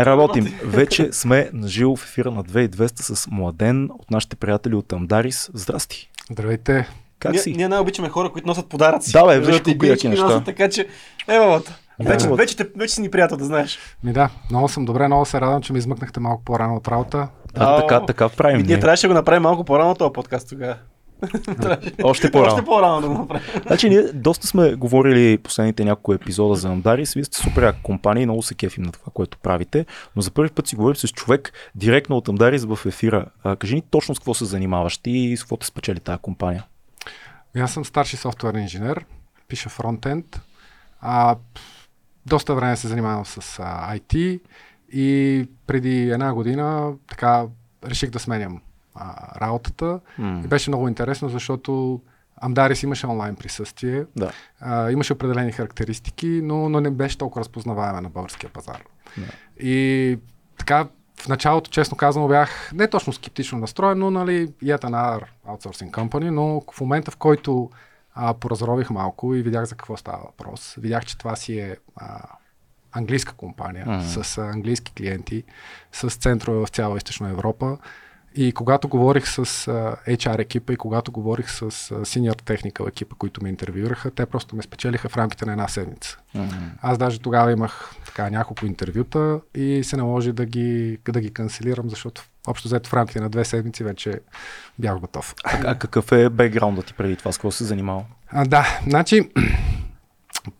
Работим. 0.00 0.58
Вече 0.64 1.12
сме 1.12 1.50
на 1.52 1.68
живо 1.68 1.96
в 1.96 2.04
ефира 2.04 2.30
на 2.30 2.44
2200 2.44 3.14
с 3.14 3.28
Младен 3.30 3.88
от 3.98 4.10
нашите 4.10 4.36
приятели 4.36 4.74
от 4.74 4.92
Амдарис. 4.92 5.50
Здрасти. 5.54 6.10
Здравейте. 6.30 6.88
Как 7.18 7.32
ние, 7.32 7.40
си? 7.40 7.52
Ние 7.56 7.68
най-обичаме 7.68 8.08
хора, 8.08 8.32
които 8.32 8.48
носят 8.48 8.66
подаръци. 8.66 9.12
Да, 9.12 9.26
бе, 9.26 9.40
виж 9.40 9.60
колко 9.60 9.86
яки 9.86 10.08
неща. 10.08 10.24
носят, 10.24 10.44
Така 10.44 10.68
че, 10.68 10.88
е, 11.28 11.38
бабата. 11.38 11.78
Да. 12.00 12.08
Вече, 12.12 12.28
вече, 12.28 12.56
вече 12.76 12.94
си 12.94 13.00
ни 13.00 13.10
приятел, 13.10 13.36
да 13.36 13.44
знаеш. 13.44 13.78
Ми 14.04 14.12
да, 14.12 14.30
много 14.50 14.68
съм 14.68 14.84
добре, 14.84 15.06
много 15.06 15.26
се 15.26 15.40
радвам, 15.40 15.62
че 15.62 15.72
ми 15.72 15.78
измъкнахте 15.78 16.20
малко 16.20 16.44
по-рано 16.44 16.76
от 16.76 16.88
работа. 16.88 17.28
Да, 17.54 17.64
Ау. 17.64 17.80
така, 17.80 18.06
така 18.06 18.28
правим. 18.28 18.60
И 18.60 18.62
ние. 18.62 18.80
трябваше 18.80 19.06
да 19.06 19.08
го 19.08 19.14
направим 19.14 19.42
малко 19.42 19.64
по-рано 19.64 19.94
този 19.94 20.12
подкаст 20.12 20.48
тогава. 20.48 20.76
Още 22.02 22.30
по-рано. 22.30 22.52
Още 22.54 22.64
по-рано 22.64 23.00
да 23.00 23.08
го 23.08 23.14
направим. 23.14 23.62
Значи 23.66 23.88
ние 23.88 24.02
доста 24.02 24.46
сме 24.46 24.74
говорили 24.74 25.38
последните 25.38 25.84
няколко 25.84 26.12
епизода 26.12 26.54
за 26.54 26.68
Амдарис. 26.68 27.14
Вие 27.14 27.24
сте 27.24 27.38
супер 27.38 27.74
компания 27.82 28.22
и 28.22 28.26
много 28.26 28.42
се 28.42 28.54
кефим 28.54 28.84
на 28.84 28.92
това, 28.92 29.12
което 29.14 29.38
правите. 29.38 29.86
Но 30.16 30.22
за 30.22 30.30
първи 30.30 30.50
път 30.50 30.66
си 30.66 30.76
говорим 30.76 30.96
с 30.96 31.08
човек 31.08 31.52
директно 31.74 32.16
от 32.16 32.28
Амдарис 32.28 32.64
в 32.64 32.78
ефира. 32.86 33.26
А, 33.44 33.56
кажи 33.56 33.74
ни 33.74 33.82
точно 33.90 34.14
с 34.14 34.18
какво 34.18 34.34
се 34.34 34.44
занимаваш 34.44 34.98
ти 34.98 35.10
и 35.10 35.36
с 35.36 35.42
какво 35.42 35.56
те 35.56 35.66
спечели 35.66 36.00
тази 36.00 36.18
компания. 36.18 36.64
Аз 37.56 37.72
съм 37.72 37.84
старши 37.84 38.16
софтуерен 38.16 38.62
инженер, 38.62 39.04
пиша 39.48 39.68
фронтенд. 39.68 40.40
А, 41.00 41.36
доста 42.26 42.54
време 42.54 42.76
се 42.76 42.88
занимавам 42.88 43.26
с 43.26 43.58
а, 43.58 43.96
IT 43.96 44.40
и 44.92 45.48
преди 45.66 46.10
една 46.10 46.34
година 46.34 46.92
така 47.08 47.46
реших 47.84 48.10
да 48.10 48.18
сменям 48.18 48.60
а, 48.98 49.40
работата. 49.40 50.00
М. 50.18 50.42
И 50.44 50.48
беше 50.48 50.70
много 50.70 50.88
интересно, 50.88 51.28
защото 51.28 52.00
Амдарис 52.40 52.82
имаше 52.82 53.06
онлайн 53.06 53.36
присъствие, 53.36 54.04
Да. 54.16 54.32
а, 54.60 54.90
имаше 54.90 55.12
определени 55.12 55.52
характеристики, 55.52 56.40
но, 56.44 56.68
но 56.68 56.80
не 56.80 56.90
беше 56.90 57.18
толкова 57.18 57.40
разпознаваема 57.40 58.00
на 58.00 58.08
българския 58.08 58.50
пазар. 58.50 58.82
Да. 59.16 59.26
И 59.66 60.18
така, 60.58 60.88
в 61.20 61.28
началото, 61.28 61.70
честно 61.70 61.96
казано, 61.96 62.28
бях 62.28 62.70
не 62.74 62.88
точно 62.88 63.12
скептично 63.12 63.58
настроен, 63.58 63.98
но 63.98 64.10
нали, 64.10 64.48
yet 64.48 64.84
another 64.84 65.24
outsourcing 65.48 65.90
company, 65.90 66.30
но 66.30 66.62
в 66.72 66.80
момента, 66.80 67.10
в 67.10 67.16
който 67.16 67.70
а, 68.14 68.34
поразрових 68.34 68.90
малко 68.90 69.34
и 69.34 69.42
видях 69.42 69.64
за 69.64 69.74
какво 69.74 69.96
става 69.96 70.18
въпрос, 70.24 70.74
видях, 70.78 71.04
че 71.04 71.18
това 71.18 71.36
си 71.36 71.58
е 71.58 71.76
а, 71.96 72.22
английска 72.92 73.34
компания 73.34 73.86
mm-hmm. 73.86 74.22
с 74.22 74.38
а, 74.38 74.46
английски 74.46 74.92
клиенти, 74.92 75.44
с 75.92 76.10
центрове 76.10 76.58
в 76.58 76.68
цяла 76.68 76.96
Източна 76.96 77.30
Европа. 77.30 77.78
И 78.40 78.52
когато 78.52 78.88
говорих 78.88 79.28
с 79.28 79.44
HR 80.08 80.38
екипа 80.38 80.72
и 80.72 80.76
когато 80.76 81.12
говорих 81.12 81.50
с 81.50 81.70
senior 81.90 82.42
technical 82.42 82.88
екипа, 82.88 83.16
които 83.18 83.42
ме 83.42 83.48
интервюираха, 83.48 84.10
те 84.10 84.26
просто 84.26 84.56
ме 84.56 84.62
спечелиха 84.62 85.08
в 85.08 85.16
рамките 85.16 85.46
на 85.46 85.52
една 85.52 85.68
седмица. 85.68 86.18
М. 86.34 86.48
Аз 86.82 86.98
даже 86.98 87.18
тогава 87.18 87.52
имах 87.52 87.94
така 88.06 88.30
няколко 88.30 88.66
интервюта 88.66 89.40
и 89.54 89.84
се 89.84 89.96
наложи 89.96 90.32
да 90.32 90.46
ги, 90.46 90.98
да 91.08 91.20
ги 91.20 91.32
канцелирам, 91.32 91.90
защото 91.90 92.22
общо 92.46 92.68
взето 92.68 92.90
в 92.90 92.94
рамките 92.94 93.20
на 93.20 93.28
две 93.28 93.44
седмици 93.44 93.84
вече 93.84 94.20
бях 94.78 94.98
готов. 94.98 95.34
А, 95.44 95.70
а 95.70 95.74
какъв 95.74 96.12
е 96.12 96.28
бекграундът 96.28 96.86
ти 96.86 96.94
преди 96.94 97.16
това? 97.16 97.32
С 97.32 97.36
какво 97.38 97.50
се 97.50 97.64
занимавал? 97.64 98.06
А, 98.28 98.44
да, 98.44 98.80
значи 98.86 99.30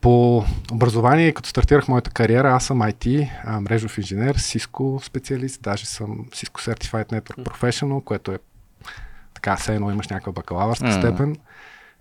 по 0.01 0.43
образование, 0.71 1.31
като 1.31 1.49
стартирах 1.49 1.87
моята 1.87 2.09
кариера, 2.09 2.53
аз 2.53 2.65
съм 2.65 2.79
IT, 2.79 3.29
а, 3.43 3.61
мрежов 3.61 3.97
инженер, 3.97 4.37
Cisco 4.37 5.03
специалист, 5.05 5.61
даже 5.61 5.85
съм 5.85 6.25
Cisco 6.31 6.73
Certified 6.73 7.09
Network 7.09 7.43
Professional, 7.43 8.03
което 8.03 8.31
е 8.31 8.39
така, 9.33 9.55
все 9.55 9.75
едно 9.75 9.91
имаш 9.91 10.07
някаква 10.07 10.31
бакалавърска 10.31 10.85
М. 10.85 10.93
степен. 10.93 11.35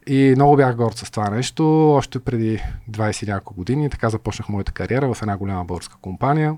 И 0.07 0.33
много 0.37 0.57
бях 0.57 0.77
горд 0.77 0.97
с 0.97 1.11
това 1.11 1.31
нещо. 1.31 1.93
Още 1.95 2.19
преди 2.19 2.63
20 2.91 3.23
и 3.23 3.31
няколко 3.31 3.55
години 3.55 3.91
така 3.91 4.11
започнах 4.11 4.49
моята 4.49 4.73
кариера 4.73 5.15
в 5.15 5.23
една 5.23 5.37
голяма 5.37 5.65
българска 5.65 5.97
компания. 6.03 6.57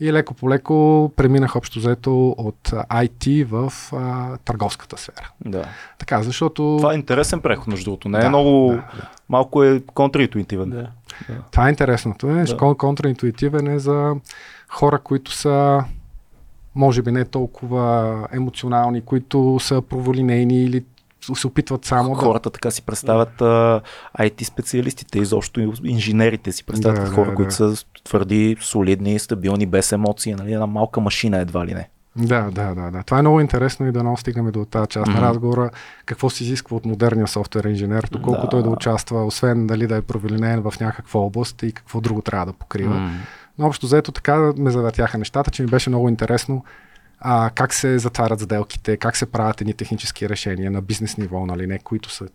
И 0.00 0.12
леко 0.12 0.34
по 0.34 0.50
леко 0.50 1.10
преминах 1.16 1.56
общо 1.56 1.78
взето 1.78 2.28
от 2.28 2.68
IT 2.70 3.44
в 3.44 3.72
а, 3.92 4.36
търговската 4.36 4.98
сфера. 4.98 5.30
Да. 5.44 5.64
Така, 5.98 6.22
защото... 6.22 6.74
Това 6.78 6.92
е 6.92 6.96
интересен 6.96 7.40
преход, 7.40 7.66
между 7.66 7.84
другото. 7.84 8.08
Не 8.08 8.18
е 8.18 8.20
Да, 8.20 8.28
много. 8.28 8.68
да, 8.68 8.76
да. 8.76 9.10
Малко 9.28 9.64
е 9.64 9.80
контраинтуитивен. 9.80 10.70
Да. 10.70 10.90
Това 11.50 11.66
е 11.66 11.70
интересното. 11.70 12.30
Е, 12.30 12.44
да. 12.44 12.74
контраинтуитивен 12.74 13.68
е 13.68 13.78
за 13.78 14.14
хора, 14.68 14.98
които 14.98 15.32
са 15.32 15.84
може 16.74 17.02
би 17.02 17.12
не 17.12 17.24
толкова 17.24 18.28
емоционални, 18.32 19.00
които 19.00 19.58
са 19.60 19.82
проволинейни 19.82 20.62
или 20.64 20.84
се 21.34 21.46
опитват 21.46 21.84
само 21.84 22.14
да... 22.14 22.20
Хората 22.20 22.50
така 22.50 22.70
си 22.70 22.82
представят 22.82 23.42
а, 23.42 23.80
IT 24.18 24.42
специалистите, 24.44 25.18
изобщо 25.18 25.72
инженерите 25.84 26.52
си 26.52 26.64
представят 26.66 26.96
Да, 26.96 27.02
да, 27.04 27.08
да, 27.08 27.14
хора, 27.14 27.30
да. 27.30 27.34
които 27.34 27.54
са 27.54 27.74
твърди, 28.04 28.56
солидни, 28.60 29.18
стабилни, 29.18 29.66
без 29.66 29.92
емоции, 29.92 30.34
нали? 30.34 30.52
една 30.52 30.66
малка 30.66 31.00
машина 31.00 31.38
едва 31.38 31.66
ли 31.66 31.74
не. 31.74 31.88
Да, 32.16 32.50
да, 32.50 32.74
да, 32.74 32.90
да. 32.90 33.02
Това 33.02 33.18
е 33.18 33.22
много 33.22 33.40
интересно 33.40 33.86
и 33.86 33.92
да 33.92 34.00
много 34.00 34.16
стигаме 34.16 34.50
до 34.50 34.64
тази 34.64 34.88
част 34.88 35.10
Мгм. 35.10 35.20
на 35.20 35.28
разговора. 35.28 35.70
Какво 36.06 36.30
се 36.30 36.44
изисква 36.44 36.76
от 36.76 36.84
модерния 36.84 37.26
софтуер 37.28 37.64
инженер, 37.64 38.08
доколко 38.12 38.40
Да. 38.42 38.48
той 38.48 38.62
да 38.62 38.70
участва, 38.70 39.24
освен 39.26 39.66
дали 39.66 39.86
да 39.86 39.96
е 39.96 40.02
провалинен 40.02 40.62
в 40.62 40.80
някаква 40.80 41.20
област 41.20 41.62
и 41.62 41.72
какво 41.72 42.00
друго 42.00 42.22
трябва 42.22 42.46
да 42.46 42.52
покрива. 42.52 42.94
М. 42.94 43.10
Но 43.58 43.66
общо 43.66 43.86
заето 43.86 44.12
така 44.12 44.52
ме 44.58 44.70
завъртяха 44.70 45.18
нещата, 45.18 45.50
че 45.50 45.62
ми 45.62 45.68
беше 45.68 45.90
много 45.90 46.08
интересно 46.08 46.64
а, 47.26 47.50
как 47.50 47.74
се 47.74 47.98
затварят 47.98 48.40
сделките, 48.40 48.96
как 48.96 49.16
се 49.16 49.26
правят 49.26 49.60
едни 49.60 49.74
технически 49.74 50.28
решения 50.28 50.70
на 50.70 50.82
бизнес 50.82 51.16
ниво, 51.16 51.46
нали, 51.46 51.66
не, 51.66 51.78
които 51.78 52.10
са 52.10 52.28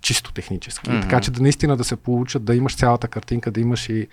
чисто 0.00 0.32
технически. 0.32 0.90
Mm-hmm. 0.90 1.02
Така 1.02 1.20
че 1.20 1.30
да 1.30 1.42
наистина 1.42 1.76
да 1.76 1.84
се 1.84 1.96
получат, 1.96 2.44
да 2.44 2.54
имаш 2.54 2.76
цялата 2.76 3.08
картинка, 3.08 3.50
да 3.50 3.60
имаш 3.60 3.88
и 3.88 4.08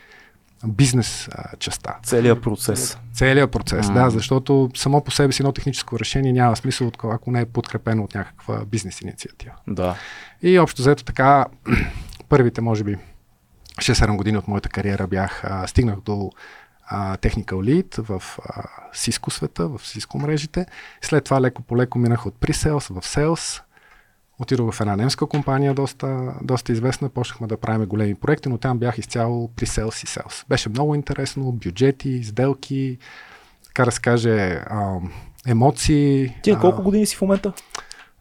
бизнес 0.68 1.30
а, 1.32 1.58
частта. 1.58 1.98
Целият 2.04 2.42
процес. 2.42 2.98
Целият 3.14 3.52
процес, 3.52 3.86
Мгм. 3.86 3.94
да, 3.94 4.10
защото 4.10 4.70
само 4.76 5.04
по 5.04 5.12
себе 5.12 5.34
си 5.34 5.42
едно 5.42 5.52
техническо 5.52 6.00
решение 6.00 6.34
няма 6.34 6.56
смисъл, 6.56 6.92
ако 7.04 7.32
не 7.32 7.42
е 7.42 7.46
подкрепено 7.46 8.04
от 8.04 8.16
някаква 8.16 8.66
бизнес 8.66 9.02
инициатива. 9.02 9.54
Да. 9.68 9.96
И 10.42 10.60
общо 10.60 10.82
взето 10.82 11.04
така, 11.04 11.46
първите, 12.30 12.62
може 12.62 12.84
би, 12.84 12.98
6-7 13.78 14.16
години 14.16 14.38
от 14.38 14.48
моята 14.48 14.70
кариера 14.70 15.08
бях, 15.08 15.42
а, 15.44 15.68
стигнах 15.68 16.02
до 16.02 16.32
а, 16.88 17.18
Technical 17.18 17.54
Lead 17.54 18.02
в 18.02 18.40
а, 18.46 18.64
Cisco 18.94 19.32
света, 19.32 19.68
в 19.68 19.80
Cisco 19.80 20.22
мрежите. 20.22 20.66
След 21.02 21.24
това 21.24 21.42
леко 21.42 21.62
по 21.62 21.78
леко 21.78 22.00
минах 22.00 22.26
от 22.26 22.36
Pre-Sales 22.36 22.94
в 22.94 23.02
Sales. 23.02 23.62
Отидох 24.40 24.74
в 24.74 24.82
една 24.82 24.96
немска 24.96 25.26
компания, 25.26 25.74
доста, 25.74 26.34
доста 26.42 26.72
известна. 26.72 27.10
Почнахме 27.10 27.48
да 27.48 27.58
правим 27.58 27.88
големи 27.88 28.16
проекти, 28.16 28.50
но 28.50 28.58
там 28.58 28.80
бях 28.80 28.98
изцяло 28.98 29.48
при 29.56 29.66
Sales 29.66 30.04
и 30.04 30.08
Sales. 30.08 30.48
Беше 30.50 30.70
много 30.70 30.96
интересно, 30.96 31.52
бюджети, 31.52 32.24
сделки, 32.24 32.98
така 33.66 33.86
да 33.86 33.92
се 33.92 34.02
каже, 34.02 34.64
а, 34.70 34.98
емоции. 35.48 36.36
Ти 36.44 36.52
на 36.52 36.58
а, 36.58 36.62
колко 36.62 36.84
години 36.84 37.06
си 37.06 37.16
в 37.16 37.22
момента? 37.22 37.54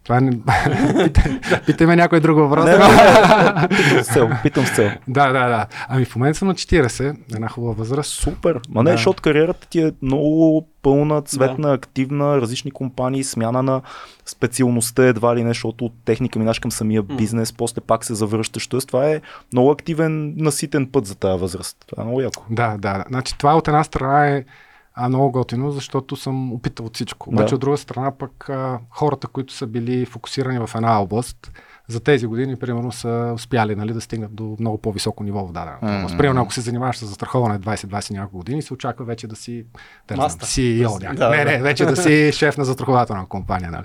Това 0.05 0.21
не... 0.21 0.31
питай, 1.05 1.41
питай 1.67 1.87
ме 1.87 1.97
някой 1.97 2.21
друг 2.21 2.39
въпрос. 2.39 2.65
Не, 2.65 2.71
не, 2.71 2.79
не, 2.79 3.69
питам 3.69 4.05
с 4.05 4.07
цел. 4.07 4.31
Питам 4.43 4.67
с 4.67 4.75
цел. 4.75 4.91
Да, 5.09 5.27
да, 5.33 5.49
да. 5.49 5.67
Ами 5.89 6.05
в 6.05 6.17
момента 6.17 6.39
съм 6.39 6.49
на 6.49 6.55
40, 6.55 7.17
една 7.35 7.49
хубава 7.49 7.73
възраст. 7.73 8.13
Супер. 8.13 8.61
Ма 8.69 8.83
не, 8.83 8.91
Да. 8.91 8.97
защото 8.97 9.23
кариерата 9.23 9.67
ти 9.69 9.81
е 9.81 9.93
много 10.03 10.69
пълна, 10.83 11.23
цветна, 11.23 11.73
активна, 11.73 12.41
различни 12.41 12.71
компании, 12.71 13.25
смяна 13.25 13.63
на 13.63 13.81
специалността 14.27 15.07
едва 15.07 15.37
ли 15.37 15.45
не, 15.45 15.51
защото 15.51 15.85
от 15.85 15.93
техника 16.05 16.39
минаш 16.39 16.59
към 16.59 16.73
самия 16.73 17.03
бизнес, 17.03 17.53
после 17.53 17.81
пак 17.81 18.05
се 18.05 18.15
завръщаш. 18.15 18.69
Тоест 18.69 18.87
това 18.87 19.09
е 19.09 19.21
много 19.53 19.71
активен, 19.71 20.35
наситен 20.37 20.87
път 20.87 21.07
за 21.07 21.15
тази 21.15 21.41
възраст. 21.41 21.77
Това 21.87 22.03
е 22.03 22.07
много 22.07 22.21
яко. 22.21 22.45
Да, 22.51 22.69
да. 22.69 22.99
да. 22.99 23.05
Значи 23.09 23.39
това 23.39 23.57
от 23.57 23.69
една 23.69 23.85
страна 23.85 24.27
е 24.29 24.45
а, 24.95 25.09
много 25.09 25.31
готино, 25.31 25.71
защото 25.71 26.17
съм 26.17 26.53
опитал 26.53 26.87
от 26.87 26.95
всичко. 26.95 27.31
Обаче 27.31 27.49
Да. 27.49 27.55
от 27.55 27.61
друга 27.61 27.77
страна 27.77 28.11
пък 28.11 28.49
а, 28.49 28.79
хората, 28.91 29.27
които 29.27 29.53
са 29.53 29.67
били 29.67 30.07
фокусирани 30.07 30.59
в 30.59 30.71
една 30.75 31.01
област, 31.03 31.53
за 31.89 32.01
тези 32.01 32.27
години, 32.27 32.57
примерно, 32.57 32.93
са 32.93 33.33
успяли 33.35 33.77
нали, 33.77 33.93
да 33.93 34.01
стигнат 34.01 34.35
до 34.35 34.57
много 34.61 34.79
по-високо 34.79 35.25
ниво 35.25 35.47
в 35.47 35.53
дадена 35.53 35.77
област. 35.83 36.19
Примерно, 36.19 36.43
ако 36.43 36.53
се 36.53 36.61
занимаваш 36.61 36.97
с 36.97 37.07
застраховане 37.07 37.59
20-20 37.59 38.11
няколко 38.11 38.37
години, 38.37 38.63
се 38.63 38.75
очаква 38.75 39.05
вече 39.05 39.27
да 39.27 39.37
си 39.37 39.65
да, 40.09 40.15
знам. 40.15 40.29
CEO. 40.31 41.03
Някак. 41.03 41.19
да. 41.19 41.31
не, 41.31 41.45
не, 41.45 41.63
вече 41.63 41.85
да 41.85 41.97
си 41.97 42.33
шеф 42.33 42.59
на 42.59 42.65
застрахователна 42.65 43.27
компания. 43.27 43.71
Нали. 43.71 43.85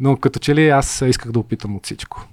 Но 0.00 0.16
като 0.16 0.38
че 0.38 0.54
ли 0.54 0.68
аз 0.68 1.00
исках 1.00 1.32
да 1.32 1.38
опитам 1.38 1.76
от 1.76 1.84
всичко. 1.84 2.26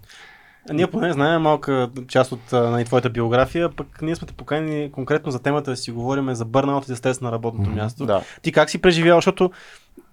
Ние 0.73 0.87
поне 0.87 1.13
знаем 1.13 1.41
малка 1.41 1.89
част 2.07 2.31
от 2.31 2.51
нали, 2.51 2.85
твоята 2.85 3.09
биография, 3.09 3.69
пък 3.69 4.01
ние 4.01 4.15
сме 4.15 4.27
те 4.27 4.33
поканили 4.33 4.91
конкретно 4.91 5.31
за 5.31 5.39
темата 5.39 5.71
да 5.71 5.77
си 5.77 5.91
говорим 5.91 6.35
за 6.35 6.45
бърнаут 6.45 6.83
и 6.83 6.87
за 6.87 6.95
стрес 6.95 7.21
на 7.21 7.31
работното 7.31 7.69
Мгм. 7.69 7.79
място. 7.79 8.05
Да. 8.05 8.21
Ти 8.41 8.51
как 8.51 8.69
си 8.69 8.77
преживял, 8.81 9.17
защото 9.17 9.51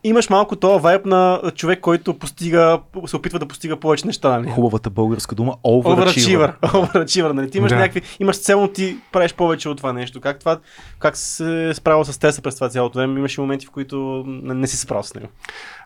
имаш 0.04 0.31
малко 0.31 0.56
този 0.56 0.82
вайб 0.82 1.06
на 1.06 1.40
човек, 1.54 1.81
който 1.81 2.19
постига, 2.19 2.81
се 3.06 3.16
опитва 3.16 3.38
да 3.38 3.46
постига 3.46 3.76
повече 3.76 4.06
неща. 4.06 4.38
Нали? 4.38 4.50
Хубавата 4.50 4.90
българска 4.90 5.34
дума 5.34 5.52
overachiever. 5.64 6.60
Overachiever. 6.62 7.32
Нали? 7.32 7.50
Ти 7.50 7.58
имаш 7.58 7.70
Да. 7.72 7.76
някакви, 7.78 8.02
имаш 8.20 8.40
цел, 8.40 8.60
но 8.60 8.69
ти 8.69 8.96
правиш 9.12 9.34
повече 9.34 9.69
от 9.69 9.76
това 9.76 9.93
нещо. 9.93 10.20
Как, 10.20 10.38
това, 10.38 10.58
как 10.98 11.16
се 11.16 11.69
е 11.69 11.75
справил 11.75 12.05
с 12.05 12.12
стреса 12.12 12.43
през 12.43 12.55
това 12.55 12.69
цялото 12.69 12.98
време? 12.98 13.19
Имаше 13.19 13.40
моменти, 13.40 13.66
в 13.66 13.70
които 13.70 14.25
не, 14.26 14.55
не 14.55 14.66
си 14.66 14.76
справил 14.76 15.02
с 15.02 15.14
него. 15.14 15.28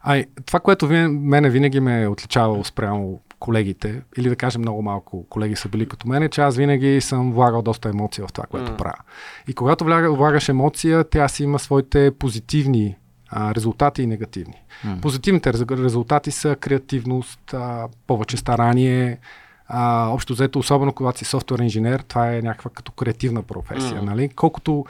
Ай, 0.02 0.24
това, 0.46 0.60
което 0.60 0.86
ви, 0.86 0.98
мене 1.08 1.50
винаги 1.50 1.80
ме 1.80 2.02
е 2.02 2.08
отличавало 2.08 2.64
спрямо 2.64 3.20
колегите, 3.38 4.02
или 4.16 4.28
да 4.28 4.36
кажем 4.36 4.60
много 4.62 4.82
малко 4.82 5.26
колеги 5.28 5.56
са 5.56 5.68
били 5.68 5.88
като 5.88 6.08
мене, 6.08 6.28
че 6.28 6.40
аз 6.40 6.56
винаги 6.56 7.00
съм 7.00 7.32
влагал 7.32 7.62
доста 7.62 7.88
емоция 7.88 8.26
в 8.26 8.32
това, 8.32 8.46
което 8.46 8.70
М. 8.70 8.76
правя. 8.76 8.98
И 9.48 9.54
когато 9.54 9.84
влагаш 10.14 10.48
емоция, 10.48 11.04
тя 11.04 11.28
си 11.28 11.42
има 11.44 11.58
своите 11.58 12.10
позитивни 12.10 12.96
а, 13.30 13.54
резултати 13.54 14.02
и 14.02 14.06
негативни. 14.06 14.54
М. 14.84 14.98
Позитивните 15.02 15.52
рез- 15.52 15.84
резултати 15.84 16.30
са 16.30 16.56
креативност, 16.56 17.54
а, 17.54 17.88
повече 18.06 18.36
старание, 18.36 19.18
а, 19.68 20.08
общо 20.08 20.32
взето, 20.32 20.58
особено 20.58 20.92
когато 20.92 21.18
си 21.18 21.24
софтуер 21.24 21.58
инженер, 21.58 22.00
това 22.00 22.34
е 22.34 22.42
някаква 22.42 22.70
като 22.70 22.92
креативна 22.92 23.42
професия. 23.42 24.02
М. 24.02 24.10
Нали? 24.10 24.28
Колкото 24.28 24.84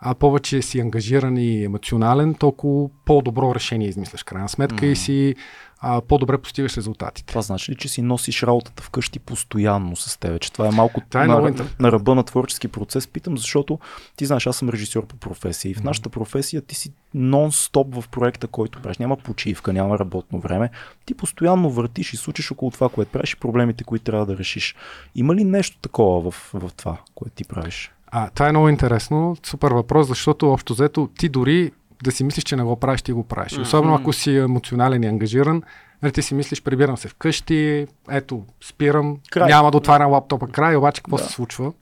а, 0.00 0.14
повече 0.14 0.62
си 0.62 0.80
ангажиран 0.80 1.36
и 1.36 1.64
емоционален, 1.64 2.34
толкова 2.34 2.88
по-добро 3.04 3.54
решение 3.54 3.88
измисляш 3.88 4.22
крайна 4.22 4.48
сметка 4.48 4.86
и 4.86 4.96
си 4.96 5.34
а, 5.82 6.00
по-добре 6.00 6.38
постигаш 6.38 6.76
резултатите. 6.76 7.26
Това 7.26 7.42
значи 7.42 7.72
ли, 7.72 7.76
че 7.76 7.88
си 7.88 8.02
носиш 8.02 8.42
работата 8.42 8.82
вкъщи 8.82 9.18
постоянно 9.18 9.96
с 9.96 10.18
тебе? 10.18 10.38
Че 10.38 10.52
това 10.52 10.68
е 10.68 10.70
малко 10.70 11.00
Това 11.10 11.24
е 11.24 11.26
на, 11.26 11.40
много 11.40 11.64
на 11.80 11.92
ръба 11.92 12.14
на 12.14 12.22
творчески 12.22 12.68
процес. 12.68 13.06
Питам, 13.06 13.38
защото 13.38 13.78
ти 14.16 14.26
знаеш, 14.26 14.46
аз 14.46 14.56
съм 14.56 14.68
режисьор 14.68 15.06
по 15.06 15.16
професия 15.16 15.70
и 15.70 15.74
в 15.74 15.82
нашата 15.82 16.08
професия 16.08 16.62
ти 16.62 16.74
си 16.74 16.92
нон-стоп 17.16 18.00
в 18.00 18.08
проекта, 18.08 18.46
който 18.46 18.82
правиш. 18.82 18.98
Няма 18.98 19.16
почивка, 19.16 19.72
няма 19.72 19.98
работно 19.98 20.40
време. 20.40 20.70
Ти 21.04 21.14
постоянно 21.14 21.70
въртиш 21.70 22.12
и 22.12 22.16
случиш 22.16 22.50
около 22.50 22.70
това, 22.70 22.88
което 22.88 23.12
правиш 23.12 23.32
и 23.32 23.36
проблемите, 23.36 23.84
които 23.84 24.04
трябва 24.04 24.26
да 24.26 24.38
решиш. 24.38 24.74
Има 25.14 25.34
ли 25.34 25.44
нещо 25.44 25.78
такова 25.78 26.30
в, 26.30 26.50
в 26.54 26.70
това, 26.76 26.96
което 27.14 27.34
ти 27.34 27.44
правиш? 27.44 27.92
А, 28.06 28.30
това 28.30 28.48
е 28.48 28.52
много 28.52 28.68
интересно, 28.68 29.36
супер 29.46 29.70
въпрос, 29.70 30.08
защото 30.08 30.52
общо 30.52 30.74
взето 30.74 31.08
ти 31.18 31.28
дори 31.28 31.72
да 32.02 32.12
си 32.12 32.24
мислиш, 32.24 32.44
че 32.44 32.56
не 32.56 32.62
го 32.62 32.76
правиш, 32.76 33.02
ти 33.02 33.12
го 33.12 33.22
правиш. 33.24 33.58
Особено 33.58 33.94
ако 33.94 34.12
си 34.12 34.36
емоционален 34.36 35.02
и 35.02 35.06
ангажиран, 35.06 35.62
нали, 36.02 36.12
ти 36.12 36.22
си 36.22 36.34
мислиш, 36.34 36.62
прибирам 36.62 36.96
се 36.96 37.08
вкъщи, 37.08 37.86
ето, 38.10 38.44
спирам, 38.64 39.16
Край. 39.30 39.48
няма 39.48 39.70
да 39.70 39.76
отварям 39.76 40.10
лаптопа 40.10 40.48
край, 40.48 40.76
обаче 40.76 41.02
какво 41.02 41.16
Да. 41.16 41.22
се 41.22 41.32
случва? 41.32 41.72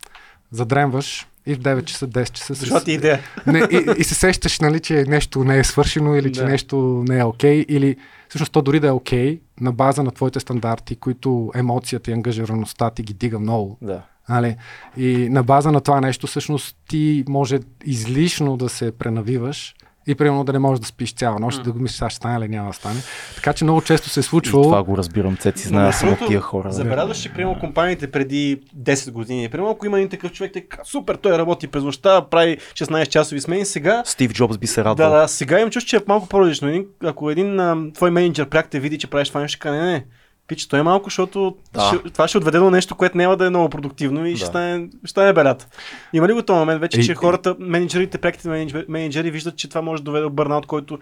Задремваш 0.51 1.27
и 1.47 1.55
в 1.55 1.59
9 1.59 1.85
часа, 1.85 2.09
10 2.09 2.31
часа 2.31 2.55
се- 2.55 2.61
Защо 2.61 2.85
ти 2.85 2.93
идея? 2.93 3.21
не, 3.47 3.59
и, 3.59 3.95
и 3.99 4.05
се 4.05 4.15
сещаш, 4.15 4.61
нали, 4.61 4.81
че 4.81 5.05
нещо 5.05 5.45
не 5.45 5.59
е 5.59 5.65
свършено 5.65 6.17
или 6.17 6.33
че 6.33 6.41
Да. 6.41 6.49
нещо 6.49 6.77
не 7.09 7.19
е 7.19 7.25
окей, 7.25 7.65
или 7.69 7.97
всъщност 8.29 8.53
то 8.53 8.63
дори 8.63 8.81
да 8.81 8.87
е 8.87 8.93
окей, 8.93 9.41
на 9.61 9.73
база 9.73 10.03
на 10.03 10.11
твоите 10.11 10.41
стандарти, 10.41 10.97
които 10.97 11.51
емоцията 11.55 12.11
и 12.11 12.15
ангажираността 12.15 12.91
ти 12.91 13.03
ги 13.03 13.15
дига 13.15 13.39
много. 13.39 13.79
Да. 13.83 14.03
Нали? 14.29 14.57
И 14.97 15.29
на 15.31 15.43
база 15.43 15.73
на 15.73 15.81
това 15.81 16.01
нещо, 16.01 16.27
всъщност 16.27 16.77
ти 16.89 17.25
може 17.29 17.59
излишно 17.85 18.57
да 18.57 18.69
се 18.69 18.93
пренавиваш 18.93 19.75
и 20.09 20.15
примерно 20.15 20.45
да 20.45 20.53
не 20.53 20.59
можеш 20.59 20.81
да 20.81 20.87
спиш 20.87 21.15
цяла 21.15 21.39
нощ, 21.39 21.63
да 21.63 21.73
го 21.73 21.79
мислиш, 21.79 21.99
сега 21.99 22.11
ще 22.11 22.17
стане 22.17 22.39
или 22.39 22.49
няма 22.49 22.69
да 22.69 22.75
стане. 22.75 23.01
Така 23.35 23.53
че 23.53 23.65
много 23.65 23.83
често 23.83 24.09
се 24.09 24.21
е 24.21 24.23
И 24.23 24.25
случвало. 24.25 24.65
това 24.65 24.83
го 24.83 24.97
разбирам, 24.97 25.37
Цеци, 25.37 25.69
знае, 25.69 25.89
аз 25.89 26.01
Защото 26.01 26.27
тия 26.27 26.41
хора. 26.41 26.69
да. 26.69 26.75
Забелязваш, 26.75 27.19
че 27.19 27.33
примерно 27.33 27.59
компаниите 27.61 28.11
преди 28.11 28.61
10 28.79 29.11
години, 29.11 29.49
примерно 29.49 29.71
ако 29.71 29.87
има 29.87 29.99
един 29.99 30.09
такъв 30.09 30.33
човек, 30.33 30.53
те 30.53 30.61
казват, 30.61 30.87
супер, 30.87 31.15
той 31.15 31.39
работи 31.39 31.67
през 31.67 31.83
нощта, 31.85 32.21
прави 32.23 32.57
16 32.75 33.07
часови 33.07 33.41
смени, 33.41 33.65
сега 33.65 34.03
Стив 34.07 34.33
Джобс 34.33 34.59
би 34.59 34.67
се 34.67 34.81
Да, 34.81 34.85
радвал. 34.85 35.11
да, 35.11 35.29
сега 35.29 35.61
им 35.61 35.71
чуш, 35.71 35.85
че 35.85 35.97
е 35.97 36.01
малко 36.09 36.29
по-различно. 36.29 36.73
Ако 37.05 37.31
един 37.31 37.61
а, 37.61 37.77
твой 37.95 38.11
менеджер 38.11 38.49
пряк 38.49 38.69
те 38.71 38.81
види, 38.81 38.99
че 38.99 39.07
правиш 39.07 39.29
това 39.29 39.41
нещо, 39.41 39.71
не, 39.71 39.83
не, 39.83 40.05
пич, 40.49 40.67
той 40.67 40.81
е 40.81 40.83
малко, 40.83 41.05
защото 41.05 41.57
Да. 41.73 41.81
ще, 41.81 42.11
това 42.11 42.29
ще 42.29 42.39
отведе 42.39 42.59
до 42.59 42.71
нещо, 42.71 42.95
което 42.95 43.17
няма 43.17 43.37
да 43.37 43.47
е 43.47 43.51
много 43.51 43.69
продуктивно 43.69 44.27
и 44.27 44.37
ще, 44.37 44.45
Да. 44.45 44.49
стане, 44.49 44.89
ще 45.05 45.11
стане 45.11 45.33
белята. 45.33 45.67
Има 46.13 46.29
ли 46.29 46.33
го 46.33 46.43
този 46.43 46.59
момент 46.59 46.81
вече, 46.81 46.99
Ей, 46.99 47.05
че 47.05 47.15
хората, 47.15 47.57
менеджерите, 47.59 48.19
преките 48.19 48.49
менеджери, 48.49 48.85
менеджери 48.89 49.31
виждат, 49.31 49.57
че 49.57 49.69
това 49.69 49.83
може 49.83 50.03
да 50.03 50.05
доведе 50.05 50.23
до 50.23 50.31
бърнаут, 50.31 50.67
който 50.67 50.99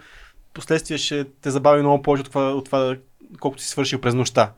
последствие 0.53 0.97
ще 0.97 1.23
те 1.41 1.51
забави 1.51 1.81
много 1.81 2.01
повече 2.01 2.21
от 2.21 2.29
това, 2.29 2.51
от 2.51 2.65
това 2.65 2.95
колкото 3.39 3.63
си 3.63 3.69
свършил 3.69 4.01
през 4.01 4.13
нощта. 4.13 4.51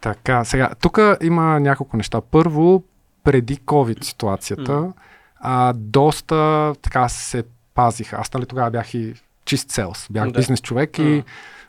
Така, 0.00 0.44
сега, 0.44 0.70
тук 0.80 0.98
има 1.22 1.60
няколко 1.60 1.96
неща. 1.96 2.20
Първо, 2.20 2.82
преди 3.24 3.56
COVID 3.56 4.04
ситуацията, 4.04 4.92
а, 5.40 5.72
доста 5.76 6.72
така 6.82 7.08
се 7.08 7.44
пазих. 7.74 8.12
Аз 8.12 8.34
нали 8.34 8.46
тогава 8.46 8.70
бях 8.70 8.94
и 8.94 9.14
чист 9.44 9.70
селс, 9.70 10.06
бях 10.10 10.24
Да. 10.24 10.30
бизнес 10.38 10.60
човек 10.60 10.98
и. 10.98 11.24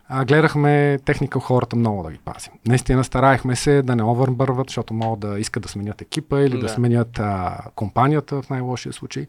А, 0.10 0.26
гледахме 0.26 1.00
техника 1.06 1.40
хората 1.40 1.76
много 1.76 2.04
да 2.04 2.12
ги 2.12 2.20
пазим. 2.26 2.52
Наистина 2.68 3.04
стараехме 3.04 3.56
се 3.56 3.82
да 3.82 3.96
не 3.96 4.04
овърбърват, 4.04 4.70
защото 4.70 4.94
могат 4.94 5.20
да 5.20 5.40
искат 5.40 5.64
да 5.64 5.70
сменят 5.70 6.02
екипа 6.02 6.40
или 6.42 6.50
да, 6.52 6.60
Да. 6.60 6.70
сменят 6.70 7.20
а, 7.20 7.58
компанията 7.76 8.42
в 8.42 8.50
най-лошия 8.50 8.94
случай. 8.94 9.26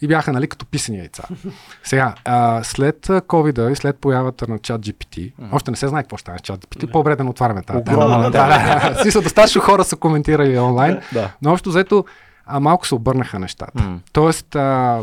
И 0.00 0.08
бяха, 0.08 0.32
нали, 0.32 0.46
като 0.48 0.66
писани 0.66 0.98
яйца. 0.98 1.22
Сега, 1.84 2.14
а, 2.24 2.64
след 2.64 3.06
covid 3.06 3.72
и 3.72 3.76
след 3.76 3.98
появата 3.98 4.46
на 4.48 4.58
чат 4.58 4.80
GPT, 4.80 5.32
още 5.52 5.70
не 5.70 5.76
се 5.76 5.88
знае 5.88 6.02
какво 6.02 6.16
ще 6.16 6.22
стане 6.22 6.38
с 6.38 6.42
чат 6.42 6.66
GPT, 6.66 6.92
по-добре 6.92 7.16
да 7.16 7.24
не 7.24 7.30
отваряме 7.30 7.62
тази 7.62 7.84
тема. 7.84 8.06
Да, 8.08 8.30
да, 8.30 8.30
да. 8.30 8.98
Смисъл, 9.02 9.22
достатъчно 9.22 9.60
хора 9.60 9.84
са 9.84 9.96
коментирали 9.96 10.58
онлайн, 10.58 11.00
Да. 11.12 11.30
но 11.42 11.52
общо 11.52 11.68
взето 11.68 12.04
а, 12.46 12.60
малко 12.60 12.86
се 12.86 12.94
обърнаха 12.94 13.38
нещата. 13.38 13.82
М. 13.82 14.00
Тоест, 14.12 14.56
а, 14.56 15.00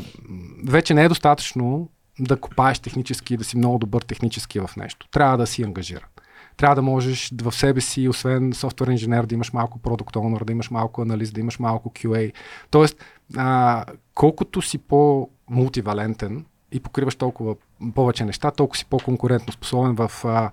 вече 0.68 0.94
не 0.94 1.04
е 1.04 1.10
достатъчно 1.10 1.90
да 2.20 2.40
копаеш 2.40 2.80
технически 2.80 3.34
и 3.34 3.38
да 3.38 3.44
си 3.44 3.58
много 3.58 3.78
добър 3.78 4.02
технически 4.02 4.60
в 4.60 4.70
нещо. 4.78 5.08
Трябва 5.12 5.38
да 5.38 5.48
си 5.48 5.64
ангажиран. 5.64 6.10
Трябва 6.58 6.76
да 6.76 6.82
можеш 6.82 7.32
в 7.42 7.52
себе 7.52 7.82
си, 7.82 8.08
освен 8.10 8.54
софтуер 8.54 8.88
инженер, 8.88 9.26
да 9.26 9.36
имаш 9.36 9.54
малко 9.54 9.80
продукт 9.80 10.16
owner, 10.16 10.44
да 10.44 10.52
имаш 10.52 10.72
малко 10.72 11.02
аналист, 11.02 11.34
да 11.34 11.40
имаш 11.40 11.60
малко 11.60 11.90
QA. 11.90 12.34
Тоест, 12.70 13.04
а, 13.38 13.86
колкото 14.14 14.62
си 14.62 14.78
по-мултивалентен 14.78 16.46
и 16.72 16.80
покриваш 16.80 17.16
толкова 17.16 17.56
повече 17.96 18.26
неща, 18.26 18.52
толкова 18.52 18.78
си 18.78 18.86
по-конкурентно 18.86 19.54
способен 19.54 19.96
в 19.96 20.12
а, 20.26 20.52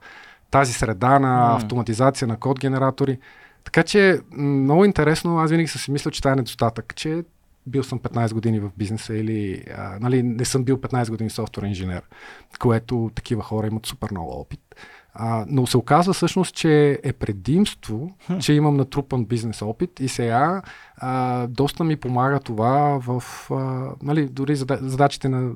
тази 0.51 0.73
среда 0.73 1.19
на 1.19 1.57
автоматизация, 1.57 2.29
на 2.29 2.37
код 2.37 2.61
генератори. 2.61 3.19
Така 3.65 3.83
че 3.83 4.21
много 4.37 4.85
интересно, 4.85 5.39
аз 5.39 5.51
винаги 5.51 5.69
съм 5.69 5.81
си 5.81 5.91
мислил, 5.91 6.11
че 6.11 6.21
това 6.21 6.33
е 6.33 6.37
недостатък, 6.37 6.95
че 6.97 7.25
бил 7.67 7.83
съм 7.83 8.01
15 8.01 8.35
години 8.35 8.61
в 8.61 8.71
бизнеса 8.77 9.15
или 9.15 9.65
а, 9.77 9.99
нали, 10.01 10.23
не 10.23 10.45
съм 10.45 10.65
бил 10.65 10.77
15 10.77 11.11
години 11.11 11.31
софтуер 11.31 11.65
инженер, 11.65 12.03
което 12.59 13.11
такива 13.15 13.43
хора 13.43 13.67
имат 13.67 13.87
супер 13.87 14.09
много 14.11 14.31
опит. 14.31 14.61
А, 15.15 15.45
но 15.49 15.67
се 15.67 15.77
оказва 15.77 16.13
всъщност, 16.13 16.55
че 16.55 17.01
е 17.03 17.13
предимство, 17.13 18.17
че 18.41 18.53
имам 18.53 18.77
натрупан 18.77 19.25
бизнес 19.25 19.63
опит 19.63 20.01
и 20.01 20.09
сега 20.09 20.63
а, 20.97 21.47
доста 21.47 21.85
ми 21.85 21.97
помага 21.97 22.41
това 22.41 22.99
в 23.01 23.23
а, 23.51 23.91
нали, 24.03 24.29
дори 24.29 24.57
зада- 24.57 24.79
задачите 24.83 25.29
на, 25.29 25.53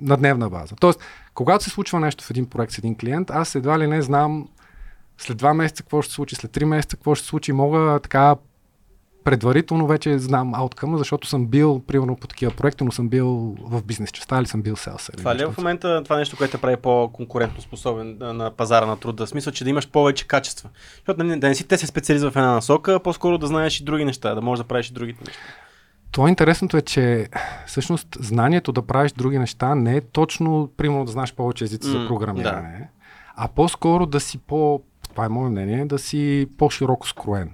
на 0.00 0.16
дневна 0.16 0.50
база. 0.50 0.76
Тоест, 0.80 1.00
когато 1.34 1.64
се 1.64 1.70
случва 1.70 2.00
нещо 2.00 2.24
в 2.24 2.30
един 2.30 2.46
проект 2.46 2.72
с 2.72 2.78
един 2.78 2.96
клиент, 2.96 3.30
аз 3.30 3.54
едва 3.54 3.78
ли 3.78 3.86
не 3.86 4.02
знам 4.02 4.48
след 5.18 5.36
два 5.36 5.54
месеца 5.54 5.82
какво 5.82 6.02
ще 6.02 6.10
се 6.10 6.14
случи, 6.14 6.36
след 6.36 6.50
три 6.50 6.64
месеца 6.64 6.96
какво 6.96 7.14
ще 7.14 7.24
се 7.24 7.28
случи, 7.28 7.52
мога 7.52 8.00
така 8.02 8.36
предварително 9.24 9.86
вече 9.86 10.18
знам 10.18 10.54
ауткъма, 10.54 10.98
защото 10.98 11.28
съм 11.28 11.46
бил, 11.46 11.82
примерно 11.86 12.16
по 12.16 12.26
такива 12.26 12.52
проекти, 12.52 12.84
но 12.84 12.92
съм 12.92 13.08
бил 13.08 13.56
в 13.60 13.82
бизнес 13.82 14.10
частта 14.10 14.38
или 14.38 14.46
съм 14.46 14.62
бил 14.62 14.76
селс. 14.76 15.10
Това 15.16 15.34
ли 15.34 15.42
е 15.42 15.46
в 15.46 15.58
момента 15.58 16.02
това 16.04 16.16
нещо, 16.16 16.36
което 16.36 16.50
те 16.50 16.60
прави 16.60 16.76
по-конкурентно 16.76 17.62
способен 17.62 18.16
на 18.20 18.50
пазара 18.50 18.86
на 18.86 18.96
труда? 18.96 19.26
В 19.26 19.28
смисъл, 19.28 19.52
че 19.52 19.64
да 19.64 19.70
имаш 19.70 19.88
повече 19.88 20.26
качества. 20.26 20.68
Защото 20.94 21.24
нали, 21.24 21.40
да 21.40 21.48
не 21.48 21.54
си 21.54 21.68
те 21.68 21.78
се 21.78 21.86
специализира 21.86 22.30
в 22.30 22.36
една 22.36 22.52
насока, 22.52 22.94
а 22.94 23.00
по-скоро 23.00 23.38
да 23.38 23.46
знаеш 23.46 23.80
и 23.80 23.84
други 23.84 24.04
неща, 24.04 24.34
да 24.34 24.40
можеш 24.40 24.62
да 24.62 24.68
правиш 24.68 24.88
и 24.88 24.92
другите 24.92 25.20
неща. 25.26 25.40
Това 26.12 26.28
интересното 26.28 26.76
е, 26.76 26.82
че 26.82 27.28
всъщност 27.66 28.08
знанието 28.20 28.72
да 28.72 28.82
правиш 28.82 29.12
други 29.12 29.38
неща 29.38 29.74
не 29.74 29.96
е 29.96 30.00
точно, 30.00 30.70
примерно 30.76 31.04
да 31.04 31.12
знаеш 31.12 31.34
повече 31.34 31.64
езици 31.64 31.88
М, 31.88 32.00
за 32.00 32.06
програмиране, 32.08 32.88
а 33.36 33.48
по-скоро 33.48 34.06
да 34.06 34.20
си 34.20 34.38
по, 34.38 34.82
това 35.08 35.24
е 35.24 35.28
мое 35.28 35.50
мнение, 35.50 35.84
да 35.84 35.98
си 35.98 36.46
по-широко 36.58 37.08
скроен. 37.08 37.50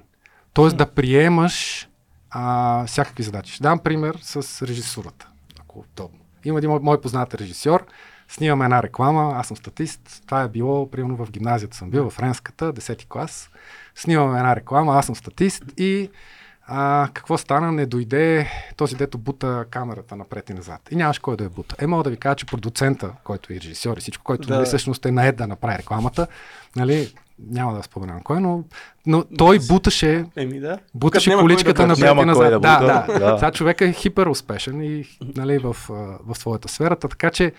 Тоест 0.56 0.76
да 0.76 0.86
приемаш 0.86 1.88
а, 2.30 2.84
всякакви 2.86 3.22
задачи. 3.22 3.52
Ще 3.52 3.62
дам 3.62 3.78
пример 3.78 4.18
с 4.22 4.66
режисурата, 4.66 5.28
ако 5.60 5.78
е 5.78 5.82
удобно. 5.82 6.18
Има 6.44 6.58
един 6.58 6.70
мой, 6.70 6.80
мой 6.82 7.00
познат 7.00 7.34
режисьор, 7.34 7.86
снимаме 8.28 8.64
една 8.64 8.82
реклама, 8.82 9.32
аз 9.36 9.46
съм 9.46 9.56
статист, 9.56 10.22
това 10.26 10.42
е 10.42 10.48
било, 10.48 10.90
примерно 10.90 11.16
в 11.16 11.30
гимназията 11.30 11.76
съм 11.76 11.90
бил, 11.90 12.10
в 12.10 12.12
Френската, 12.12 12.72
10 12.72 13.08
клас. 13.08 13.50
Снимаме 13.94 14.38
една 14.38 14.56
реклама, 14.56 14.98
аз 14.98 15.06
съм 15.06 15.16
статист 15.16 15.64
и 15.76 16.10
а, 16.66 17.08
какво 17.14 17.38
стана? 17.38 17.72
Не 17.72 17.86
дойде 17.86 18.50
този, 18.76 18.96
дето 18.96 19.18
бута 19.18 19.64
камерата 19.70 20.16
напред 20.16 20.50
и 20.50 20.54
назад. 20.54 20.88
И 20.90 20.96
нямаш 20.96 21.18
кой 21.18 21.36
да 21.36 21.44
я 21.44 21.50
бута. 21.50 21.76
Е, 21.78 21.86
мога 21.86 22.04
да 22.04 22.10
ви 22.10 22.16
кажа, 22.16 22.36
че 22.36 22.46
продуцента, 22.46 23.12
който 23.24 23.52
е 23.52 23.56
режисьор 23.56 23.96
и 23.96 24.00
всичко, 24.00 24.24
който 24.24 24.48
Да. 24.48 24.54
нали, 24.54 24.66
всъщност 24.66 25.06
е 25.06 25.10
наед 25.10 25.36
да 25.36 25.46
направи 25.46 25.78
рекламата, 25.78 26.26
нали, 26.76 27.14
няма 27.38 27.74
да 27.74 27.82
споменавам 27.82 28.22
кой, 28.22 28.40
но, 28.40 28.64
но 29.06 29.24
той 29.38 29.58
буташе 29.68 30.24
Еми 30.36 30.60
да. 30.60 30.78
Буташе 30.94 31.30
количката 31.30 31.82
да 31.82 31.86
напред 31.86 32.22
и 32.22 32.24
назад. 32.24 32.50
да 32.50 32.60
Да, 32.60 32.80
да, 32.80 33.18
да. 33.18 33.38
Сега 33.38 33.50
човек 33.50 33.80
е 33.80 33.92
хипер 33.92 34.26
успешен 34.26 34.82
и 34.82 35.04
нали, 35.36 35.58
в, 35.58 35.76
в 36.26 36.34
своята 36.34 36.68
сферата, 36.68 37.08
така 37.08 37.30
че 37.30 37.52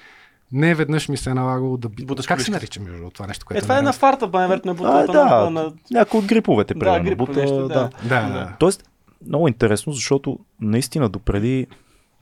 не 0.52 0.76
веднъж 0.76 1.10
ми 1.10 1.18
се 1.18 1.30
е 1.30 1.34
налагало 1.34 1.78
да 1.78 1.90
би... 1.90 2.06
Буташ 2.06 2.28
Как 2.28 2.42
се 2.42 2.52
нарича 2.52 2.82
между 2.82 3.10
това 3.10 3.28
нещо, 3.28 3.46
което 3.46 3.60
Е, 3.60 3.62
това 3.62 3.80
е 3.80 3.82
на 3.82 3.94
фарта, 3.94 4.28
ба, 4.28 4.40
най-вероятно 4.40 4.72
е 4.72 4.74
А, 4.74 4.78
бутата 4.78 5.12
да, 5.12 5.26
на, 5.26 5.50
на... 5.50 5.74
някой 5.92 6.20
от 6.20 6.26
гриповете, 6.26 6.74
Да, 6.74 6.80
примерно. 6.80 7.04
грипове 7.04 7.34
бута, 7.34 7.40
нещо, 7.40 7.68
да. 7.68 7.68
да. 7.68 7.90
Да, 8.04 8.30
да. 8.30 8.54
Тоест, 8.60 8.90
много 9.28 9.48
интересно, 9.48 9.94
защото 9.94 10.40
наистина 10.62 11.10
допреди, 11.10 11.68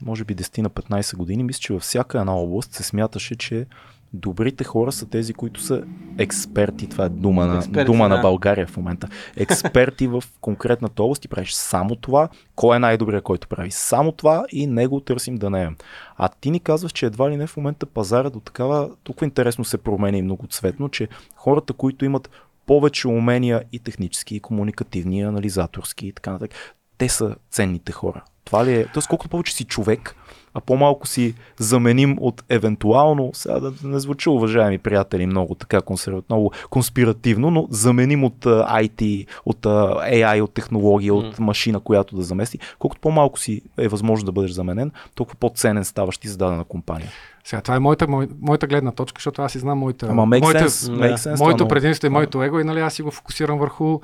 може 0.02 0.24
би 0.24 0.36
10 0.36 0.58
на 0.58 0.70
15 0.70 1.16
години, 1.16 1.44
мисля, 1.44 1.60
че 1.60 1.72
във 1.72 1.82
всяка 1.82 2.20
една 2.20 2.36
област 2.36 2.72
се 2.72 2.82
смяташе, 2.82 3.36
че 3.36 3.66
Добрите 4.12 4.64
хора 4.64 4.92
са 4.92 5.06
тези, 5.06 5.34
които 5.34 5.60
са 5.60 5.82
експерти. 6.18 6.88
Това 6.88 7.04
е 7.04 7.08
дума 7.08 7.46
на, 7.46 7.58
Експерти, 7.58 7.84
дума 7.84 8.08
да. 8.08 8.16
на 8.16 8.22
България 8.22 8.66
в 8.66 8.76
момента. 8.76 9.08
Експерти 9.36 10.06
в 10.06 10.22
конкретната 10.40 11.02
област 11.02 11.24
и 11.24 11.28
правиш 11.28 11.52
само 11.52 11.96
това. 11.96 12.28
Кой 12.54 12.76
е 12.76 12.78
най-добрият, 12.78 13.24
който 13.24 13.48
прави 13.48 13.70
само 13.70 14.12
това 14.12 14.44
и 14.52 14.66
него 14.66 15.00
търсим 15.00 15.36
да 15.36 15.50
наем. 15.50 15.76
А 16.16 16.28
ти 16.28 16.50
ни 16.50 16.60
казваш, 16.60 16.92
че 16.92 17.06
едва 17.06 17.30
ли 17.30 17.36
не 17.36 17.46
в 17.46 17.56
момента 17.56 17.86
пазара 17.86 18.30
до 18.30 18.40
такава, 18.40 18.90
толкова 19.04 19.24
интересно 19.24 19.64
се 19.64 19.78
променя 19.78 20.18
и 20.18 20.22
многоцветно, 20.22 20.88
че 20.88 21.08
хората, 21.36 21.72
които 21.72 22.04
имат 22.04 22.30
повече 22.66 23.08
умения 23.08 23.62
и 23.72 23.78
технически, 23.78 24.36
и 24.36 24.40
комуникативни, 24.40 25.18
и 25.18 25.22
анализаторски 25.22 26.06
и 26.06 26.12
така 26.12 26.30
нататък, 26.30 26.54
те 26.98 27.08
са 27.08 27.36
ценните 27.50 27.92
хора. 27.92 28.24
Това 28.46 28.64
ли 28.66 28.74
е? 28.74 28.86
Тоест, 28.86 29.08
колкото 29.08 29.30
повече 29.30 29.54
си 29.54 29.64
човек, 29.64 30.16
а 30.54 30.60
по-малко 30.60 31.06
си 31.06 31.34
заменим 31.58 32.16
от 32.20 32.44
евентуално, 32.48 33.30
сега 33.34 33.60
да 33.60 33.72
не 33.84 34.00
звучи, 34.00 34.28
уважаеми 34.28 34.78
приятели, 34.78 35.26
много 35.26 35.54
така 35.54 35.80
консервативно, 35.80 36.36
много 36.36 36.52
конспиративно, 36.70 37.50
но 37.50 37.66
заменим 37.70 38.24
от 38.24 38.46
а, 38.46 38.82
IT, 38.82 39.26
от 39.46 39.66
а, 39.66 39.68
AI, 40.12 40.40
от 40.42 40.54
технология, 40.54 41.14
от 41.14 41.38
машина, 41.38 41.80
която 41.80 42.16
да 42.16 42.22
замести. 42.22 42.58
Колкото 42.78 43.00
по-малко 43.00 43.38
си 43.38 43.62
е 43.78 43.88
възможно 43.88 44.26
да 44.26 44.32
бъдеш 44.32 44.50
заменен, 44.50 44.90
толкова 45.14 45.36
по-ценен 45.40 45.84
ставаш 45.84 46.18
ти 46.18 46.28
за 46.28 46.36
дадена 46.36 46.64
компания. 46.64 47.08
Сега, 47.44 47.62
това 47.62 47.76
е 47.76 47.78
моята, 47.78 48.08
мой, 48.08 48.28
моята 48.40 48.66
гледна 48.66 48.92
точка, 48.92 49.18
защото 49.18 49.42
аз 49.42 49.52
си 49.52 49.58
знам 49.58 49.78
моята, 49.78 50.06
Ама 50.06 50.26
моята, 50.26 50.48
sense, 50.48 51.16
sense, 51.16 51.38
моето 51.38 51.56
много- 51.56 51.68
предимство 51.68 52.06
и 52.06 52.10
моето 52.10 52.42
его 52.42 52.60
и 52.60 52.64
нали, 52.64 52.80
аз 52.80 52.94
си 52.94 53.02
го 53.02 53.10
фокусирам 53.10 53.58
върху 53.58 54.00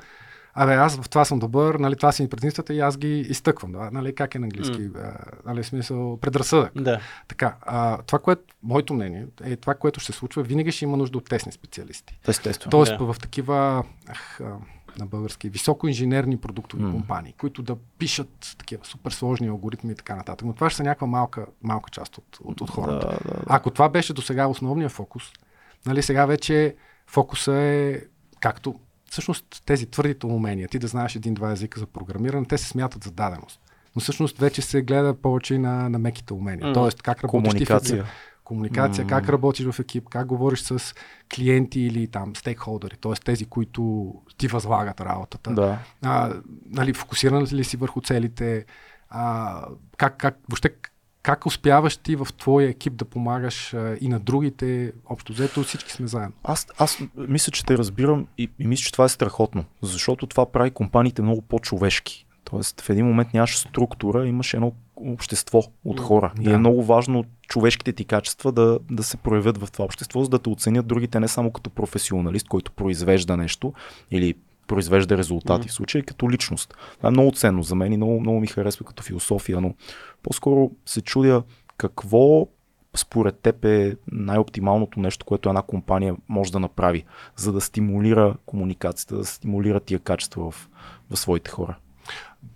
Абе, 0.53 0.73
аз 0.73 1.01
в 1.01 1.09
това 1.09 1.25
съм 1.25 1.39
добър, 1.39 1.75
нали, 1.75 1.95
това 1.95 2.11
са 2.11 2.23
ми 2.23 2.29
предимствата 2.29 2.73
и 2.73 2.79
аз 2.79 2.97
ги 2.97 3.19
изтъквам. 3.19 3.71
Да, 3.71 3.89
нали, 3.91 4.15
как 4.15 4.35
е 4.35 4.39
на 4.39 4.45
английски? 4.45 4.81
Mm. 4.81 5.15
нали, 5.45 5.63
смисъл, 5.63 6.17
предразсъдък. 6.17 6.71
Да. 6.75 6.99
Така, 7.27 7.55
а, 7.61 7.97
това, 8.01 8.19
което, 8.19 8.41
моето 8.63 8.93
мнение, 8.93 9.27
е 9.43 9.55
това, 9.55 9.73
което 9.75 9.99
ще 9.99 10.11
се 10.11 10.17
случва, 10.17 10.43
винаги 10.43 10.71
ще 10.71 10.85
има 10.85 10.97
нужда 10.97 11.17
от 11.17 11.25
тесни 11.29 11.51
специалисти. 11.51 12.19
Естествено. 12.27 12.69
Тоест 12.71 12.97
Да. 12.97 13.13
в 13.13 13.19
такива, 13.19 13.83
ах, 14.07 14.39
на 14.99 15.05
български, 15.05 15.49
високоинженерни 15.49 16.37
продуктови 16.37 16.83
М. 16.83 16.91
компании, 16.91 17.33
които 17.33 17.61
да 17.61 17.75
пишат 17.97 18.55
такива 18.57 18.85
супер 18.85 19.11
сложни 19.11 19.47
алгоритми 19.47 19.91
и 19.91 19.95
така 19.95 20.15
нататък. 20.15 20.47
Но 20.47 20.53
това 20.53 20.69
ще 20.69 20.77
са 20.77 20.83
някаква 20.83 21.07
малка, 21.07 21.45
малка 21.63 21.89
част 21.89 22.17
от, 22.17 22.37
от, 22.43 22.61
от 22.61 22.69
хората. 22.69 23.07
Да, 23.07 23.31
да, 23.31 23.39
да. 23.39 23.43
Ако 23.47 23.71
това 23.71 23.89
беше 23.89 24.13
до 24.13 24.21
сега 24.21 24.47
основния 24.47 24.89
фокус, 24.89 25.23
нали, 25.85 26.01
сега 26.01 26.25
вече 26.25 26.75
фокуса 27.07 27.53
е 27.55 27.99
както 28.39 28.79
всъщност 29.13 29.63
тези 29.65 29.85
твърдите 29.85 30.25
умения, 30.25 30.67
ти 30.67 30.79
да 30.79 30.87
знаеш 30.87 31.15
един-два 31.15 31.51
езика 31.51 31.79
за 31.79 31.85
програмиране, 31.85 32.45
те 32.45 32.57
се 32.57 32.67
смятат 32.67 33.03
за 33.03 33.11
даденост. 33.11 33.59
Но 33.95 34.01
всъщност 34.01 34.37
вече 34.37 34.61
се 34.61 34.81
гледа 34.81 35.13
повече 35.13 35.57
на, 35.57 35.89
на 35.89 35.99
меките 35.99 36.33
умения. 36.33 36.67
М. 36.67 36.73
Тоест 36.73 37.01
как 37.01 37.23
работиш 37.23 37.53
ти 37.53 37.65
в 37.65 37.67
Комуникация. 37.67 38.05
Комуникация, 38.43 39.07
как 39.07 39.29
работиш 39.29 39.65
в 39.65 39.79
екип, 39.79 40.09
как 40.09 40.27
говориш 40.27 40.61
с 40.61 40.93
клиенти 41.35 41.81
или 41.81 42.07
там 42.07 42.35
стейкхолдери, 42.35 42.95
т.е. 43.01 43.13
тези, 43.13 43.45
които 43.45 44.13
ти 44.37 44.47
възлагат 44.47 45.01
работата 45.01 45.53
Да. 45.53 45.79
а, 46.01 46.33
нали, 46.65 46.93
фокусиран 46.93 47.47
ли 47.51 47.63
си 47.63 47.77
върху 47.77 48.01
целите, 48.01 48.65
а, 49.09 49.65
как, 49.97 50.17
как, 50.17 50.37
въобще, 50.49 50.75
как 51.23 51.45
успяваш 51.45 51.97
ти 51.97 52.15
в 52.15 52.27
твоя 52.37 52.69
екип 52.69 52.93
да 52.93 53.05
помагаш 53.05 53.73
а, 53.73 53.97
и 54.01 54.07
на 54.07 54.19
другите, 54.19 54.93
общо 55.05 55.33
взето 55.33 55.63
всички 55.63 55.91
сме 55.91 56.07
заедно. 56.07 56.35
Аз, 56.43 56.67
аз 56.77 56.99
мисля, 57.17 57.51
че 57.51 57.65
те 57.65 57.77
разбирам 57.77 58.27
и, 58.37 58.49
и 58.59 58.67
мисля, 58.67 58.83
че 58.83 58.91
това 58.91 59.05
е 59.05 59.09
страхотно, 59.09 59.65
защото 59.81 60.27
това 60.27 60.51
прави 60.51 60.71
компаниите 60.71 61.21
много 61.21 61.41
по-човешки. 61.41 62.25
Тоест 62.43 62.81
в 62.81 62.89
един 62.89 63.05
момент 63.05 63.33
нямаш 63.33 63.57
структура, 63.57 64.27
имаш 64.27 64.53
едно 64.53 64.71
общество 64.95 65.61
от 65.85 65.99
хора. 65.99 66.33
Да. 66.37 66.49
И 66.49 66.53
е 66.53 66.57
много 66.57 66.83
важно 66.83 67.25
човешките 67.47 67.93
ти 67.93 68.05
качества 68.05 68.51
да, 68.51 68.79
да 68.91 69.03
се 69.03 69.17
проявят 69.17 69.57
в 69.57 69.71
това 69.71 69.85
общество, 69.85 70.23
за 70.23 70.29
да 70.29 70.39
те 70.39 70.49
оценят 70.49 70.87
другите 70.87 71.19
не 71.19 71.27
само 71.27 71.51
като 71.51 71.69
професионалист, 71.69 72.47
който 72.47 72.71
произвежда 72.71 73.37
нещо 73.37 73.73
или 74.11 74.33
произвежда 74.67 75.17
резултати, 75.17 75.59
Мгм. 75.59 75.69
в 75.69 75.73
случая 75.73 76.03
като 76.03 76.31
личност. 76.31 76.75
Това 76.97 77.07
е 77.07 77.11
много 77.11 77.31
ценно 77.31 77.63
за 77.63 77.75
мен 77.75 77.93
и 77.93 77.97
много, 77.97 78.19
много 78.19 78.39
ми 78.39 78.47
харесва 78.47 78.85
като 78.85 79.03
философия, 79.03 79.61
но 79.61 79.73
по-скоро 80.23 80.71
се 80.85 81.01
чудя 81.01 81.43
какво 81.77 82.47
според 82.95 83.39
теб 83.39 83.65
е 83.65 83.95
най-оптималното 84.11 84.99
нещо, 84.99 85.25
което 85.25 85.49
една 85.49 85.61
компания 85.61 86.15
може 86.29 86.51
да 86.51 86.59
направи, 86.59 87.05
за 87.35 87.51
да 87.51 87.61
стимулира 87.61 88.35
комуникацията, 88.45 89.15
да 89.17 89.25
стимулира 89.25 89.79
тия 89.79 89.99
качества 89.99 90.51
в, 90.51 90.69
в 91.09 91.17
своите 91.17 91.51
хора. 91.51 91.77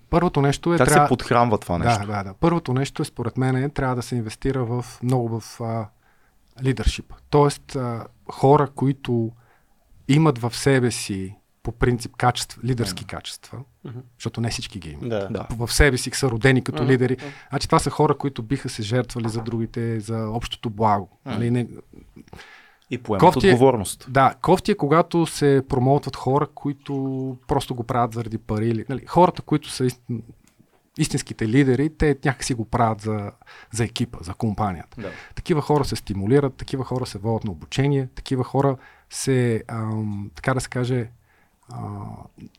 Първото 0.10 0.42
нещо 0.42 0.74
е... 0.74 0.78
Как 0.78 0.88
трябва... 0.88 1.06
се 1.06 1.10
подхранва 1.10 1.58
това 1.58 1.78
нещо? 1.78 2.08
Да, 2.08 2.18
да, 2.18 2.24
да. 2.24 2.34
Първото 2.34 2.74
нещо 2.74 3.02
е, 3.02 3.06
според 3.06 3.38
мен, 3.38 3.56
е, 3.56 3.70
трябва 3.70 3.96
да 3.96 4.02
се 4.02 4.16
инвестира 4.16 4.66
в 4.66 4.86
много 5.04 5.40
в 5.40 5.62
а, 5.62 5.88
лидершип. 6.64 7.14
Тоест, 7.30 7.76
а, 7.76 8.08
хора, 8.32 8.68
които 8.76 9.32
имат 10.08 10.40
в 10.40 10.56
себе 10.56 10.92
си 10.92 11.36
по 11.68 11.72
принцип 11.72 12.16
качества, 12.16 12.62
лидерски 12.66 13.06
качества, 13.06 13.60
Мгм. 13.86 14.00
защото 14.18 14.42
не 14.42 14.50
всички 14.50 14.80
ги 14.80 14.90
имат. 14.90 15.10
Да. 15.10 15.28
Да. 15.28 15.48
в 15.52 15.74
себе 15.74 15.98
си 15.98 16.12
са 16.14 16.30
родени 16.30 16.64
като 16.64 16.84
Мгм. 16.84 16.92
лидери. 16.92 17.18
Значи 17.50 17.68
това 17.68 17.80
са 17.80 17.90
хора, 17.90 18.18
които 18.18 18.44
биха 18.44 18.70
се 18.70 18.82
жертвали 18.84 19.30
за 19.30 19.42
другите, 19.42 20.00
за 20.00 20.30
общото 20.30 20.70
благо. 20.70 21.10
Нали, 21.26 21.52
не, 21.52 21.68
И 22.90 22.98
поемат 22.98 23.20
Кофти 23.20 23.50
е- 23.50 23.54
отговорност. 23.54 24.06
да, 24.10 24.36
кофти 24.42 24.72
е 24.72 24.76
когато 24.76 25.26
се 25.26 25.64
промоутват 25.70 26.16
хора, 26.16 26.48
които 26.48 26.94
просто 27.48 27.76
го 27.76 27.84
правят 27.84 28.14
заради 28.14 28.38
пари. 28.38 28.70
Или, 28.70 28.86
нали, 28.90 29.06
хората, 29.06 29.42
които 29.42 29.70
са 29.70 29.86
ист... 29.86 30.02
истинските 31.00 31.48
лидери, 31.48 31.90
те 31.90 32.18
някакси 32.26 32.54
го 32.54 32.66
правят 32.66 33.02
за, 33.02 33.32
за 33.72 33.84
екипа, 33.84 34.18
за 34.22 34.34
компанията. 34.34 35.02
Да. 35.02 35.12
Такива 35.36 35.62
хора 35.62 35.86
се 35.86 35.96
стимулират, 35.96 36.54
такива 36.56 36.84
хора 36.84 37.06
се 37.06 37.18
водят 37.18 37.44
на 37.44 37.52
обучение, 37.52 38.08
такива 38.16 38.44
хора 38.44 38.78
се, 39.10 39.64
ам, 39.68 40.32
така 40.36 40.54
да 40.54 40.62
се 40.62 40.70
каже, 40.70 41.10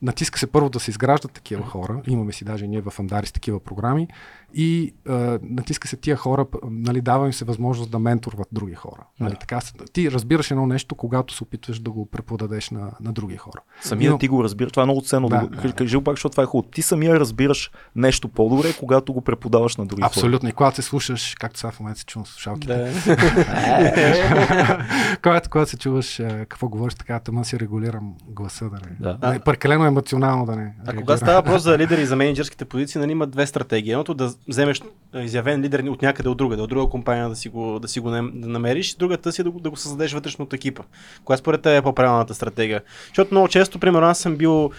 натиска 0.03 0.39
се 0.39 0.47
първо 0.47 0.69
да 0.69 0.81
се 0.81 0.91
изграждат 0.91 1.33
такива 1.33 1.67
хора. 1.67 2.03
Имаме 2.07 2.33
си 2.33 2.45
даже 2.45 2.67
ние 2.67 2.81
в 2.81 2.93
Андарис 2.99 3.33
такива 3.33 3.61
програми. 3.61 4.09
И 4.55 4.95
а, 5.09 5.39
натиска 5.43 5.89
се 5.89 5.97
тия 5.97 6.17
хора, 6.17 6.47
нали, 6.65 7.01
дава 7.01 7.27
им 7.27 7.33
се 7.33 7.45
възможност 7.45 7.91
да 7.91 7.99
менторват 7.99 8.49
други 8.53 8.75
хора. 8.75 9.05
Нали, 9.21 9.33
Да. 9.33 9.39
така, 9.39 9.61
ти 9.93 10.11
разбираш 10.11 10.51
едно 10.51 10.67
нещо, 10.67 10.95
когато 10.95 11.35
се 11.35 11.43
опитваш 11.43 11.79
да 11.79 11.91
го 11.91 12.07
преподадеш 12.07 12.71
на, 12.71 12.91
на 13.01 13.13
други 13.13 13.37
хора. 13.37 13.61
Самия 13.81 14.11
Но- 14.11 14.19
ти 14.19 14.29
го 14.29 14.45
разбираш. 14.45 14.73
Това 14.73 14.83
е 14.83 14.87
много 14.87 15.01
ценно. 15.01 15.29
Да, 15.29 15.49
Да. 15.63 15.73
Кажи 15.73 16.01
пак, 16.01 16.13
защото 16.13 16.31
това 16.31 16.43
е 16.43 16.47
хубаво. 16.47 16.71
Ти 16.71 16.83
самия 16.83 17.21
разбираш 17.21 17.71
нещо 17.97 18.29
по-добре, 18.29 18.73
когато 18.73 19.13
го 19.13 19.21
преподаваш 19.21 19.77
на 19.77 19.87
други 19.87 20.03
хора. 20.03 20.07
Абсолютно. 20.09 20.49
И 20.49 20.53
когато 20.53 20.77
се 20.77 20.83
слушаш, 20.83 21.35
както 21.35 21.61
сега 21.61 21.71
в 21.71 21.81
момента 21.81 22.01
се 22.01 22.07
чувам 22.07 22.27
слушалките, 22.27 22.75
Да. 22.75 23.17
когато, 25.23 25.51
когато 25.51 25.71
се 25.71 25.79
чуваш 25.79 26.21
а, 26.21 26.39
какво 26.41 26.69
говориш, 26.69 26.95
така 26.95 27.21
тъмън 27.21 27.45
си 27.45 27.61
регулирам 27.61 28.15
гласа, 28.29 28.65
да 28.65 28.77
не. 28.77 29.17
Да. 29.17 29.33
Не 29.33 29.41
прекалено 29.41 29.85
емоционално 29.85 30.47
да 30.47 30.57
не. 30.57 30.63
А 30.63 30.65
реагирам. 30.83 30.97
кога 30.97 31.17
става 31.17 31.35
въпрос 31.35 31.63
за 31.63 31.73
лидери 31.79 32.03
и 32.03 32.07
за 32.07 32.17
менеджерските 32.17 32.65
позиции, 32.65 33.01
нали 33.01 33.13
има 33.13 33.27
две 33.27 33.47
стратегии. 33.47 33.93
Едното 33.93 34.15
да 34.15 34.33
вземеш 34.49 34.83
изявен 35.15 35.61
лидер 35.61 35.85
от 35.85 36.03
някъде 36.03 36.29
от 36.29 36.39
друга, 36.39 36.63
от 36.63 36.71
друга 36.71 36.91
компания 36.91 37.29
да 37.29 37.37
си 37.37 37.49
го, 37.49 37.79
да 37.79 37.89
си 37.89 38.01
го 38.01 38.11
да 38.11 38.23
намериш, 38.23 38.95
другата 38.95 39.33
си 39.33 39.41
е 39.41 39.45
да 39.45 39.51
го, 39.51 39.61
да 39.61 39.71
го 39.71 39.77
създадеш 39.77 40.13
вътрешно 40.13 40.45
от 40.45 40.53
екипа. 40.53 40.83
Коя 41.25 41.37
според 41.37 41.63
теб 41.63 41.79
е 41.79 41.83
по-правилната 41.83 42.35
стратегия? 42.35 42.83
Защото 43.07 43.35
много 43.35 43.49
често, 43.49 43.79
примерно, 43.79 44.07
аз 44.07 44.19
съм 44.19 44.37
бил 44.37 44.71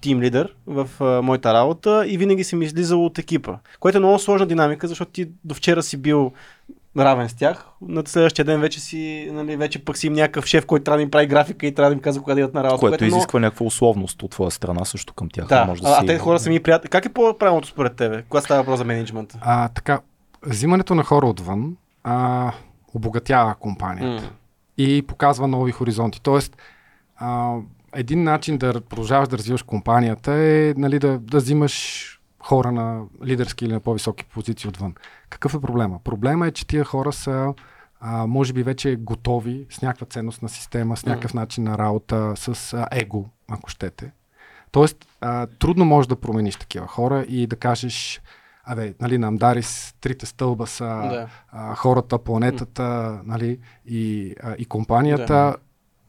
тим 0.00 0.22
лидер 0.22 0.54
в 0.66 0.88
а, 1.00 1.22
моята 1.22 1.54
работа 1.54 2.04
и 2.06 2.18
винаги 2.18 2.44
съм 2.44 2.62
излизал 2.62 3.06
от 3.06 3.18
екипа, 3.18 3.56
което 3.80 3.98
е 3.98 4.00
много 4.00 4.18
сложна 4.18 4.46
динамика, 4.46 4.88
защото 4.88 5.12
ти 5.12 5.28
до 5.44 5.54
вчера 5.54 5.82
си 5.82 5.96
бил 5.96 6.32
равен 6.98 7.28
с 7.28 7.34
тях. 7.34 7.66
На 7.82 8.02
следващия 8.06 8.44
ден 8.44 8.60
вече 8.60 8.80
си, 8.80 9.28
нали, 9.32 9.56
вече 9.56 9.84
пък 9.84 9.98
си 9.98 10.06
им 10.06 10.12
някакъв 10.12 10.46
шеф, 10.46 10.66
който 10.66 10.84
трябва 10.84 10.96
да 10.96 11.02
им 11.02 11.10
прави 11.10 11.26
графика 11.26 11.66
и 11.66 11.74
трябва 11.74 11.90
да 11.90 11.94
им 11.94 12.00
казва 12.00 12.22
кога 12.22 12.34
да 12.34 12.40
идат 12.40 12.54
на 12.54 12.64
работа. 12.64 12.80
Което 12.80 13.04
е 13.04 13.06
много- 13.06 13.18
изисква 13.18 13.40
някаква 13.40 13.66
условност 13.66 14.22
от 14.22 14.30
твоя 14.30 14.50
страна 14.50 14.84
също 14.84 15.14
към 15.14 15.28
тях. 15.30 15.46
да, 15.46 15.64
може 15.64 15.82
да 15.82 15.88
а, 15.88 15.94
си... 15.94 15.98
а 16.02 16.06
те 16.06 16.18
хора 16.18 16.38
са 16.38 16.50
ми 16.50 16.60
приятели. 16.60 16.90
Как 16.90 17.04
е 17.04 17.08
по-правилното 17.12 17.68
според 17.68 17.96
тебе? 17.96 18.22
Кога 18.28 18.40
става 18.40 18.60
въпрос 18.60 18.78
за 18.78 18.84
менеджмента? 18.84 19.38
А, 19.40 19.68
така, 19.68 20.00
взимането 20.46 20.94
на 20.94 21.02
хора 21.04 21.26
отвън 21.26 21.76
а, 22.04 22.52
обогатява 22.94 23.54
компанията 23.54 24.22
М. 24.22 24.30
и 24.78 25.02
показва 25.02 25.48
нови 25.48 25.72
хоризонти. 25.72 26.20
Тоест, 26.22 26.56
а, 27.16 27.54
един 27.94 28.22
начин 28.22 28.58
да 28.58 28.80
продължаваш 28.80 29.28
да 29.28 29.38
развиваш 29.38 29.62
компанията 29.62 30.32
е 30.32 30.74
нали, 30.76 30.98
да, 30.98 31.18
да 31.18 31.36
взимаш 31.38 32.10
хора 32.44 32.72
на 32.72 33.02
лидерски 33.24 33.64
или 33.64 33.72
на 33.72 33.80
по-високи 33.80 34.24
позиции 34.24 34.68
отвън. 34.68 34.94
Какъв 35.30 35.54
е 35.54 35.60
проблема? 35.60 35.98
Проблема 36.04 36.46
е, 36.46 36.50
че 36.50 36.66
тия 36.66 36.84
хора 36.84 37.12
са 37.12 37.54
а, 38.00 38.26
може 38.26 38.52
би 38.52 38.62
вече 38.62 38.96
готови 38.96 39.66
с 39.70 39.82
някаква 39.82 40.06
ценност 40.06 40.42
на 40.42 40.48
система, 40.48 40.96
с 40.96 41.06
някакъв 41.06 41.34
начин 41.34 41.64
на 41.64 41.78
работа, 41.78 42.32
с 42.36 42.72
а, 42.74 42.88
его, 42.92 43.26
ако 43.50 43.70
щете. 43.70 44.12
Тоест, 44.70 45.06
а, 45.20 45.46
трудно 45.46 45.84
можеш 45.84 46.06
да 46.06 46.16
промениш 46.16 46.56
такива 46.56 46.86
хора 46.86 47.22
и 47.28 47.46
да 47.46 47.56
кажеш, 47.56 48.20
абе, 48.64 48.94
нали, 49.00 49.18
на 49.18 49.26
Амдарис 49.26 49.94
трите 50.00 50.26
стълба 50.26 50.66
са 50.66 50.84
Да. 50.84 51.28
а, 51.52 51.74
хората, 51.74 52.18
планетата, 52.18 53.20
нали, 53.24 53.58
и, 53.86 54.34
а, 54.42 54.54
и 54.58 54.64
компанията. 54.64 55.26
Да. 55.26 55.56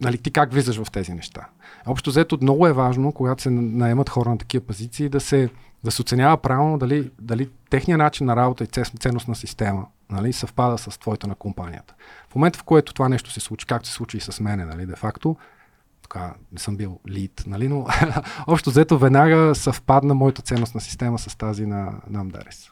Нали, 0.02 0.18
ти 0.18 0.32
как 0.32 0.54
влизаш 0.54 0.84
в 0.84 0.92
тези 0.92 1.14
неща? 1.14 1.48
Общо 1.86 2.10
взето 2.10 2.38
много 2.42 2.68
е 2.68 2.74
важно, 2.74 3.12
когато 3.12 3.42
се 3.42 3.50
наемат 3.50 4.10
хора 4.10 4.30
на 4.30 4.38
такива 4.38 4.66
позиции, 4.66 5.10
да 5.10 5.20
се, 5.20 5.50
да 5.86 5.92
се 5.92 6.02
оценява 6.02 6.38
правилно 6.38 6.78
дали, 6.78 7.12
дали 7.22 7.50
техният 7.70 7.98
начин 7.98 8.26
на 8.26 8.36
работа 8.36 8.64
и 8.64 8.68
ценностна 9.00 9.36
система 9.36 9.86
нали, 10.10 10.34
съвпада 10.34 10.78
с 10.78 11.00
твоето 11.00 11.28
на 11.28 11.36
компанията. 11.36 11.94
В 12.30 12.36
момента, 12.36 12.60
в 12.60 12.64
който 12.64 12.94
това 12.94 13.10
нещо 13.10 13.32
се 13.32 13.40
случи, 13.40 13.66
както 13.66 13.88
се 13.88 13.94
случи 13.94 14.18
и 14.18 14.22
с 14.22 14.40
мене, 14.40 14.66
нали, 14.66 14.86
де 14.86 14.96
факто, 14.96 15.36
така, 16.02 16.34
не 16.52 16.60
съм 16.60 16.78
бил 16.78 17.00
лид, 17.08 17.44
нали, 17.48 17.68
но 17.68 17.88
общо 18.48 18.70
взето 18.70 18.98
веднага 18.98 19.56
съвпадна 19.56 20.14
моята 20.14 20.42
ценностна 20.42 20.82
система 20.82 21.20
с 21.20 21.36
тази 21.36 21.66
на, 21.66 21.94
на 22.10 22.20
Амдарис. 22.20 22.70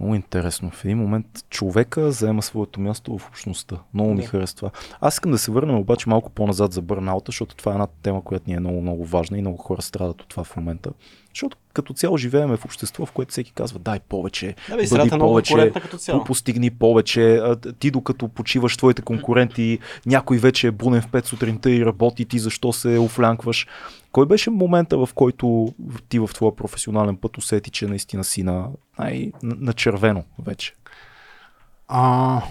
Много 0.00 0.14
интересно. 0.14 0.70
В 0.70 0.84
един 0.84 0.98
момент 0.98 1.26
човека 1.50 2.12
заема 2.12 2.42
своето 2.42 2.80
място 2.80 3.18
в 3.18 3.28
общността. 3.28 3.76
Много 3.94 4.14
ми 4.14 4.20
Да. 4.20 4.26
харесва 4.26 4.56
това. 4.56 4.70
Аз 5.00 5.14
искам 5.14 5.30
да 5.32 5.38
се 5.38 5.50
върнем 5.50 5.76
обаче 5.76 6.08
малко 6.08 6.30
по-назад 6.30 6.72
за 6.72 6.82
бърнаута, 6.82 7.24
защото 7.28 7.54
това 7.56 7.72
е 7.72 7.74
една 7.74 7.86
тема, 8.02 8.24
която 8.24 8.44
ни 8.50 8.54
е 8.56 8.60
много, 8.60 8.80
много 8.80 9.04
важна 9.04 9.38
и 9.38 9.40
много 9.40 9.56
хора 9.56 9.82
страдат 9.82 10.22
от 10.22 10.28
това 10.28 10.44
в 10.44 10.56
момента. 10.56 10.90
Защото 11.34 11.56
като 11.72 11.92
цяло 11.94 12.16
живееме 12.16 12.56
в 12.56 12.64
общество, 12.64 13.06
в 13.06 13.12
което 13.12 13.30
всеки 13.30 13.52
казва 13.52 13.78
дай 13.78 14.00
повече, 14.00 14.54
Да, 14.68 14.76
бе, 14.76 14.86
средата 14.86 15.16
е 15.16 15.18
повече, 15.18 15.72
по- 16.10 16.24
постигни 16.24 16.70
повече. 16.70 17.40
Ти 17.78 17.90
докато 17.90 18.28
почиваш 18.28 18.76
твоите 18.76 19.02
конкуренти, 19.02 19.78
някой 20.06 20.38
вече 20.38 20.66
е 20.66 20.70
буден 20.70 21.02
в 21.02 21.06
5 21.08 21.24
сутринта 21.24 21.70
и 21.70 21.86
работи, 21.86 22.24
ти 22.24 22.38
защо 22.38 22.72
се 22.72 22.98
офлянкваш. 22.98 23.66
Кой 24.12 24.26
беше 24.26 24.50
момента, 24.50 24.98
в 24.98 25.08
който 25.14 25.74
ти 26.08 26.18
в 26.18 26.30
твоя 26.34 26.56
професионален 26.56 27.16
път 27.16 27.38
усети, 27.38 27.70
че 27.70 27.86
наистина 27.86 28.24
си 28.24 28.42
на, 28.42 28.68
най- 28.98 29.32
на, 29.42 29.72
червено 29.72 30.24
вече? 30.38 30.74
А, 31.88 32.42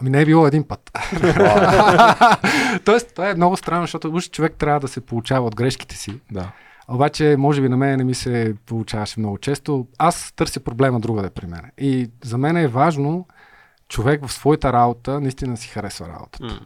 ами 0.00 0.10
не 0.10 0.20
е 0.20 0.26
било 0.26 0.46
един 0.46 0.64
път. 0.68 0.90
Тоест, 2.84 3.14
това 3.14 3.30
е 3.30 3.34
много 3.34 3.56
странно, 3.56 3.82
защото 3.82 4.08
уж 4.08 4.30
човек 4.30 4.54
трябва 4.58 4.80
да 4.80 4.88
се 4.88 5.00
получава 5.00 5.46
от 5.46 5.56
грешките 5.56 5.96
си. 5.96 6.20
Да. 6.30 6.52
Обаче, 6.88 7.36
може 7.38 7.62
би 7.62 7.68
на 7.68 7.76
мен 7.76 7.96
не 7.96 8.04
ми 8.04 8.14
се 8.14 8.54
получаваше 8.66 9.20
много 9.20 9.38
често. 9.38 9.86
Аз 9.98 10.32
търся 10.36 10.60
проблема 10.60 11.00
другаде 11.00 11.30
при 11.30 11.46
мен. 11.46 11.70
И 11.78 12.10
за 12.24 12.38
мен 12.38 12.56
е 12.56 12.68
важно 12.68 13.26
човек 13.88 14.26
в 14.26 14.32
своята 14.32 14.72
работа 14.72 15.20
наистина 15.20 15.56
си 15.56 15.68
харесва 15.68 16.08
работата. 16.08 16.44
М. 16.44 16.60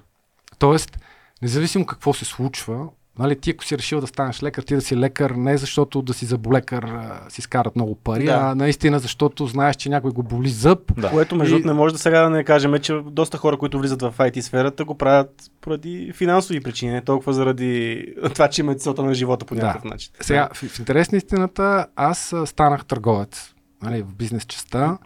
Тоест, 0.59 0.99
независимо 1.43 1.87
какво 1.87 2.13
се 2.13 2.25
случва, 2.25 2.89
нали, 3.19 3.41
ти 3.41 3.51
ако 3.51 3.65
си 3.65 3.79
решил 3.79 4.01
да 4.01 4.07
станеш 4.07 4.43
лекар, 4.43 4.63
ти 4.63 4.75
да 4.75 4.81
си 4.81 4.97
лекар 4.97 5.31
не 5.31 5.57
защото 5.57 6.03
да 6.03 6.15
си 6.15 6.27
заболекар 6.27 6.83
а, 6.83 7.21
си 7.29 7.43
скарат 7.43 7.77
много 7.77 7.95
пари, 7.95 8.25
Да. 8.25 8.33
а 8.43 8.55
наистина 8.55 8.99
защото 8.99 9.47
знаеш, 9.47 9.77
че 9.77 9.89
някой 9.89 10.11
го 10.11 10.23
боли 10.23 10.49
зъб. 10.49 10.93
Да. 10.97 11.11
Което 11.11 11.37
между 11.37 11.55
И- 11.55 11.59
другото 11.59 11.69
не 11.69 11.79
може 11.79 11.93
да 11.95 11.99
сега 11.99 12.21
да 12.23 12.31
не 12.31 12.45
кажем, 12.45 12.79
че 12.79 13.01
доста 13.07 13.39
хора, 13.39 13.57
които 13.57 13.79
влизат 13.79 14.03
в 14.03 14.15
IT 14.19 14.41
сферата, 14.41 14.85
го 14.85 14.95
правят 14.95 15.31
поради 15.61 16.13
финансови 16.15 16.61
причини, 16.61 16.93
не 16.93 17.01
толкова 17.01 17.33
заради 17.33 18.05
това, 18.35 18.49
че 18.49 18.63
имат 18.63 18.83
целта 18.83 19.03
на 19.03 19.15
живота 19.15 19.45
по 19.47 19.55
Да. 19.55 19.61
някакъв 19.63 19.85
начин. 19.85 20.13
Сега, 20.21 20.49
в, 20.53 20.57
в 20.59 20.79
интерес 20.79 21.13
на 21.13 21.19
истината, 21.19 21.87
аз 21.97 22.35
станах 22.47 22.85
търговец 22.85 23.55
нали, 23.83 24.03
в 24.03 24.15
бизнес 24.15 24.45
частта. 24.45 24.99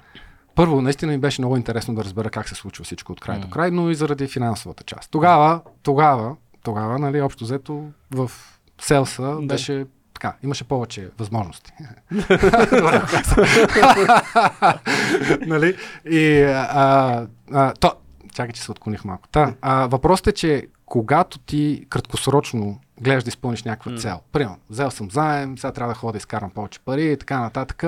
Първо, 0.55 0.83
наистина 0.83 1.13
ми 1.13 1.19
беше 1.19 1.41
много 1.41 1.57
интересно 1.57 1.95
да 1.95 2.05
разбера 2.05 2.31
как 2.31 2.49
се 2.49 2.55
случва 2.55 2.85
всичко 2.85 3.13
от 3.13 3.21
край 3.21 3.41
до 3.41 3.49
край, 3.51 3.71
но 3.71 3.91
и 3.91 3.95
заради 3.95 4.27
финансовата 4.27 4.85
част. 4.85 5.11
Тогава, 5.11 5.61
тогава, 5.83 6.37
тогава, 6.69 6.99
нали, 6.99 7.21
общо 7.21 7.45
взето 7.45 7.85
в 8.11 8.31
селса 8.81 9.23
Да. 9.23 9.47
беше 9.47 9.87
така, 10.15 10.37
имаше 10.43 10.65
повече 10.65 11.11
възможности. 11.19 11.73
Добре, 12.11 13.03
нали? 15.47 15.77
И 16.11 16.43
а, 16.43 17.27
а, 17.53 17.75
то, 17.75 17.93
чакай, 18.35 18.53
че 18.53 18.63
се 18.63 18.71
отклоних 18.71 19.05
малко. 19.05 19.29
Та, 19.29 19.55
а, 19.63 19.87
въпросът 19.87 20.27
е, 20.27 20.33
че 20.33 20.67
когато 20.87 21.39
ти 21.39 21.87
краткосрочно 21.89 22.81
гледаш 23.01 23.25
да 23.25 23.29
изпълниш 23.29 23.63
някаква 23.63 23.97
цел, 23.97 24.21
примерно, 24.33 24.59
взел 24.71 24.91
съм 24.91 25.11
заем, 25.11 25.59
сега 25.59 25.73
трябва 25.73 25.95
да 25.95 25.99
ходя 25.99 26.13
да 26.13 26.19
изкарам 26.19 26.51
повече 26.51 26.81
пари 26.81 27.13
и 27.13 27.17
така 27.17 27.41
нататък, 27.41 27.85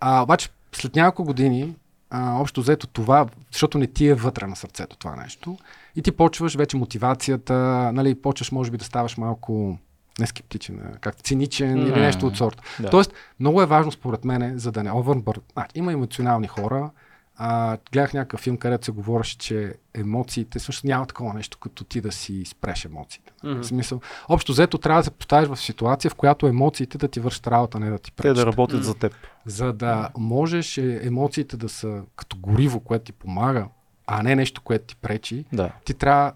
а, 0.00 0.22
обаче 0.22 0.48
след 0.72 0.96
няколко 0.96 1.24
години 1.24 1.76
а, 2.10 2.40
общо 2.40 2.60
взето 2.60 2.86
това, 2.86 3.26
защото 3.52 3.78
не 3.78 3.86
ти 3.86 4.06
е 4.06 4.14
вътре 4.14 4.46
на 4.46 4.56
сърцето 4.56 4.96
това 4.96 5.16
нещо 5.16 5.58
и 5.98 6.02
ти 6.02 6.12
почваш 6.12 6.56
вече 6.56 6.76
мотивацията, 6.76 7.54
нали, 7.94 8.14
почваш 8.14 8.52
може 8.52 8.70
би 8.70 8.76
да 8.76 8.84
ставаш 8.84 9.16
малко 9.16 9.78
не 10.20 10.26
скептичен, 10.26 10.80
как 11.00 11.22
циничен 11.22 11.78
или 11.78 11.90
М. 11.90 11.96
нещо 11.96 12.26
от 12.26 12.36
сорта. 12.36 12.62
Да. 12.80 12.90
Тоест, 12.90 13.12
много 13.40 13.62
е 13.62 13.66
важно 13.66 13.92
според 13.92 14.24
мен, 14.24 14.58
за 14.58 14.72
да 14.72 14.82
не 14.84 14.92
овърбър... 14.92 15.40
А, 15.54 15.66
има 15.74 15.92
емоционални 15.92 16.46
хора. 16.46 16.90
А, 17.36 17.78
гледах 17.92 18.14
някакъв 18.14 18.40
филм, 18.40 18.56
където 18.56 18.84
се 18.84 18.92
говореше, 18.92 19.38
че 19.38 19.74
емоциите, 19.94 20.58
всъщност 20.58 20.84
няма 20.84 21.06
такова 21.06 21.34
нещо, 21.34 21.58
като 21.58 21.84
ти 21.84 22.00
да 22.00 22.12
си 22.12 22.44
спреш 22.46 22.84
емоциите. 22.84 23.32
Мгм. 23.44 23.60
В 23.60 23.66
смисъл, 23.66 24.00
общо 24.28 24.52
взето 24.52 24.78
трябва 24.78 25.00
да 25.00 25.04
се 25.04 25.10
поставиш 25.10 25.48
в 25.48 25.56
ситуация, 25.60 26.10
в 26.10 26.14
която 26.14 26.46
емоциите 26.46 26.98
да 26.98 27.08
ти 27.08 27.20
вършат 27.20 27.46
работа, 27.46 27.80
не 27.80 27.90
да 27.90 27.98
ти 27.98 28.10
Те 28.10 28.16
пречат. 28.16 28.36
да 28.36 28.46
работят 28.46 28.84
за 28.84 28.94
теб. 28.94 29.12
За 29.46 29.72
да 29.72 30.08
можеш 30.18 30.78
е, 30.78 31.00
емоциите 31.02 31.56
да 31.56 31.68
са 31.68 32.02
като 32.16 32.36
гориво, 32.36 32.80
което 32.80 33.04
ти 33.04 33.12
помага, 33.12 33.66
а 34.10 34.22
не 34.22 34.36
нещо, 34.36 34.60
което 34.60 34.84
ти 34.86 34.96
пречи, 34.96 35.44
Да. 35.52 35.70
ти 35.84 35.94
трябва 35.94 36.32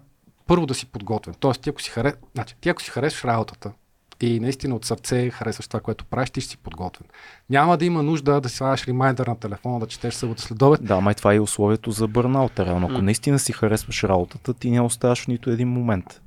първо 0.47 0.65
да 0.65 0.73
си 0.73 0.85
подготвен. 0.85 1.35
Тоест, 1.39 1.61
ти 1.61 1.69
ако 1.69 1.81
си, 1.81 1.89
харе... 1.89 2.13
значи, 2.33 2.55
ти 2.61 2.69
ако 2.69 2.81
си 2.81 2.91
харесваш 2.91 3.23
работата 3.23 3.71
и 4.21 4.39
наистина 4.39 4.75
от 4.75 4.85
сърце 4.85 5.29
харесваш 5.29 5.67
това, 5.67 5.79
което 5.79 6.05
правиш, 6.05 6.29
ти 6.29 6.41
ще 6.41 6.49
си 6.49 6.57
подготвен. 6.57 7.07
Няма 7.49 7.77
да 7.77 7.85
има 7.85 8.03
нужда 8.03 8.41
да 8.41 8.49
си 8.49 8.55
слагаш 8.55 8.87
ремайдър 8.87 9.27
на 9.27 9.39
телефона, 9.39 9.79
да 9.79 9.87
четеш 9.87 10.13
събота 10.13 10.41
след 10.41 10.61
обед. 10.61 10.85
Да, 10.85 11.01
май 11.01 11.13
това 11.13 11.33
е 11.33 11.39
условието 11.39 11.91
за 11.91 12.07
бърнаута. 12.07 12.65
Реално, 12.65 12.87
ако 12.91 13.01
наистина 13.01 13.39
си 13.39 13.53
харесваш 13.53 14.03
работата, 14.03 14.53
ти 14.53 14.71
не 14.71 14.81
оставаш 14.81 15.23
в 15.23 15.27
нито 15.27 15.49
един 15.49 15.67
момент. 15.67 16.21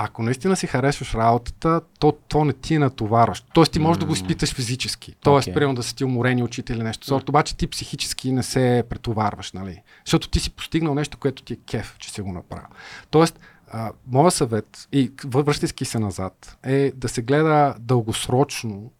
Ако 0.00 0.22
наистина 0.22 0.56
си 0.56 0.66
харесваш 0.66 1.14
работата, 1.14 1.80
то, 1.98 2.12
то 2.12 2.44
не 2.44 2.52
ти 2.52 2.74
е 2.74 2.78
натоварваш. 2.78 3.44
Тоест 3.54 3.72
ти 3.72 3.78
можеш 3.78 4.00
да 4.00 4.06
го 4.06 4.12
изпиташ 4.12 4.54
физически. 4.54 5.14
Тоест, 5.20 5.46
Окей. 5.46 5.54
примерно 5.54 5.74
да 5.74 5.82
са 5.82 5.96
ти 5.96 6.04
уморени 6.04 6.42
очите 6.42 6.72
или 6.72 6.82
нещо. 6.82 7.06
Сорт, 7.06 7.28
обаче 7.28 7.56
ти 7.56 7.66
психически 7.66 8.32
не 8.32 8.42
се 8.42 8.84
претоварваш, 8.88 9.52
нали? 9.52 9.82
Защото 10.04 10.28
ти 10.28 10.40
си 10.40 10.50
постигнал 10.50 10.94
нещо, 10.94 11.18
което 11.18 11.42
ти 11.42 11.52
е 11.52 11.56
кеф, 11.56 11.96
че 11.98 12.10
си 12.10 12.20
го 12.20 12.32
направил. 12.32 12.68
Тоест, 13.10 13.40
а, 13.70 13.92
моят 14.06 14.34
съвет, 14.34 14.88
и 14.92 15.12
връщайки 15.24 15.84
се 15.84 15.98
назад, 15.98 16.58
е 16.62 16.92
да 16.96 17.08
се 17.08 17.22
гледа 17.22 17.74
дългосрочно 17.80 18.92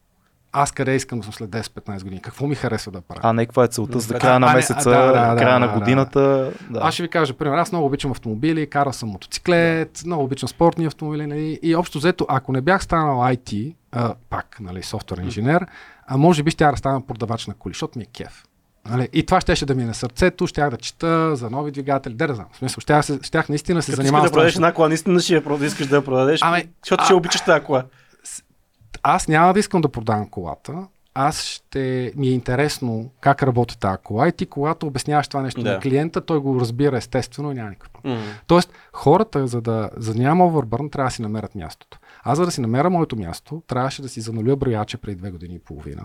аз 0.52 0.72
къде 0.72 0.94
искам 0.94 1.18
да 1.18 1.24
съм 1.24 1.32
след 1.32 1.50
10-15 1.50 2.02
години. 2.02 2.22
Какво 2.22 2.46
ми 2.46 2.54
харесва 2.54 2.92
да 2.92 3.00
правя? 3.00 3.20
А 3.24 3.32
не 3.32 3.46
каква 3.46 3.64
е 3.64 3.68
целта 3.68 3.98
за 4.00 4.08
Да, 4.08 4.18
края 4.18 4.40
на 4.40 4.46
не, 4.46 4.52
а, 4.52 4.56
месеца, 4.56 4.90
да, 4.90 5.06
да, 5.06 5.34
да, 5.34 5.36
края 5.36 5.52
да, 5.52 5.58
на 5.58 5.66
да. 5.66 5.78
годината. 5.78 6.52
Да. 6.70 6.80
Аз 6.82 6.94
ще 6.94 7.02
ви 7.02 7.08
кажа, 7.08 7.34
пример, 7.34 7.56
аз 7.56 7.72
много 7.72 7.86
обичам 7.86 8.10
автомобили, 8.10 8.66
карал 8.66 8.92
съм 8.92 9.08
мотоциклет, 9.08 10.02
много 10.06 10.24
обичам 10.24 10.48
спортни 10.48 10.86
автомобили. 10.86 11.26
Нали? 11.26 11.58
И 11.62 11.76
общо 11.76 11.98
взето, 11.98 12.26
ако 12.28 12.52
не 12.52 12.60
бях 12.60 12.82
станал 12.82 13.18
IT, 13.18 13.74
а, 13.92 14.14
пак, 14.30 14.56
нали, 14.60 14.82
софтуер 14.82 15.18
инженер, 15.18 15.66
а 16.06 16.16
може 16.16 16.42
би 16.42 16.50
ще 16.50 16.64
да 16.64 16.76
стана 16.76 17.00
продавач 17.00 17.46
на 17.46 17.54
коли, 17.54 17.72
защото 17.72 17.98
ми 17.98 18.04
е 18.04 18.06
кеф. 18.06 18.44
Нали? 18.90 19.08
И 19.12 19.26
това 19.26 19.40
щеше 19.40 19.66
да 19.66 19.74
ми 19.74 19.82
е 19.82 19.86
на 19.86 19.94
сърцето, 19.94 20.46
щях 20.46 20.70
да 20.70 20.76
чета 20.76 21.36
за 21.36 21.50
нови 21.50 21.70
двигатели, 21.70 22.14
да, 22.14 22.26
да 22.26 22.34
знам. 22.34 22.46
В 22.52 22.56
смисъл, 22.56 22.80
щях, 22.80 23.04
щях 23.22 23.48
наистина 23.48 23.78
да 23.78 23.82
се 23.82 23.92
занимавам 23.92 24.22
да 24.22 24.28
с 24.28 24.30
това 24.30 24.36
продадеш 24.36 24.54
една 24.54 24.72
кола, 24.72 24.88
наистина 24.88 25.20
ще 25.20 25.34
я 25.34 25.44
прода- 25.44 25.66
искаш 25.66 25.86
да 25.86 25.96
я 25.96 26.04
продадеш, 26.04 26.40
Ами, 26.42 26.64
защото 26.84 27.02
а- 27.02 27.04
ще 27.04 27.14
обичаш 27.14 27.40
тази 27.40 27.64
кола. 27.64 27.84
Аз 29.02 29.28
няма 29.28 29.54
да 29.54 29.60
искам 29.60 29.80
да 29.80 29.88
продавам 29.88 30.28
колата, 30.28 30.86
аз 31.20 31.42
ще 31.42 32.12
ми 32.16 32.28
е 32.28 32.30
интересно 32.30 33.10
как 33.20 33.42
работи 33.42 33.78
тази 33.78 33.98
кола 34.04 34.28
и 34.28 34.32
ти 34.32 34.46
когато 34.46 34.86
обясняваш 34.86 35.28
това 35.28 35.42
нещо 35.42 35.62
Да. 35.62 35.72
на 35.72 35.80
клиента, 35.80 36.20
той 36.20 36.38
го 36.38 36.60
разбира 36.60 36.96
естествено 36.96 37.52
и 37.52 37.54
няма 37.54 37.70
никакъв 37.70 37.90
проблем. 37.90 38.14
М. 38.14 38.24
Тоест, 38.46 38.72
хората, 38.92 39.46
за 39.46 39.60
да, 39.60 39.90
за 39.96 40.14
да 40.14 40.22
няма 40.22 40.46
овърбърн, 40.46 40.90
трябва 40.90 41.08
да 41.08 41.14
си 41.14 41.22
намерят 41.22 41.54
мястото. 41.54 41.98
Аз, 42.22 42.38
за 42.38 42.44
да 42.44 42.50
си 42.50 42.60
намеря 42.60 42.90
моето 42.90 43.16
място, 43.16 43.62
трябваше 43.66 44.02
да 44.02 44.08
си 44.08 44.20
зануля 44.20 44.56
брояча 44.56 44.98
преди 44.98 45.16
две 45.16 45.30
години 45.30 45.54
и 45.54 45.58
половина. 45.58 46.04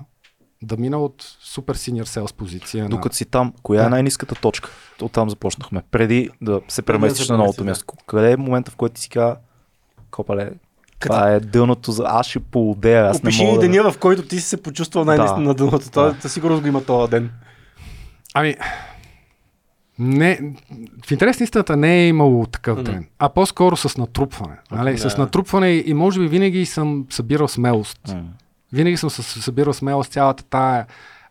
Да 0.64 0.78
мина 0.78 1.00
от 1.00 1.16
супер 1.40 1.76
синьор 1.76 2.06
селс 2.06 2.34
позиция 2.34 2.90
Докато 2.90 3.16
си 3.16 3.26
там, 3.26 3.54
коя 3.64 3.86
е 3.86 3.90
най-низката 3.90 4.36
точка? 4.36 4.70
Оттам 5.02 5.30
започнахме. 5.30 5.82
Преди 5.92 6.30
да 6.42 6.62
се 6.68 6.82
преместиш 6.82 7.30
на 7.30 7.38
новото 7.38 7.58
да. 7.58 7.70
място. 7.70 7.94
Къде 8.08 8.32
е 8.32 8.38
момента, 8.38 8.72
в 8.72 8.76
който 8.76 8.94
ти 8.96 9.02
си 9.02 9.10
казва, 9.10 9.38
копале, 10.12 10.52
това 11.04 11.32
е 11.32 11.40
дъното 11.40 11.92
за... 11.92 12.04
Аз 12.08 12.28
ще 12.28 12.40
поудея, 12.40 13.06
аз 13.06 13.18
Опиши 13.18 13.38
не 13.38 13.44
ни 13.44 13.52
мога 13.52 13.62
да... 13.62 13.72
деня, 13.72 13.92
в 13.92 13.98
който 13.98 14.22
ти 14.22 14.40
си 14.40 14.48
се 14.48 14.64
почувствал 14.64 15.06
най-наистина 15.06 15.40
Да. 15.40 15.48
на 15.48 15.54
дъното. 15.54 15.90
Той 15.92 16.14
Да. 16.14 16.22
със 16.22 16.34
сигурност 16.34 16.62
го 16.62 16.68
има 16.68 16.84
този 16.84 17.12
ден. 17.12 17.32
Ами, 18.34 18.56
не, 20.00 20.54
в 21.06 21.12
интерес 21.12 21.40
на 21.40 21.44
истината 21.44 21.78
не 21.78 21.96
е 21.96 22.08
имало 22.08 22.46
такъв 22.46 22.78
Мгм. 22.78 22.92
ден, 22.92 23.08
а 23.20 23.30
по-скоро 23.30 23.78
с 23.78 23.98
натрупване. 23.98 24.56
Нали? 24.72 24.92
Да. 24.92 25.10
С 25.10 25.18
натрупване 25.18 25.70
и 25.70 25.94
може 25.94 26.20
би 26.20 26.28
винаги 26.28 26.66
съм 26.66 27.06
събирал 27.10 27.48
смелост. 27.48 28.00
М. 28.08 28.24
Винаги 28.74 28.98
съм 28.98 29.10
събирал 29.10 29.74
смелост 29.74 30.12
цялата 30.12 30.44
тая 30.44 30.86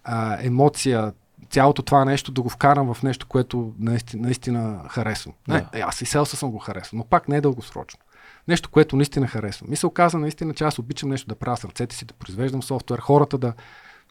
а, 0.04 0.38
емоция, 0.42 1.12
цялото 1.50 1.82
това 1.82 2.04
нещо 2.04 2.32
да 2.32 2.42
го 2.42 2.48
вкарам 2.48 2.94
в 2.94 3.02
нещо, 3.02 3.26
което 3.26 3.72
наистина, 3.78 4.22
наистина 4.22 4.80
харесвам. 4.88 5.34
Не, 5.48 5.54
Да. 5.72 5.78
е, 5.78 5.80
аз 5.80 6.02
и 6.02 6.06
селса 6.06 6.36
съм 6.36 6.50
го 6.50 6.58
харесвал, 6.58 6.98
но 6.98 7.04
пак 7.04 7.28
не 7.28 7.36
е 7.36 7.40
дългосрочно. 7.40 8.00
Нещо, 8.48 8.70
което 8.70 8.96
наистина 8.96 9.26
харесвам. 9.26 9.72
И 9.72 9.76
се 9.76 9.86
оказа 9.86 10.18
наистина, 10.18 10.54
че 10.54 10.64
аз 10.64 10.78
обичам 10.78 11.08
нещо 11.08 11.28
да 11.28 11.34
правя 11.34 11.56
с 11.56 11.64
ръцете 11.64 11.96
си, 11.96 12.04
да 12.04 12.14
произвеждам 12.14 12.62
софтуер, 12.62 12.98
хората 12.98 13.38
да, 13.38 13.52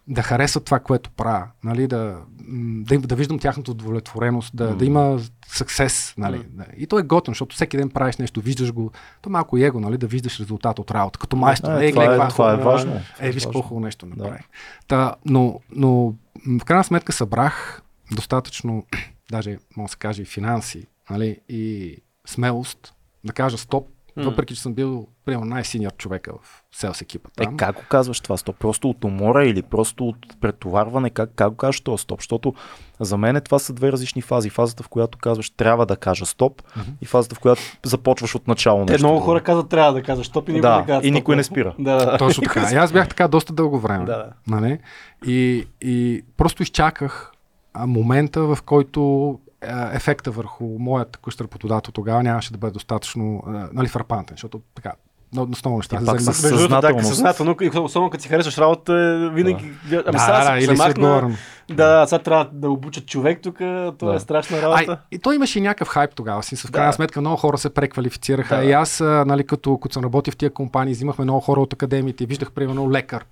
да 0.08 0.22
харесват 0.24 0.66
това, 0.66 0.80
което 0.80 1.10
правя, 1.10 1.48
нали, 1.64 1.88
да, 1.88 2.18
да, 2.50 3.00
да 3.00 3.16
виждам 3.16 3.40
тяхната 3.40 3.72
удовлетвореност, 3.72 4.56
да, 4.56 4.76
да 4.76 4.86
има 4.86 5.20
съксес. 5.48 6.14
Нали, 6.18 6.38
М. 6.38 6.44
да. 6.50 6.66
И 6.78 6.88
то 6.88 7.00
е 7.00 7.04
готино, 7.04 7.34
защото 7.34 7.56
всеки 7.56 7.78
ден 7.78 7.90
правиш 7.90 8.18
нещо, 8.18 8.42
виждаш 8.42 8.74
го. 8.74 8.92
То 9.22 9.30
е 9.30 9.32
малко 9.32 9.58
его, 9.58 9.80
нали, 9.80 9.98
да 9.98 10.08
виждаш 10.08 10.40
резултат 10.40 10.80
от 10.80 10.92
работа, 10.92 11.20
като 11.20 11.36
майстор. 11.36 11.72
Е, 11.72 11.86
Ей, 11.86 11.92
това, 11.92 12.04
е, 12.04 12.08
това 12.16 12.26
е 12.26 12.30
хубава- 12.30 12.72
важно. 12.72 12.92
Това 12.92 13.28
е, 13.28 13.32
виж 13.32 13.44
важно. 13.44 13.50
какво 13.52 13.68
хубаво 13.68 13.86
нещо 13.86 14.06
направих. 14.06 14.42
Да. 14.42 14.48
Та, 14.88 15.16
но, 15.26 15.60
но 15.76 16.14
в 16.60 16.66
крайна 16.66 16.84
сметка 16.84 17.12
събрах 17.14 17.82
достатъчно 18.12 18.86
даже 19.32 19.58
може 19.78 19.88
да 19.88 19.92
се 19.92 19.98
каже 19.98 20.26
финанси, 20.26 20.88
нали, 21.10 21.38
и 21.50 21.98
смелост 22.28 22.94
да 23.24 23.34
кажа 23.34 23.58
стоп, 23.58 23.88
Mm. 24.18 24.24
Въпреки, 24.24 24.56
че 24.56 24.62
съм 24.62 24.74
бил, 24.74 25.08
примерно, 25.26 25.46
най-синьор 25.46 25.92
човека 25.98 26.34
в 26.44 26.64
селс 26.78 27.02
екипа. 27.02 27.30
Там. 27.36 27.54
Е, 27.54 27.58
как 27.58 27.76
го 27.76 27.82
казваш 27.90 28.20
това 28.20 28.38
стоп? 28.38 28.56
Просто 28.60 28.90
от 28.90 29.04
умора 29.04 29.46
или 29.46 29.62
просто 29.62 30.08
от 30.08 30.18
претоварване? 30.42 31.10
Как, 31.10 31.32
как 31.36 31.50
го 31.50 31.56
кажеш 31.56 31.82
това 31.82 31.98
стоп? 31.98 32.20
Защото 32.20 32.54
за 33.00 33.18
мен 33.18 33.42
това 33.46 33.60
са 33.60 33.74
две 33.74 33.92
различни 33.92 34.22
фази. 34.22 34.50
Фазата, 34.50 34.84
в 34.84 34.90
която 34.90 35.18
казваш 35.18 35.50
трябва 35.50 35.86
да 35.86 35.96
кажа 35.96 36.26
стоп 36.26 36.62
mm-hmm. 36.62 36.94
и 37.02 37.06
фазата, 37.06 37.36
в 37.36 37.40
която 37.40 37.62
започваш 37.84 38.36
от 38.36 38.48
начало. 38.48 38.86
Те 38.86 38.98
много 38.98 39.20
хора 39.20 39.42
казват 39.42 39.70
трябва 39.70 39.94
да 39.94 40.04
кажа 40.04 40.24
стоп 40.24 40.50
и 40.50 40.54
никой 40.54 40.70
да, 40.70 40.80
не 40.80 40.86
казва. 40.86 41.08
И 41.08 41.12
никой 41.12 41.36
не 41.36 41.44
спира. 41.44 41.76
да, 41.80 42.06
да. 42.06 42.18
Точно 42.18 42.44
така. 42.44 42.70
И 42.74 42.76
аз 42.76 42.92
бях 42.92 43.10
така 43.10 43.28
доста 43.28 43.54
дълго 43.54 43.80
време. 43.80 44.06
Да. 44.06 44.30
Нали? 44.48 44.80
И, 45.26 45.68
и 45.82 46.24
просто 46.38 46.64
изчаках 46.64 47.32
момента, 47.80 48.42
в 48.42 48.58
който 48.66 49.40
ефекта 49.94 50.32
върху 50.32 50.66
моят 50.80 51.12
текущ 51.12 51.42
работодател 51.42 51.92
тогава 51.92 52.24
нямаше 52.24 52.52
да 52.52 52.58
бъде 52.58 52.74
достатъчно 52.74 53.44
нали, 53.74 53.88
фрапантен, 53.88 54.34
защото 54.34 54.62
така, 54.76 54.94
но 55.34 55.48
основно 55.52 55.78
неща. 55.78 56.00
И 56.02 56.06
пак 56.06 56.22
съзнателно. 56.22 57.04
съзнателно. 57.04 57.56
Особено 57.84 58.10
като 58.10 58.22
си 58.22 58.30
харесваш 58.30 58.58
работа, 58.58 59.30
винаги. 59.34 59.72
Да, 59.90 60.04
ами 60.06 60.18
да, 60.18 60.44
да, 60.44 60.52
да, 60.52 60.60
или 60.60 60.76
махна, 60.76 61.38
да, 61.70 62.06
сега 62.08 62.20
трябва 62.20 62.50
да 62.54 62.70
обучат 62.70 63.06
човек 63.06 63.40
тук, 63.44 63.58
това 63.58 64.12
да. 64.12 64.16
е 64.16 64.20
страшна 64.20 64.62
работа. 64.62 64.92
А, 64.92 65.00
и 65.12 65.20
то 65.20 65.32
имаше 65.32 65.60
и 65.60 65.62
някакъв 65.62 65.88
хайп 65.88 66.16
тогава. 66.16 66.44
Си, 66.44 66.56
в 66.56 66.72
крайна 66.72 66.90
да. 66.90 66.94
сметка 66.94 67.22
много 67.22 67.38
хора 67.38 67.58
се 67.58 67.70
преквалифицираха. 67.70 68.58
Да. 68.58 68.64
И 68.64 68.72
аз, 68.72 69.00
нали, 69.00 69.44
като, 69.44 69.78
като 69.78 69.94
съм 69.94 70.04
работил 70.04 70.32
в 70.32 70.38
тия 70.38 70.50
компании, 70.50 70.94
взимахме 70.94 71.24
много 71.24 71.40
хора 71.40 71.62
от 71.62 71.74
академиите. 71.74 72.26
Виждах, 72.26 72.52
примерно, 72.52 72.92
лекар 72.92 73.26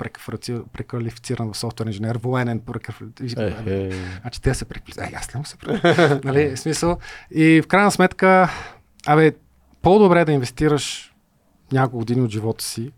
преквалифициран 0.73 1.53
в 1.53 1.57
софтуер 1.57 1.87
инженер, 1.87 2.19
военен 2.23 2.59
преквалифициран. 2.59 3.67
Е, 3.67 3.87
е. 3.87 3.91
Значи 4.21 4.41
те 4.41 4.53
се 4.53 4.65
преквалифицират. 4.65 5.07
Ай, 5.07 5.13
аз 5.17 5.33
не 5.33 5.37
му 5.37 5.45
се 5.45 6.19
нали, 6.23 6.57
смисъл. 6.57 6.97
И 7.31 7.61
в 7.61 7.67
крайна 7.67 7.91
сметка, 7.91 8.49
абе, 9.07 9.31
по-добре 9.81 10.25
да 10.25 10.31
инвестираш 10.31 11.08
няколко 11.71 11.97
години 11.97 12.21
от 12.21 12.31
живота 12.31 12.63
си, 12.63 12.91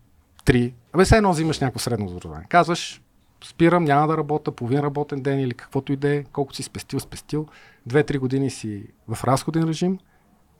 три, 0.44 0.74
абе 0.92 1.04
все 1.04 1.16
едно 1.16 1.32
взимаш 1.32 1.60
някакво 1.60 1.78
средно 1.78 2.06
образование. 2.06 2.46
Казваш, 2.48 3.02
спирам, 3.44 3.84
няма 3.84 4.08
да 4.08 4.16
работя, 4.16 4.52
половин 4.52 4.80
работен 4.80 5.20
ден 5.20 5.40
или 5.40 5.54
каквото 5.54 5.92
и 5.92 5.96
да 5.96 6.14
е, 6.14 6.24
колко 6.24 6.54
си 6.54 6.62
спестил, 6.62 7.00
спестил, 7.00 7.46
две-три 7.86 8.18
години 8.18 8.50
си 8.50 8.84
в 9.08 9.24
разходен 9.24 9.64
режим, 9.64 9.98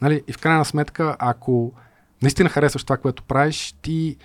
нали? 0.00 0.22
и 0.28 0.32
в 0.32 0.38
крайна 0.38 0.64
сметка, 0.64 1.16
ако 1.18 1.72
наистина 2.22 2.48
харесваш 2.48 2.84
това, 2.84 2.96
което 2.96 3.22
правиш, 3.22 3.74
ти 3.82 4.16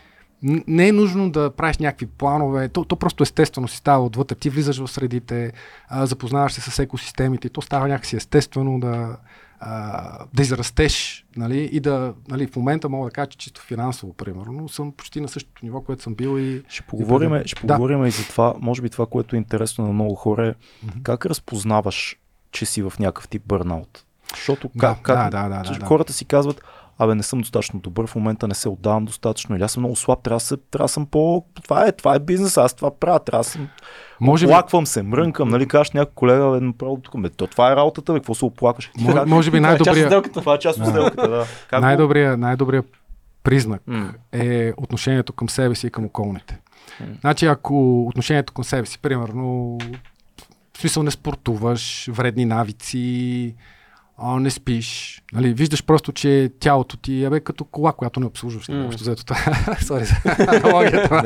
не 0.68 0.88
е 0.88 0.92
нужно 0.92 1.32
да 1.32 1.52
правиш 1.52 1.78
някакви 1.78 2.06
планове, 2.06 2.70
то, 2.70 2.86
то 2.86 2.96
просто 2.96 3.24
естествено 3.24 3.68
си 3.68 3.78
става 3.78 4.06
отвътре. 4.06 4.36
Ти 4.36 4.50
влизаш 4.50 4.80
в 4.80 4.88
средите, 4.88 5.54
запознаваш 5.92 6.54
се 6.54 6.62
с 6.62 6.80
екосистемите 6.80 7.50
то 7.50 7.62
става 7.62 7.88
някакси 7.88 8.16
естествено 8.16 8.80
да, 8.80 9.18
а, 9.60 10.26
да 10.34 10.42
израстеш 10.42 11.26
нали, 11.36 11.70
и 11.72 11.80
да, 11.80 12.14
нали, 12.28 12.48
в 12.48 12.56
момента 12.56 12.90
мога 12.90 13.10
да 13.10 13.12
кажа, 13.12 13.28
че 13.28 13.38
чисто 13.38 13.62
финансово, 13.62 14.14
примерно, 14.14 14.70
съм 14.70 14.92
почти 14.92 15.22
на 15.22 15.28
същото 15.28 15.66
ниво, 15.66 15.82
което 15.82 16.04
съм 16.04 16.16
бил 16.16 16.40
и... 16.40 16.64
Ще 16.70 16.82
поговорим, 16.82 17.36
и, 17.36 17.48
ще 17.48 17.62
поговорим 17.62 18.02
да. 18.02 18.08
и 18.08 18.12
за 18.12 18.24
това, 18.28 18.54
може 18.60 18.82
би 18.82 18.90
това, 18.90 19.06
което 19.06 19.36
е 19.36 19.40
интересно 19.40 19.88
на 19.88 19.94
много 19.94 20.16
хора 20.16 20.48
е 20.48 20.52
mm-hmm. 20.52 21.02
как 21.04 21.26
разпознаваш, 21.26 22.20
че 22.52 22.66
си 22.66 22.82
в 22.82 22.94
някакъв 23.00 23.28
тип 23.28 23.44
бърнаут. 23.46 24.04
Защото 24.36 24.70
да, 24.76 24.80
как, 24.80 25.02
как, 25.02 25.32
да, 25.32 25.50
да, 25.50 25.64
да, 25.64 25.80
да, 25.80 25.86
хората 25.86 26.14
си 26.14 26.26
казват, 26.26 26.62
абе 27.00 27.16
не 27.16 27.24
съм 27.24 27.40
достатъчно 27.40 27.80
добър, 27.80 28.08
в 28.08 28.16
момента 28.16 28.48
не 28.48 28.56
се 28.56 28.70
отдавам 28.70 29.06
достатъчно 29.06 29.56
или 29.56 29.64
аз 29.64 29.72
съм 29.72 29.82
много 29.82 29.96
слаб, 29.96 30.24
трябва 30.24 30.36
да, 30.36 30.40
се, 30.40 30.58
трябва 30.58 30.86
да 30.86 30.90
съм 30.90 31.06
по... 31.06 31.46
Това 31.64 31.88
е, 31.88 31.92
това 31.92 32.16
е 32.16 32.20
бизнес, 32.20 32.58
аз 32.58 32.74
това 32.74 33.00
правя, 33.00 33.20
трябва 33.20 33.44
да 33.44 33.50
съм... 33.50 33.68
Може 34.22 34.46
Оплаквам 34.46 34.84
би... 34.84 34.88
се, 34.88 35.04
мрънкам, 35.04 35.50
нали, 35.50 35.68
кажеш 35.68 35.92
някой 35.92 36.14
колега, 36.16 36.52
бе, 36.52 36.60
направо 36.60 36.98
тук, 36.98 37.22
бе, 37.22 37.30
то 37.30 37.48
това 37.48 37.72
е 37.72 37.76
работата, 37.76 38.14
бе, 38.14 38.20
какво 38.20 38.36
се 38.36 38.46
оплакваш? 38.46 38.92
Може, 39.00 39.26
може 39.26 39.52
би 39.52 39.60
най-добрия... 39.60 40.22
Това 40.22 40.54
е 40.54 40.60
част 40.60 40.80
от 40.80 40.88
сделката, 40.88 41.30
да. 41.30 41.46
Как 41.70 41.82
най-добрия, 41.82 42.38
най-добрия 42.38 42.84
признак 43.44 43.82
mm. 43.90 44.14
е 44.32 44.74
отношението 44.78 45.34
към 45.34 45.50
себе 45.50 45.76
си 45.76 45.88
и 45.88 45.90
към 45.90 46.06
околните. 46.06 46.60
Mm. 47.02 47.20
Значи, 47.20 47.46
ако 47.46 48.08
отношението 48.08 48.54
към 48.54 48.64
себе 48.64 48.86
си, 48.86 49.00
примерно, 49.00 49.78
в 50.74 50.80
смисъл 50.80 51.04
не 51.04 51.12
спортуваш, 51.12 52.10
вредни 52.12 52.46
навици, 52.46 53.56
а, 54.18 54.40
не 54.40 54.50
спиш. 54.50 55.22
Нали, 55.34 55.54
виждаш 55.54 55.84
просто, 55.84 56.12
че 56.12 56.52
тялото 56.60 56.98
ти 56.98 57.26
е 57.26 57.40
като 57.40 57.64
кола, 57.64 57.94
която 57.94 58.20
не 58.20 58.26
обслужваш. 58.26 58.66
Mm. 58.66 58.86
Общо 58.86 59.04
взето 59.04 59.26
това. 59.26 59.38
Сори 59.82 60.06
за 60.06 60.16
аналогията. 60.48 61.22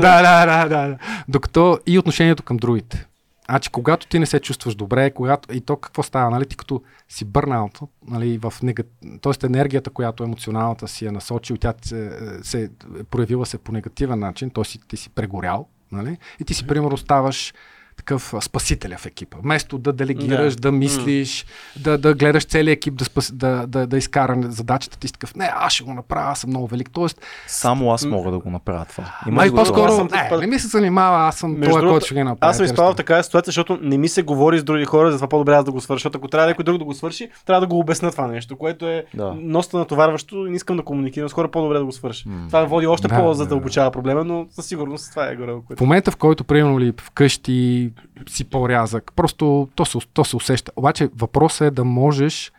да, 0.00 0.22
да, 0.22 0.46
да, 0.46 0.68
да. 0.68 0.98
Докато 1.28 1.78
и 1.86 1.98
отношението 1.98 2.42
към 2.42 2.56
другите. 2.56 3.06
Значи, 3.50 3.70
когато 3.70 4.06
ти 4.06 4.18
не 4.18 4.26
се 4.26 4.40
чувстваш 4.40 4.74
добре, 4.74 5.10
когато, 5.10 5.54
и 5.54 5.60
то 5.60 5.76
какво 5.76 6.02
става, 6.02 6.30
нали, 6.30 6.46
ти 6.46 6.56
като 6.56 6.82
си 7.08 7.24
бърнаут, 7.24 7.78
нали, 8.08 8.38
в 8.38 8.52
нега... 8.62 8.82
т.е. 9.22 9.46
енергията, 9.46 9.90
която 9.90 10.24
емоционалната 10.24 10.88
си 10.88 11.06
е 11.06 11.10
насочил, 11.10 11.56
тя 11.56 11.74
се, 11.82 12.18
се 12.42 12.62
е 12.62 12.68
проявила 13.10 13.46
се 13.46 13.58
по 13.58 13.72
негативен 13.72 14.18
начин, 14.18 14.50
т.е. 14.50 14.64
ти 14.88 14.96
си 14.96 15.10
прегорял, 15.10 15.66
нали, 15.92 16.18
и 16.40 16.44
ти 16.44 16.54
си, 16.54 16.66
примерно, 16.66 16.96
ставаш 16.96 17.54
такъв 17.98 18.34
спасителя 18.40 18.96
в 18.98 19.06
екипа. 19.06 19.36
Вместо 19.42 19.78
да 19.78 19.92
делегираш, 19.92 20.54
да, 20.54 20.60
да 20.60 20.72
мислиш, 20.72 21.44
mm. 21.44 21.82
да, 21.82 21.98
да 21.98 22.14
гледаш 22.14 22.44
целият 22.44 22.76
екип 22.76 22.94
да, 22.94 23.04
спас, 23.04 23.32
да, 23.32 23.66
да, 23.66 23.86
да 23.86 23.98
изкара 23.98 24.36
задачата 24.42 24.98
ти 24.98 25.06
си 25.08 25.12
такъв, 25.12 25.34
не, 25.34 25.50
аз 25.54 25.72
ще 25.72 25.84
го 25.84 25.94
направя, 25.94 26.30
аз 26.30 26.38
съм 26.40 26.50
много 26.50 26.66
велик. 26.66 26.90
Тоест, 26.92 27.20
Само 27.46 27.92
аз 27.92 28.04
мога 28.04 28.30
да 28.30 28.38
го 28.38 28.50
направя 28.50 28.84
това. 28.84 29.14
Има 29.26 29.36
Май 29.36 29.50
по-скоро, 29.50 29.92
съм, 29.92 30.08
не, 30.30 30.36
не 30.38 30.46
ми 30.46 30.58
се 30.58 30.66
занимава, 30.66 31.28
аз 31.28 31.36
съм 31.36 31.60
това, 31.62 31.80
който 31.80 32.06
ще 32.06 32.14
ги 32.14 32.22
направя. 32.22 32.50
Аз 32.50 32.56
съм 32.56 32.66
изправил 32.66 32.92
в 32.92 32.96
такава 32.96 33.22
ситуация, 33.24 33.48
защото 33.48 33.78
не 33.82 33.98
ми 33.98 34.08
се 34.08 34.22
говори 34.22 34.58
с 34.58 34.64
други 34.64 34.84
хора, 34.84 35.12
затова 35.12 35.28
по-добре 35.28 35.54
аз 35.54 35.64
да 35.64 35.72
го 35.72 35.80
свърша. 35.80 36.10
Ако 36.14 36.28
трябва 36.28 36.48
някой 36.48 36.64
друг 36.64 36.78
да 36.78 36.84
го 36.84 36.94
свърши, 36.94 37.28
трябва 37.46 37.60
да 37.60 37.66
го 37.66 37.78
обясня 37.78 38.10
това 38.10 38.26
нещо, 38.26 38.56
което 38.56 38.86
е 38.86 39.04
да. 39.14 39.34
носта 39.40 39.78
натоварващо 39.78 40.46
и 40.46 40.50
не 40.50 40.56
искам 40.56 40.76
да 40.76 40.82
комуникирам 40.82 41.28
с 41.28 41.32
хора, 41.32 41.48
по-добре 41.48 41.78
да 41.78 41.84
го 41.84 41.92
свърши. 41.92 42.28
Mm. 42.28 42.46
Това 42.46 42.64
води 42.64 42.86
още 42.86 43.08
да, 43.08 43.16
по-задълбочава 43.16 43.48
да, 43.48 43.56
обучава 43.56 43.90
проблема, 43.90 44.24
но 44.24 44.46
със 44.50 44.66
сигурност 44.66 45.10
това 45.10 45.28
е 45.28 45.36
горе. 45.36 45.52
В 45.76 45.80
момента, 45.80 46.10
в 46.10 46.16
който, 46.16 46.44
примерно, 46.44 46.80
ли, 46.80 46.92
вкъщи 47.00 47.87
си 48.28 48.44
по-рязък. 48.44 49.12
Просто 49.16 49.68
то 49.74 49.84
се, 49.84 49.98
то 50.12 50.24
се 50.24 50.36
усеща. 50.36 50.72
Обаче 50.76 51.08
въпросът 51.16 51.60
е 51.60 51.70
да 51.70 51.84
можеш 51.84 52.52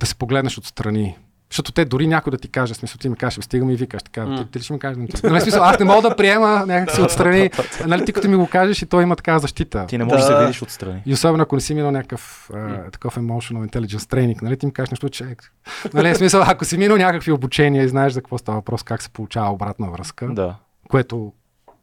да 0.00 0.06
се 0.06 0.14
погледнеш 0.14 0.58
отстрани. 0.58 1.16
Защото 1.50 1.72
те 1.72 1.84
дори 1.84 2.06
някой 2.06 2.30
да 2.30 2.38
ти 2.38 2.48
каже, 2.48 2.74
смисъл, 2.74 2.98
ти 2.98 3.08
ми 3.08 3.16
кажеш, 3.16 3.44
стигам 3.44 3.70
и 3.70 3.76
викаш 3.76 4.02
така, 4.02 4.20
mm. 4.20 4.36
ти, 4.36 4.50
ти 4.50 4.58
ли 4.58 4.62
ще 4.62 4.72
ми 4.72 4.78
кажеш? 4.78 5.22
Нали, 5.22 5.40
смисъл, 5.40 5.62
аз 5.62 5.78
не 5.78 5.84
мога 5.84 6.08
да 6.08 6.16
приема 6.16 6.64
някакси 6.66 7.00
отстрани. 7.00 7.50
нали, 7.86 8.04
ти 8.04 8.12
като 8.12 8.28
ми 8.28 8.36
го 8.36 8.46
кажеш 8.46 8.82
и 8.82 8.86
той 8.86 9.02
има 9.02 9.16
такава 9.16 9.38
защита. 9.38 9.86
Ти 9.86 9.98
не 9.98 10.04
можеш 10.04 10.26
да, 10.26 10.32
да 10.32 10.38
се 10.38 10.44
видиш 10.44 10.62
отстрани. 10.62 11.02
И 11.06 11.12
особено 11.12 11.42
ако 11.42 11.54
не 11.54 11.60
си 11.60 11.74
минал 11.74 11.90
някакъв 11.90 12.50
uh, 12.52 12.92
такъв 12.92 13.16
emotional 13.16 13.70
intelligence 13.70 14.10
тренинг, 14.10 14.42
нали, 14.42 14.56
ти 14.56 14.66
ми 14.66 14.72
кажеш 14.72 14.90
нещо, 14.90 15.08
че... 15.08 15.36
Нали, 15.94 16.14
смисъл, 16.14 16.42
ако 16.46 16.64
си 16.64 16.78
минал 16.78 16.96
някакви 16.96 17.32
обучения 17.32 17.84
и 17.84 17.88
знаеш 17.88 18.12
за 18.12 18.20
какво 18.20 18.38
става 18.38 18.58
въпрос, 18.58 18.82
как 18.82 19.02
се 19.02 19.10
получава 19.10 19.52
обратна 19.52 19.90
връзка, 19.90 20.28
да. 20.30 20.54
което 20.88 21.32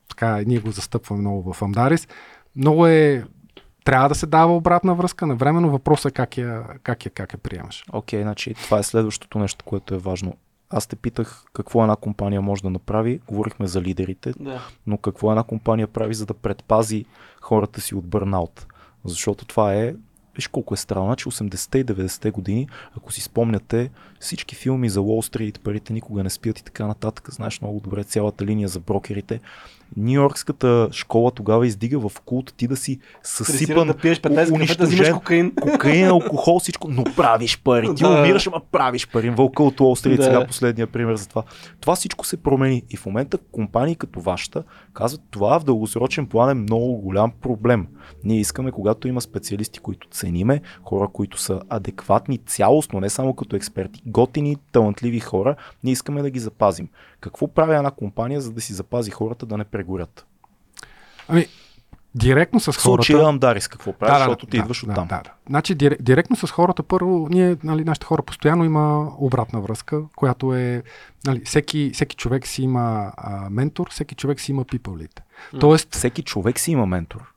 така 0.10 0.42
ние 0.46 0.60
го 0.60 0.72
застъпваме 0.72 1.22
много 1.22 1.54
в 1.54 1.62
Амдарис, 1.62 2.08
много 2.56 2.88
е 2.88 3.26
трябва 3.84 4.10
да 4.10 4.16
се 4.16 4.26
дава 4.26 4.56
обратна 4.56 4.96
връзка 4.96 5.28
на 5.28 5.36
време, 5.36 5.60
но 5.60 5.70
въпросът 5.70 6.12
е 6.12 6.14
как 6.14 6.38
я, 6.38 6.64
как 6.84 7.06
я, 7.06 7.12
как 7.12 7.34
я 7.34 7.40
приемаш. 7.40 7.86
Окей, 7.94 8.20
okay, 8.20 8.24
значи 8.24 8.54
това 8.54 8.80
е 8.80 8.84
следващото 8.84 9.40
нещо, 9.40 9.66
което 9.66 9.96
е 9.96 9.98
важно. 9.98 10.34
Аз 10.70 10.88
те 10.88 10.96
питах 10.96 11.44
какво 11.54 11.82
една 11.82 11.96
компания 11.96 12.42
може 12.42 12.64
да 12.64 12.70
направи. 12.70 13.20
Говорихме 13.28 13.68
за 13.68 13.82
лидерите, 13.82 14.34
да. 14.40 14.62
но 14.88 14.98
какво 14.98 15.32
една 15.32 15.44
компания 15.44 15.88
прави, 15.88 16.14
за 16.14 16.26
да 16.26 16.34
предпази 16.34 17.06
хората 17.42 17.82
си 17.82 17.96
от 17.96 18.06
бърнаут. 18.06 18.66
Защото 19.06 19.46
това 19.46 19.74
е 19.74 19.96
Виж 20.36 20.48
колко 20.48 20.74
е 20.74 20.78
странно, 20.78 21.06
значи 21.06 21.26
80-те 21.26 21.80
и 21.80 21.86
90-те 21.86 22.32
години, 22.32 22.68
ако 22.98 23.12
си 23.12 23.22
спомняте, 23.22 23.90
всички 24.20 24.56
филми 24.56 24.90
за 24.90 25.02
Уолл 25.02 25.22
Стрит, 25.22 25.60
парите 25.64 25.94
никога 25.94 26.24
не 26.24 26.30
спят 26.30 26.60
и 26.60 26.64
така 26.64 26.88
нататък, 26.88 27.30
знаеш 27.32 27.62
много 27.62 27.80
добре 27.80 28.04
цялата 28.04 28.46
линия 28.46 28.68
за 28.68 28.80
брокерите. 28.80 29.40
Нью-Йоркската 29.98 30.90
школа 30.92 31.32
тогава 31.32 31.68
издига 31.68 32.10
в 32.10 32.12
култ 32.26 32.54
ти 32.58 32.68
да 32.68 32.76
си 32.76 33.00
съсипан, 33.24 33.88
да 33.88 33.94
пиеш 33.94 34.20
15 34.20 34.60
кафета, 34.60 34.84
взимаш 34.86 35.10
кокаин. 35.10 35.56
Кокаин, 35.62 36.08
алкохол, 36.08 36.60
всичко, 36.60 36.88
но 36.88 37.04
правиш 37.04 37.62
пари. 37.64 37.96
Ти 37.96 38.04
да. 38.04 38.10
умираш, 38.10 38.48
ама 38.48 38.62
правиш 38.72 39.08
пари. 39.08 39.30
Вълка 39.30 39.64
от 39.64 39.80
Уолл 39.80 39.96
Стрит, 39.96 40.18
да. 40.18 40.24
сега 40.24 40.48
последния 40.48 40.88
пример 40.88 41.16
за 41.16 41.28
това. 41.28 41.44
Това 41.82 41.96
всичко 41.96 42.26
се 42.26 42.38
промени 42.38 42.84
и 42.90 42.98
в 42.98 43.06
момента 43.06 43.38
компании 43.52 43.96
като 43.96 44.20
вашата 44.20 44.64
казват, 44.94 45.22
това 45.32 45.60
в 45.60 45.64
дългосрочен 45.64 46.28
план 46.28 46.50
е 46.50 46.54
много 46.54 46.98
голям 46.98 47.32
проблем. 47.42 47.88
Ние 48.24 48.40
искаме, 48.40 48.72
когато 48.72 49.08
има 49.08 49.22
специалисти, 49.22 49.80
които 49.80 50.08
цениме, 50.12 50.62
хора, 50.84 51.08
които 51.14 51.40
са 51.40 51.62
адекватни 51.70 52.38
цялостно, 52.38 53.00
не 53.00 53.10
само 53.10 53.34
като 53.34 53.56
експерти, 53.56 54.02
готини, 54.06 54.58
талантливи 54.72 55.20
хора, 55.20 55.56
ние 55.84 55.94
искаме 55.94 56.22
да 56.22 56.30
ги 56.30 56.40
запазим. 56.40 56.90
Какво 57.26 57.48
прави 57.48 57.76
една 57.76 57.92
компания, 57.92 58.42
за 58.42 58.52
да 58.52 58.62
си 58.62 58.74
запази 58.74 59.12
хората 59.12 59.46
да 59.46 59.58
не 59.58 59.64
прегорят? 59.64 60.26
Ами, 61.28 61.48
директно 62.16 62.60
с 62.60 62.66
хората. 62.66 62.82
Случая 62.82 63.28
Амдарис 63.28 63.68
какво 63.68 63.94
прави, 63.94 64.12
да, 64.12 64.18
защото 64.18 64.46
да, 64.46 64.52
ти 64.52 64.58
да, 64.58 64.64
идваш 64.64 64.86
да, 64.86 64.92
оттам. 64.92 65.08
Да, 65.08 65.22
да. 65.24 65.32
Значи, 65.50 65.76
директно 65.76 66.36
с 66.36 66.52
хората, 66.52 66.84
първо, 66.84 67.28
ние, 67.30 67.58
нали, 67.64 67.84
нашите 67.84 68.06
хора 68.06 68.24
постоянно 68.24 68.66
има 68.66 69.12
обратна 69.18 69.62
връзка, 69.62 70.02
която 70.16 70.54
е, 70.54 70.84
нали, 71.26 71.42
всеки, 71.46 71.92
всеки 71.94 72.16
човек 72.16 72.48
си 72.48 72.64
има 72.64 73.12
а, 73.18 73.50
ментор, 73.50 73.90
всеки 73.90 74.16
човек 74.16 74.40
си 74.40 74.52
има 74.52 74.66
people 74.66 75.08
lead. 75.08 75.20
Тоест, 75.60 75.96
всеки 75.96 76.24
човек 76.24 76.60
си 76.60 76.72
има 76.72 76.86
ментор. 76.86 77.35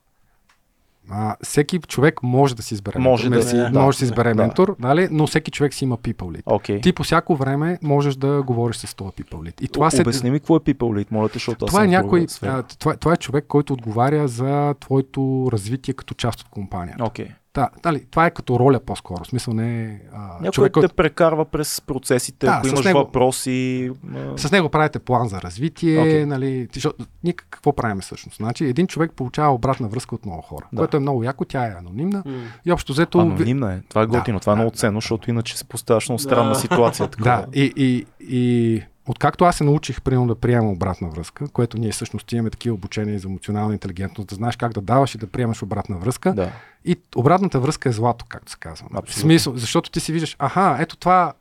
А, 1.11 1.37
всеки 1.43 1.79
човек 1.79 2.23
може 2.23 2.57
да 2.57 2.63
си 2.63 2.75
избере 2.75 2.99
Може 2.99 3.31
ментор, 3.31 3.45
да 3.45 3.49
си, 3.51 3.57
Мерси, 3.57 3.73
да, 3.73 3.81
може 3.81 3.97
да 3.97 3.99
си 3.99 4.05
избере 4.05 4.35
да. 4.35 4.43
ментор, 4.43 4.77
нали? 4.79 5.09
но 5.11 5.27
всеки 5.27 5.51
човек 5.51 5.75
си 5.75 5.85
има 5.85 5.97
people 5.99 6.37
lead. 6.37 6.43
Окей. 6.47 6.81
Ти 6.81 6.93
по 6.93 7.03
всяко 7.03 7.37
време 7.37 7.79
можеш 7.83 8.17
да 8.17 8.43
говориш 8.43 8.77
с 8.77 8.95
този 8.95 9.11
people 9.11 9.35
lead. 9.35 9.63
И 9.63 9.69
това, 9.69 9.91
се, 9.91 10.01
Обясни 10.01 10.31
ми 10.31 10.41
какво 10.41 10.57
е 10.57 10.61
people 10.61 10.75
lead, 10.75 11.07
моля 11.11 11.29
те, 11.29 11.33
защото 11.33 11.67
това 11.67 11.85
е 11.85 11.87
някой, 11.87 12.27
а, 12.43 12.63
това, 12.63 12.97
това 12.97 13.13
е 13.13 13.17
човек, 13.17 13.45
който 13.49 13.73
отговаря 13.73 14.29
за 14.29 14.75
твоето 14.81 15.49
развитие 15.53 15.95
като 15.95 16.15
част 16.15 16.41
от 16.41 16.49
компанията. 16.49 17.05
Окей. 17.05 17.29
Да, 17.59 17.69
нали, 17.85 18.05
това 18.11 18.27
е 18.27 18.31
като 18.31 18.59
роля 18.59 18.81
по-скоро. 18.81 19.25
В 19.25 19.27
смисъл 19.27 19.55
не 19.55 19.85
е 19.85 20.01
Някой 20.33 20.51
човек, 20.51 20.71
те 20.71 20.73
който 20.73 20.95
прекарва 20.95 21.45
през 21.45 21.81
процесите, 21.81 22.47
Да, 22.47 22.53
ако 22.53 22.67
имаш 22.69 22.85
него- 22.85 22.99
въпроси. 22.99 23.91
а, 24.35 24.39
с 24.39 24.53
него 24.53 24.69
правите 24.69 24.99
план 24.99 25.29
за 25.29 25.41
развитие, 25.41 26.01
Окей. 26.01 26.27
нали, 26.27 26.69
ти- 26.69 26.79
защото 26.79 27.05
ние 27.25 27.33
какво 27.33 27.73
правим 27.73 28.01
всъщност? 28.01 28.37
Значи, 28.37 28.65
един 28.65 28.87
човек 28.87 29.13
получава 29.13 29.55
обратна 29.55 29.89
връзка 29.89 30.15
от 30.15 30.27
много 30.27 30.43
хора, 30.43 30.67
Да. 30.73 30.79
което 30.79 30.97
е 30.97 31.01
много 31.01 31.25
яко, 31.25 31.45
тя 31.45 31.65
е 31.65 31.75
анонимна 31.79 32.23
М. 32.27 32.33
и 32.65 32.73
общо 32.73 32.93
взето... 32.93 33.19
Анонимна 33.19 33.75
е. 33.75 33.81
Това 33.89 34.03
е 34.03 34.07
Да, 34.07 34.19
готино. 34.19 34.41
Това 34.41 34.53
е 34.53 34.55
да, 34.55 34.57
много 34.57 34.71
да, 34.71 34.77
ценно, 34.77 34.97
защото 34.97 35.31
иначе 35.31 35.59
се 35.59 35.65
поставяш 35.65 36.09
много 36.09 36.19
странна 36.19 36.49
Да. 36.49 36.55
ситуация. 36.55 37.09
Такова. 37.11 37.31
Да, 37.31 37.47
и, 37.55 37.73
и, 37.77 38.07
и 38.21 38.83
откакто 39.09 39.45
аз 39.45 39.57
се 39.57 39.65
научих, 39.65 40.03
примерно, 40.03 40.27
да 40.27 40.35
приемам 40.35 40.71
обратна 40.71 41.09
връзка, 41.09 41.49
което 41.49 41.79
ние 41.79 41.91
всъщност 41.91 42.33
имаме 42.33 42.51
такива 42.51 42.75
обучения 42.75 43.19
за 43.19 43.29
емоционална 43.29 43.73
интелигентност, 43.73 44.29
да 44.29 44.35
знаеш 44.35 44.57
как 44.57 44.73
да 44.73 44.81
даваш 44.81 45.15
и 45.15 45.19
да 45.19 45.27
приемаш 45.27 45.63
обратна 45.63 45.99
връзка. 45.99 46.33
да. 46.35 46.51
И 46.85 46.97
обратната 47.17 47.61
връзка 47.61 47.89
е 47.89 47.93
злато, 47.93 48.25
както 48.29 48.51
се 48.53 48.59
казва. 48.61 48.87
Абсолютно. 48.87 49.13
В 49.13 49.15
смисъл, 49.15 49.57
защото 49.57 49.91
ти 49.91 50.01
си 50.01 50.13
виждаш, 50.13 50.37
аха, 50.39 50.77
ето 50.81 50.97
това, 50.97 51.33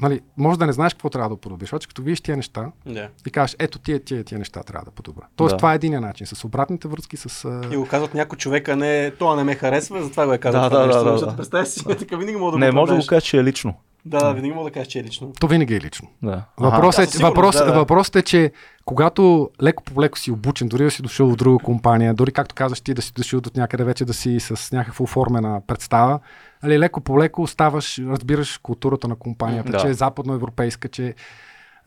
нали, 0.00 0.20
може 0.36 0.58
да 0.58 0.66
не 0.66 0.72
знаеш 0.72 0.94
какво 0.94 1.10
трябва 1.10 1.28
да 1.28 1.36
подобриш, 1.36 1.72
обаче 1.72 1.88
като 1.88 2.02
видиш 2.02 2.20
тия 2.20 2.36
неща 2.36 2.66
Да. 2.86 3.08
и 3.26 3.30
кажеш, 3.30 3.56
ето 3.58 3.78
тия, 3.78 4.04
тия, 4.04 4.24
тия 4.24 4.38
неща 4.38 4.62
трябва 4.62 4.84
да 4.84 4.90
подобра. 4.90 5.26
Тоест, 5.36 5.52
Да. 5.52 5.56
това 5.56 5.72
е 5.72 5.74
един 5.74 6.00
начин. 6.00 6.26
С 6.26 6.44
обратните 6.44 6.88
връзки, 6.88 7.16
с... 7.16 7.60
И 7.72 7.76
го 7.76 7.86
казват 7.86 8.14
някой 8.14 8.38
човек, 8.38 8.68
а 8.68 8.76
не, 8.76 9.10
това 9.10 9.36
не 9.36 9.44
ме 9.44 9.54
харесва, 9.54 10.02
затова 10.02 10.26
го 10.26 10.32
е 10.32 10.38
казал. 10.38 10.60
Да, 10.60 10.68
това 10.70 10.80
да, 10.80 10.86
нещо. 10.86 11.04
да, 11.04 11.10
да, 11.10 11.12
Защото 11.12 11.30
да. 11.30 11.36
Представя 11.36 11.66
си, 11.66 11.84
така 11.98 12.16
винаги 12.16 12.36
мога 12.36 12.52
да 12.52 12.58
Не, 12.58 12.72
може 12.72 12.92
да 12.92 12.98
го 12.98 13.06
кажеш, 13.06 13.28
че 13.28 13.38
е 13.38 13.44
лично. 13.44 13.74
Да, 14.04 14.18
да, 14.18 14.32
винаги 14.32 14.54
мога 14.54 14.70
да 14.70 14.74
кажеш, 14.74 14.88
че 14.88 14.98
е 14.98 15.04
лично. 15.04 15.32
То 15.40 15.46
винаги 15.48 15.74
е 15.74 15.80
лично. 15.80 16.08
Да. 16.22 16.44
Въпросът 16.58 17.14
е, 17.14 17.18
въпрос, 17.18 17.56
да, 17.56 17.64
да. 17.64 17.72
въпросът 17.72 18.16
е, 18.16 18.22
че 18.22 18.52
когато 18.84 19.50
леко 19.62 19.82
по 19.82 20.02
леко 20.02 20.18
си 20.18 20.30
обучен, 20.30 20.68
дори 20.68 20.84
да 20.84 20.90
си 20.90 21.02
дошъл 21.02 21.30
в 21.30 21.36
друга 21.36 21.64
компания, 21.64 22.14
дори 22.14 22.32
както 22.32 22.54
казваш 22.54 22.80
ти 22.80 22.94
да 22.94 23.02
си 23.02 23.12
дошъл 23.12 23.38
от 23.38 23.56
някъде 23.56 23.84
вече 23.84 24.04
да 24.04 24.14
си 24.14 24.40
с 24.40 24.72
някаква 24.72 25.02
оформена 25.02 25.62
представа, 25.66 26.20
али, 26.62 26.78
леко 26.78 27.00
по 27.00 27.18
леко 27.18 27.46
ставаш, 27.46 27.98
разбираш 27.98 28.58
културата 28.58 29.08
на 29.08 29.16
компанията, 29.16 29.72
Да. 29.72 29.78
че 29.78 29.88
е 29.88 29.94
западноевропейска, 29.94 30.88
че 30.88 31.14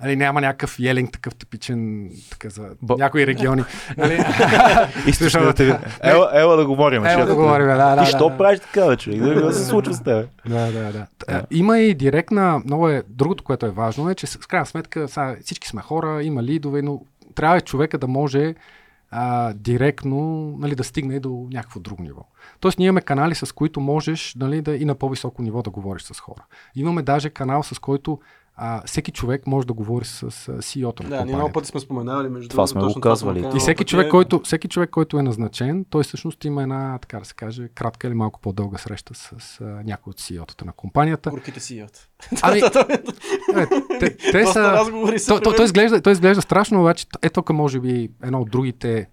Нали, 0.03 0.15
няма 0.15 0.41
някакъв 0.41 0.79
елинг 0.79 1.11
такъв 1.11 1.35
типичен 1.35 2.09
така 2.31 2.49
за 2.49 2.69
Б- 2.81 2.95
някои 2.97 3.27
региони. 3.27 3.63
Нали? 3.97 4.17
Да 5.33 5.53
те... 5.53 5.79
Ела, 6.01 6.29
ела 6.33 6.57
да 6.57 6.65
говорим. 6.65 7.05
Ела 7.05 7.25
да 7.25 7.35
говорим, 7.35 7.67
да, 7.67 7.95
да. 7.95 8.03
Ти 8.03 8.09
що 8.09 8.29
да. 8.29 8.37
правиш 8.37 8.59
така, 8.59 8.87
бе, 8.87 8.97
човек? 8.97 9.19
Да, 9.19 9.41
да 9.41 9.53
се 9.53 9.65
случва 9.65 9.93
с 9.93 10.03
теб. 10.03 10.29
Да, 10.45 10.71
да, 10.71 10.91
да. 10.91 11.07
Т- 11.19 11.45
Има 11.51 11.79
и 11.79 11.93
директна, 11.93 12.61
много 12.65 12.89
е, 12.89 13.03
другото, 13.09 13.43
което 13.43 13.65
е 13.65 13.69
важно 13.69 14.09
е, 14.09 14.15
че 14.15 14.27
с- 14.27 14.37
крайна 14.37 14.65
сметка 14.65 15.07
сега, 15.07 15.35
всички 15.41 15.67
сме 15.67 15.81
хора, 15.81 16.23
има 16.23 16.43
лидове, 16.43 16.81
но 16.81 17.01
трябва 17.35 17.61
човека 17.61 17.97
да 17.97 18.07
може 18.07 18.55
а, 19.11 19.53
директно 19.53 20.17
нали, 20.59 20.75
да 20.75 20.83
стигне 20.83 21.19
до 21.19 21.47
някакво 21.51 21.79
друго 21.79 22.03
ниво. 22.03 22.21
Тоест 22.59 22.79
ние 22.79 22.87
имаме 22.87 23.01
канали, 23.01 23.35
с 23.35 23.51
които 23.51 23.79
можеш 23.79 24.35
нали, 24.35 24.61
да, 24.61 24.75
и 24.75 24.85
на 24.85 24.95
по-високо 24.95 25.41
ниво 25.41 25.61
да 25.61 25.69
говориш 25.69 26.01
с 26.03 26.19
хора. 26.19 26.43
Имаме 26.75 27.01
даже 27.01 27.29
канал, 27.29 27.63
с 27.63 27.79
който 27.79 28.19
а, 28.55 28.81
всеки 28.85 29.11
човек 29.11 29.47
може 29.47 29.67
да 29.67 29.73
говори 29.73 30.05
с, 30.05 30.31
CEO-то 30.61 31.03
Да, 31.03 31.25
ние 31.25 31.35
много 31.35 31.51
пъти 31.51 31.67
сме 31.67 31.79
споменавали 31.79 32.29
между 32.29 32.49
Това 32.49 32.67
сме 32.67 32.81
го 32.81 32.89
това 32.89 33.01
казвали. 33.01 33.39
сме 33.39 33.51
И 33.55 33.59
всеки 33.59 33.83
много 33.83 33.89
човек, 33.89 34.11
който, 34.11 34.41
всеки 34.43 34.67
човек, 34.67 34.89
който 34.89 35.19
е 35.19 35.21
назначен, 35.21 35.85
той 35.89 36.03
всъщност 36.03 36.45
има 36.45 36.63
една, 36.63 36.99
така 37.01 37.19
да 37.19 37.25
се 37.25 37.33
каже, 37.33 37.67
кратка 37.67 38.07
или 38.07 38.13
малко 38.13 38.39
по-дълга 38.39 38.77
среща 38.77 39.13
с, 39.15 39.61
а, 39.61 39.65
някой 39.65 40.11
от 40.11 40.19
CEO-тата 40.19 40.65
на 40.65 40.73
компанията. 40.73 41.29
Горките 41.29 41.75
ят. 41.75 42.09
Ами, 42.41 42.59
е, 43.55 43.67
те, 43.99 44.17
те 44.17 44.43
Доста 44.43 44.53
са... 44.53 44.85
То, 45.27 45.39
то, 45.39 45.55
то, 45.55 45.63
изглежда, 45.63 46.01
то 46.01 46.09
изглежда 46.09 46.41
страшно, 46.41 46.79
обаче 46.79 47.05
е 47.21 47.29
тук 47.29 47.49
може 47.49 47.79
би 47.79 48.09
едно 48.23 48.41
от 48.41 48.51
другите... 48.51 49.09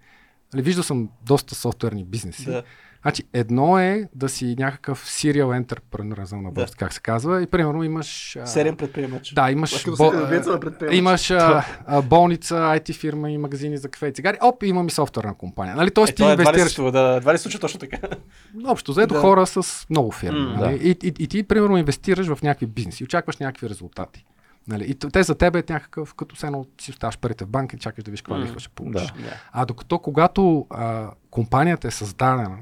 Виждал 0.55 0.83
съм 0.83 1.09
доста 1.25 1.55
софтуерни 1.55 2.05
бизнеси. 2.05 2.45
Да. 2.45 2.63
Значи, 3.01 3.23
едно 3.33 3.79
е 3.79 4.07
да 4.15 4.29
си 4.29 4.55
някакъв 4.59 5.05
serial 5.05 5.63
entrepreneur, 5.63 6.31
на 6.33 6.51
български 6.51 6.77
как 6.77 6.93
се 6.93 7.01
казва, 7.01 7.41
и 7.41 7.47
примерно 7.47 7.83
имаш... 7.83 8.37
Сериен 8.45 8.75
предприемач. 8.75 9.33
Да, 9.33 9.51
имаш, 9.51 9.85
бо, 9.97 10.11
имаш 10.91 11.31
а, 11.31 11.65
а, 11.85 12.01
болница, 12.01 12.55
IT 12.55 12.93
фирма 12.93 13.31
и 13.31 13.37
магазини 13.37 13.77
за 13.77 13.89
кафе 13.89 14.07
и 14.07 14.13
цигари. 14.13 14.37
Оп, 14.41 14.63
имам 14.63 14.87
и 14.87 14.91
софтуерна 14.91 15.33
компания. 15.33 15.75
Нали? 15.75 15.91
Тоест 15.91 16.11
Е, 16.11 16.15
ти 16.15 16.21
това 16.21 16.31
едва 16.31 16.43
ли 16.43 16.45
се 16.45 16.49
инвестираш 16.51 16.73
случва, 16.73 16.91
да, 16.91 17.15
едва 17.17 17.33
ли 17.33 17.37
се 17.37 17.41
случва 17.41 17.59
точно 17.59 17.79
така. 17.79 17.97
общо 18.65 18.91
взето 18.91 19.13
Да. 19.13 19.19
хора 19.19 19.47
с 19.47 19.85
много 19.89 20.11
фирми. 20.11 20.39
М, 20.39 20.53
нали? 20.59 20.75
и, 20.83 21.07
и, 21.07 21.13
и, 21.19 21.27
ти, 21.27 21.43
примерно, 21.43 21.77
инвестираш 21.77 22.27
в 22.27 22.41
някакви 22.41 22.65
бизнеси, 22.65 23.03
очакваш 23.03 23.37
някакви 23.37 23.69
резултати. 23.69 24.25
Нали? 24.67 24.83
И 24.83 24.95
те 24.95 25.23
за 25.23 25.35
тебе 25.35 25.59
е 25.59 25.73
някакъв, 25.73 26.13
като 26.13 26.35
все 26.35 26.45
едно 26.47 26.65
си 26.81 26.91
оставаш 26.91 27.17
парите 27.17 27.45
в 27.45 27.47
банка 27.47 27.75
и 27.75 27.79
чакаш 27.79 28.03
да 28.03 28.11
виж 28.11 28.21
каква 28.21 28.37
М, 28.37 28.43
лихва 28.43 28.59
ще 28.59 28.69
получиш. 28.69 29.07
да. 29.07 29.21
Да. 29.21 29.33
А 29.51 29.65
докато 29.65 29.99
когато 29.99 30.65
а, 30.69 31.09
компанията 31.31 31.87
е 31.87 31.91
създадена 31.91 32.57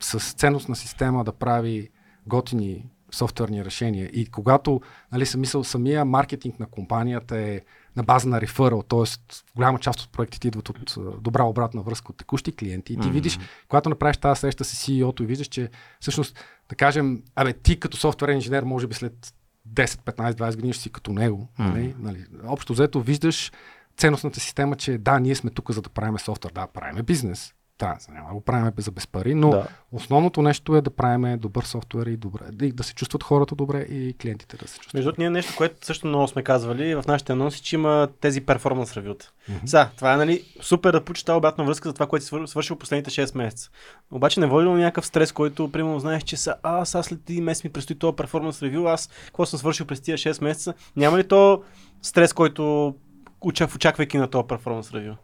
с 0.00 0.32
ценностна 0.32 0.76
система 0.76 1.24
да 1.24 1.32
прави 1.32 1.88
готини 2.26 2.90
софтуерни 3.12 3.64
решения 3.64 4.06
и 4.06 4.26
когато, 4.26 4.80
нали, 5.12 5.26
съм 5.26 5.40
мисъл, 5.40 5.64
самия 5.64 6.04
маркетинг 6.04 6.60
на 6.60 6.66
компанията 6.66 7.38
е 7.38 7.60
на 7.96 8.02
база 8.02 8.28
на 8.28 8.40
реферал, 8.40 8.82
т.е. 8.82 9.34
голяма 9.56 9.78
част 9.78 10.00
от 10.00 10.12
проектите 10.12 10.48
идват 10.48 10.68
от 10.68 10.96
добра 11.22 11.44
обратна 11.44 11.82
връзка 11.82 12.12
от 12.12 12.16
текущи 12.16 12.52
клиенти 12.52 12.92
и 12.92 12.96
ти 12.96 13.06
Мгм. 13.06 13.14
видиш, 13.14 13.38
когато 13.68 13.88
направиш 13.88 14.16
тази 14.16 14.40
среща 14.40 14.64
с 14.64 14.86
CEO-то 14.86 15.22
и 15.22 15.26
виждаш, 15.26 15.46
че 15.46 15.70
всъщност, 16.00 16.44
да 16.68 16.76
кажем, 16.76 17.22
абе, 17.34 17.52
ти 17.52 17.80
като 17.80 17.96
софтуерен 17.96 18.36
инженер, 18.36 18.62
може 18.62 18.86
би 18.86 18.94
след 18.94 19.34
10, 19.68 19.84
15, 19.84 20.32
20 20.32 20.56
години 20.56 20.72
ще 20.72 20.82
си 20.82 20.90
като 20.90 21.12
него. 21.12 21.48
Мгм. 21.58 21.68
Нали? 21.68 21.94
Нали? 21.98 22.24
Общо 22.46 22.72
взето 22.72 23.00
виждаш 23.00 23.52
ценностната 23.96 24.40
система, 24.40 24.76
че 24.76 24.98
да, 24.98 25.20
ние 25.20 25.34
сме 25.34 25.50
тук 25.50 25.70
за 25.70 25.82
да 25.82 25.90
правим 25.90 26.18
софтуер, 26.18 26.52
да, 26.52 26.66
правим 26.66 27.04
бизнес. 27.04 27.54
Да, 27.80 27.96
няма 28.10 28.28
да 28.28 28.34
го 28.34 28.40
правим 28.40 28.72
за 28.76 28.90
без 28.90 29.06
пари, 29.06 29.34
но 29.34 29.50
Да. 29.50 29.66
основното 29.92 30.42
нещо 30.42 30.76
е 30.76 30.80
да 30.80 30.90
правим 30.90 31.38
добър 31.38 31.64
софтуер 31.64 32.06
и 32.06 32.16
добре, 32.16 32.40
и 32.62 32.72
да 32.72 32.84
се 32.84 32.94
чувстват 32.94 33.22
хората 33.22 33.54
добре 33.54 33.78
и 33.80 34.14
клиентите 34.14 34.56
да 34.56 34.68
се 34.68 34.74
чувстват. 34.74 34.94
Между 34.94 35.06
другото, 35.06 35.20
ние 35.20 35.30
нещо, 35.30 35.52
което 35.56 35.86
също 35.86 36.06
много 36.06 36.28
сме 36.28 36.42
казвали 36.42 36.94
в 36.94 37.04
нашите 37.06 37.32
анонси, 37.32 37.62
че 37.62 37.76
има 37.76 38.08
тези 38.20 38.40
перформанс 38.40 38.96
ревюта. 38.96 39.30
Мгм. 39.48 39.58
Сега, 39.66 39.88
това 39.96 40.14
е 40.14 40.16
нали, 40.16 40.44
супер 40.60 40.92
да 40.92 41.04
получиш 41.04 41.24
тази 41.24 41.36
обратна 41.36 41.64
връзка 41.64 41.88
за 41.88 41.92
това, 41.92 42.06
което 42.06 42.24
си 42.24 42.30
свър- 42.30 42.46
свършил 42.46 42.76
последните 42.76 43.10
6 43.12 43.34
месеца. 43.34 43.70
Обаче 44.10 44.40
не 44.40 44.46
води 44.46 44.64
до 44.64 44.72
някакъв 44.72 45.06
стрес, 45.06 45.32
който, 45.32 45.72
примерно, 45.72 45.98
знаеш, 46.00 46.22
че 46.22 46.36
са, 46.36 46.54
а, 46.62 46.84
сега 46.84 47.02
след 47.02 47.20
един 47.20 47.44
месец 47.44 47.64
ми 47.64 47.70
предстои 47.70 47.98
този 47.98 48.16
перформанс 48.16 48.62
ревю, 48.62 48.86
аз 48.86 49.10
какво 49.24 49.46
съм 49.46 49.58
свършил 49.58 49.86
през 49.86 50.00
тия 50.00 50.18
6 50.18 50.42
месеца. 50.42 50.74
Няма 50.96 51.18
ли 51.18 51.28
то 51.28 51.62
стрес, 52.02 52.32
който 52.32 52.94
очак- 53.40 53.74
очаквайки 53.74 54.18
на 54.18 54.28
този 54.28 54.46
перформанс 54.46 54.92
ревю? 54.92 55.14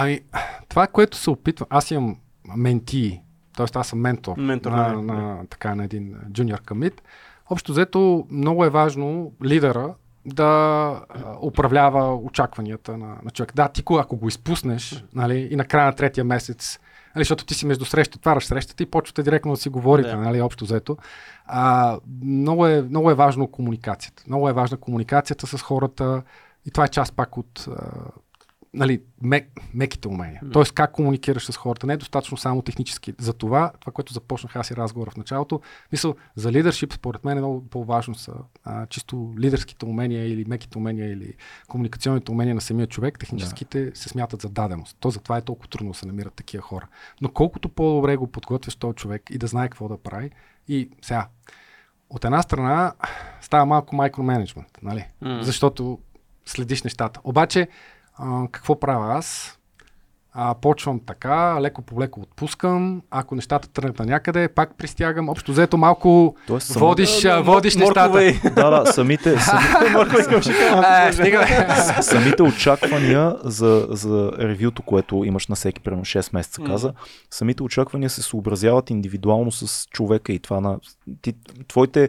Ами, 0.00 0.20
това, 0.68 0.86
което 0.86 1.16
се 1.16 1.30
опитва, 1.30 1.66
аз 1.70 1.90
имам 1.90 2.16
менти, 2.56 3.22
т.е. 3.56 3.66
аз 3.74 3.88
съм 3.88 4.00
ментор, 4.00 4.36
Ментор, 4.36 4.70
на, 4.70 4.88
да, 4.88 5.02
на, 5.02 5.46
така, 5.50 5.74
на 5.74 5.84
един 5.84 6.16
джуниор 6.32 6.60
комит. 6.68 7.02
Общо 7.50 7.72
взето, 7.72 8.26
много 8.30 8.64
е 8.64 8.70
важно 8.70 9.32
лидера 9.44 9.94
да 10.26 11.00
управлява 11.42 12.16
очакванията 12.16 12.96
на, 12.96 13.16
на 13.24 13.30
човек. 13.30 13.52
Да, 13.54 13.68
ти 13.68 13.82
ако 13.90 14.16
го 14.16 14.28
изпуснеш 14.28 15.04
нали, 15.14 15.48
и 15.50 15.56
на 15.56 15.64
края 15.64 15.86
на 15.86 15.92
третия 15.92 16.24
месец, 16.24 16.78
нали, 17.14 17.20
защото 17.20 17.44
ти 17.44 17.54
си 17.54 17.66
между 17.66 17.84
среща, 17.84 18.18
отваряш 18.18 18.44
срещата 18.44 18.82
и 18.82 18.90
почвате 18.90 19.22
директно 19.22 19.50
да 19.52 19.56
си 19.56 19.68
говорите, 19.68 20.10
Да. 20.10 20.16
нали, 20.16 20.40
общо 20.40 20.64
взето. 20.64 20.96
А, 21.46 21.98
много, 22.24 22.66
е, 22.66 22.82
много 22.82 23.10
е 23.10 23.14
важно 23.14 23.46
комуникацията. 23.46 24.22
Много 24.26 24.48
е 24.48 24.52
важна 24.52 24.76
комуникацията 24.76 25.46
с 25.46 25.62
хората 25.62 26.22
и 26.66 26.70
това 26.70 26.84
е 26.84 26.88
част 26.88 27.16
пак 27.16 27.36
от 27.36 27.68
нали, 28.74 29.02
мек, 29.22 29.50
меките 29.74 30.08
умения. 30.08 30.40
М. 30.42 30.50
Тоест 30.50 30.72
как 30.72 30.92
комуникираш 30.92 31.44
с 31.44 31.56
хората. 31.56 31.86
Не 31.86 31.92
е 31.92 31.96
достатъчно 31.96 32.36
само 32.36 32.62
технически. 32.62 33.14
За 33.18 33.32
това, 33.32 33.72
това, 33.80 33.92
което 33.92 34.12
започнах 34.12 34.56
аз 34.56 34.70
и 34.70 34.76
разговора 34.76 35.10
в 35.10 35.16
началото, 35.16 35.60
мисъл, 35.92 36.14
за 36.36 36.52
лидершип, 36.52 36.92
според 36.92 37.24
мен 37.24 37.38
е 37.38 37.40
много 37.40 37.68
по-важно 37.68 38.14
са 38.14 38.32
а, 38.64 38.86
чисто 38.86 39.34
лидерските 39.38 39.84
умения 39.84 40.28
или 40.28 40.44
меките 40.48 40.78
умения 40.78 41.12
или 41.12 41.34
комуникационните 41.68 42.30
умения 42.30 42.54
на 42.54 42.60
самия 42.60 42.86
човек. 42.86 43.18
Техническите 43.18 43.90
се 43.94 44.08
смятат 44.08 44.42
за 44.42 44.48
даденост. 44.48 44.96
То 45.00 45.10
затова 45.10 45.36
е 45.36 45.42
толкова 45.42 45.68
трудно 45.68 45.92
да 45.92 45.98
се 45.98 46.06
намират 46.06 46.34
такива 46.34 46.62
хора. 46.62 46.86
Но 47.20 47.28
колкото 47.28 47.68
по-добре 47.68 48.16
го 48.16 48.26
подготвяш 48.26 48.76
този 48.76 48.94
човек 48.94 49.22
и 49.30 49.38
да 49.38 49.46
знае 49.46 49.68
какво 49.68 49.88
да 49.88 49.98
прави, 49.98 50.30
и 50.68 50.90
сега, 51.02 51.28
от 52.10 52.24
една 52.24 52.42
страна 52.42 52.92
става 53.40 53.66
малко 53.66 53.96
микроменеджмент, 53.96 54.78
нали? 54.82 55.08
М. 55.20 55.42
Защото 55.42 55.98
следиш 56.46 56.82
нещата. 56.82 57.20
Обаче, 57.24 57.68
а, 58.18 58.48
какво 58.52 58.80
правя 58.80 59.14
аз? 59.18 59.58
а, 60.40 60.54
почвам 60.54 61.00
така, 61.00 61.60
леко 61.60 61.82
по 61.82 62.00
леко 62.00 62.20
отпускам, 62.20 63.02
ако 63.10 63.34
нещата 63.34 63.68
тръгнат 63.68 63.98
на 63.98 64.04
някъде, 64.04 64.48
пак 64.48 64.74
пристягам. 64.74 65.28
Общо 65.28 65.52
взето 65.52 65.76
малко 65.76 66.36
Тоест, 66.46 66.66
само- 66.66 66.86
водиш, 66.86 67.24
а, 67.24 67.36
М- 67.36 67.42
водиш 67.42 67.76
нещата. 67.76 68.50
Да, 68.54 68.70
да, 68.70 68.92
самите. 68.92 69.30
Е, 71.98 72.02
самите 72.02 72.42
очаквания 72.42 73.36
за, 73.44 73.86
за 73.90 74.32
ревюто, 74.38 74.82
което 74.82 75.24
имаш 75.24 75.46
на 75.46 75.56
всеки, 75.56 75.80
примерно 75.80 76.04
6 76.04 76.34
месеца 76.34 76.62
каза, 76.62 76.92
самите 77.30 77.62
очаквания 77.62 78.10
се 78.10 78.22
съобразяват 78.22 78.90
индивидуално 78.90 79.52
с 79.52 79.86
човека 79.86 80.32
и 80.32 80.38
това 80.38 80.60
на... 80.60 80.78
Ти, 81.22 81.34
твоите 81.68 82.08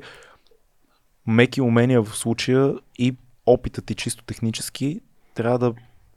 меки 1.28 1.62
умения 1.62 2.02
в 2.02 2.18
случая 2.18 2.74
и 2.98 3.16
опитът 3.46 3.86
ти 3.86 3.96
чисто 3.96 4.24
технически 4.24 5.02
трябва 5.36 5.60
да 5.60 5.74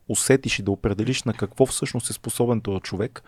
усетиш 0.09 0.59
и 0.59 0.63
да 0.63 0.71
определиш 0.71 1.23
на 1.23 1.33
какво 1.35 1.67
всъщност 1.67 2.11
е 2.11 2.13
способен 2.13 2.61
този 2.61 2.81
човек. 2.81 3.23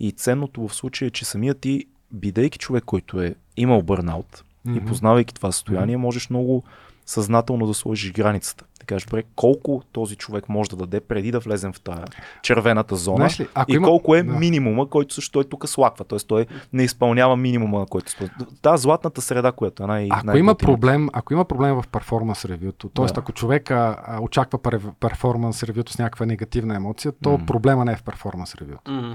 И 0.00 0.12
ценното 0.12 0.68
в 0.68 0.74
случая 0.74 1.06
е, 1.06 1.10
че 1.10 1.24
самият 1.24 1.60
ти, 1.60 1.84
бидейки 2.10 2.58
човек, 2.58 2.84
който 2.84 3.22
е 3.22 3.34
имал 3.56 3.82
бърнаут 3.82 4.44
и 4.66 4.70
Мгм. 4.70 4.86
познавайки 4.86 5.34
това 5.34 5.52
състояние, 5.52 5.96
можеш 5.96 6.30
много 6.30 6.64
съзнателно 7.06 7.66
да 7.66 7.74
сложиш 7.74 8.12
границата. 8.12 8.64
Кажеш, 8.88 9.04
добре, 9.04 9.22
колко 9.36 9.82
този 9.92 10.16
човек 10.16 10.48
може 10.48 10.70
да 10.70 10.76
даде 10.76 11.00
преди 11.00 11.30
да 11.30 11.40
влезем 11.40 11.72
в 11.72 11.80
тая 11.80 12.04
червената 12.42 12.96
зона 12.96 13.28
ли, 13.30 13.48
ако 13.54 13.72
и 13.72 13.76
има- 13.76 13.86
колко 13.86 14.14
е 14.14 14.22
да. 14.22 14.32
минимума, 14.32 14.86
който 14.86 15.14
също 15.14 15.32
той 15.32 15.44
тук 15.44 15.68
слаква. 15.68 16.04
Т.е. 16.04 16.18
той 16.18 16.46
не 16.72 16.82
изпълнява 16.82 17.36
минимума, 17.36 17.78
на 17.78 17.86
който 17.86 18.12
спо- 18.12 18.30
Та 18.62 18.76
златната 18.76 19.20
среда, 19.20 19.52
която 19.52 19.82
е 19.82 19.86
най- 19.86 20.08
Ако 20.10 20.26
най- 20.26 20.38
има 20.38 20.54
проблем, 20.54 21.08
ако 21.12 21.32
има 21.32 21.44
проблем 21.44 21.74
в 21.74 21.84
перформанс 21.88 22.44
ревюто, 22.44 22.88
т.е. 22.88 23.04
Да. 23.04 23.12
ако 23.16 23.32
човека 23.32 23.74
а, 24.00 24.20
очаква 24.20 24.58
пер- 24.58 24.92
перформанс 25.00 25.62
ревюто 25.62 25.92
с 25.92 25.98
някаква 25.98 26.26
негативна 26.26 26.74
емоция, 26.76 27.12
то 27.22 27.30
М. 27.30 27.46
проблема 27.46 27.84
не 27.84 27.92
е 27.92 27.96
в 27.96 28.02
перформанс 28.02 28.54
ревюто. 28.54 28.90
Мгм. 28.92 29.12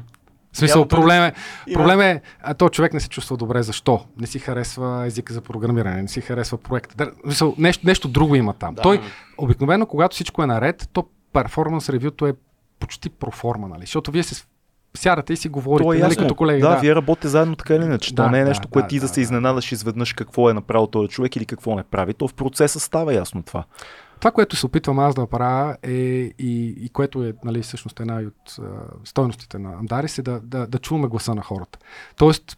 В 0.53 0.57
смисъл, 0.57 0.87
проблем 0.87 1.23
е, 1.23 1.33
проблем 1.73 2.01
е, 2.01 2.21
а 2.41 2.53
то 2.53 2.69
човек 2.69 2.93
не 2.93 2.99
се 2.99 3.09
чувства 3.09 3.37
добре. 3.37 3.63
Защо? 3.63 4.05
Не 4.19 4.27
си 4.27 4.39
харесва 4.39 5.05
езика 5.05 5.33
за 5.33 5.41
програмиране, 5.41 6.01
не 6.01 6.07
си 6.07 6.21
харесва 6.21 6.57
проекта. 6.57 6.95
Да, 6.95 7.11
смисъл, 7.23 7.55
нещо, 7.57 7.87
нещо 7.87 8.07
друго 8.07 8.35
има 8.35 8.53
там. 8.53 8.75
Да. 8.75 8.81
Той, 8.81 9.01
обикновено, 9.37 9.85
когато 9.85 10.13
всичко 10.13 10.43
е 10.43 10.47
наред, 10.47 10.89
то 10.93 11.05
перформанс 11.33 11.89
ревюто 11.89 12.27
е 12.27 12.33
почти 12.79 13.09
проформа, 13.09 13.67
нали? 13.67 13.81
Защото 13.81 14.11
вие 14.11 14.23
се 14.23 14.45
сядате 14.97 15.33
и 15.33 15.37
си 15.37 15.49
говорите, 15.49 15.87
То 15.87 15.93
е 15.93 15.97
нали, 15.97 16.15
като 16.15 16.35
колеги. 16.35 16.61
да, 16.61 16.75
вие 16.75 16.95
работите 16.95 17.27
заедно 17.27 17.55
така 17.55 17.75
или 17.75 17.83
иначе. 17.83 18.13
Да, 18.13 18.23
То 18.23 18.29
не 18.29 18.39
е 18.39 18.43
да, 18.43 18.49
нещо, 18.49 18.67
което 18.67 18.85
да, 18.85 18.89
ти 18.89 18.95
да, 18.95 19.01
да, 19.01 19.07
се 19.07 19.15
да. 19.15 19.21
изненадаш 19.21 19.71
изведнъж 19.71 20.13
какво 20.13 20.49
е 20.49 20.53
направил 20.53 20.87
този 20.87 21.09
човек 21.09 21.35
или 21.35 21.45
какво 21.45 21.75
не 21.75 21.83
прави. 21.83 22.13
То 22.13 22.27
в 22.27 22.33
процеса 22.33 22.79
става 22.79 23.13
ясно 23.13 23.43
това. 23.43 23.63
Това, 24.23 24.31
което 24.31 24.55
се 24.55 24.65
опитвам 24.65 24.99
аз 24.99 25.15
да 25.15 25.21
направя 25.21 25.77
е 25.83 25.91
и, 25.91 26.75
и 26.77 26.89
което 26.89 27.23
е 27.23 27.33
нали, 27.43 27.61
всъщност 27.61 27.99
една 27.99 28.19
от 28.19 28.59
а, 28.59 28.63
стойностите 29.03 29.59
на 29.59 29.73
Амдарис 29.73 30.17
е 30.17 30.21
да, 30.21 30.39
да, 30.39 30.67
да 30.67 30.79
чуваме 30.79 31.07
гласа 31.07 31.35
на 31.35 31.41
хората. 31.41 31.79
Тоест 32.15 32.57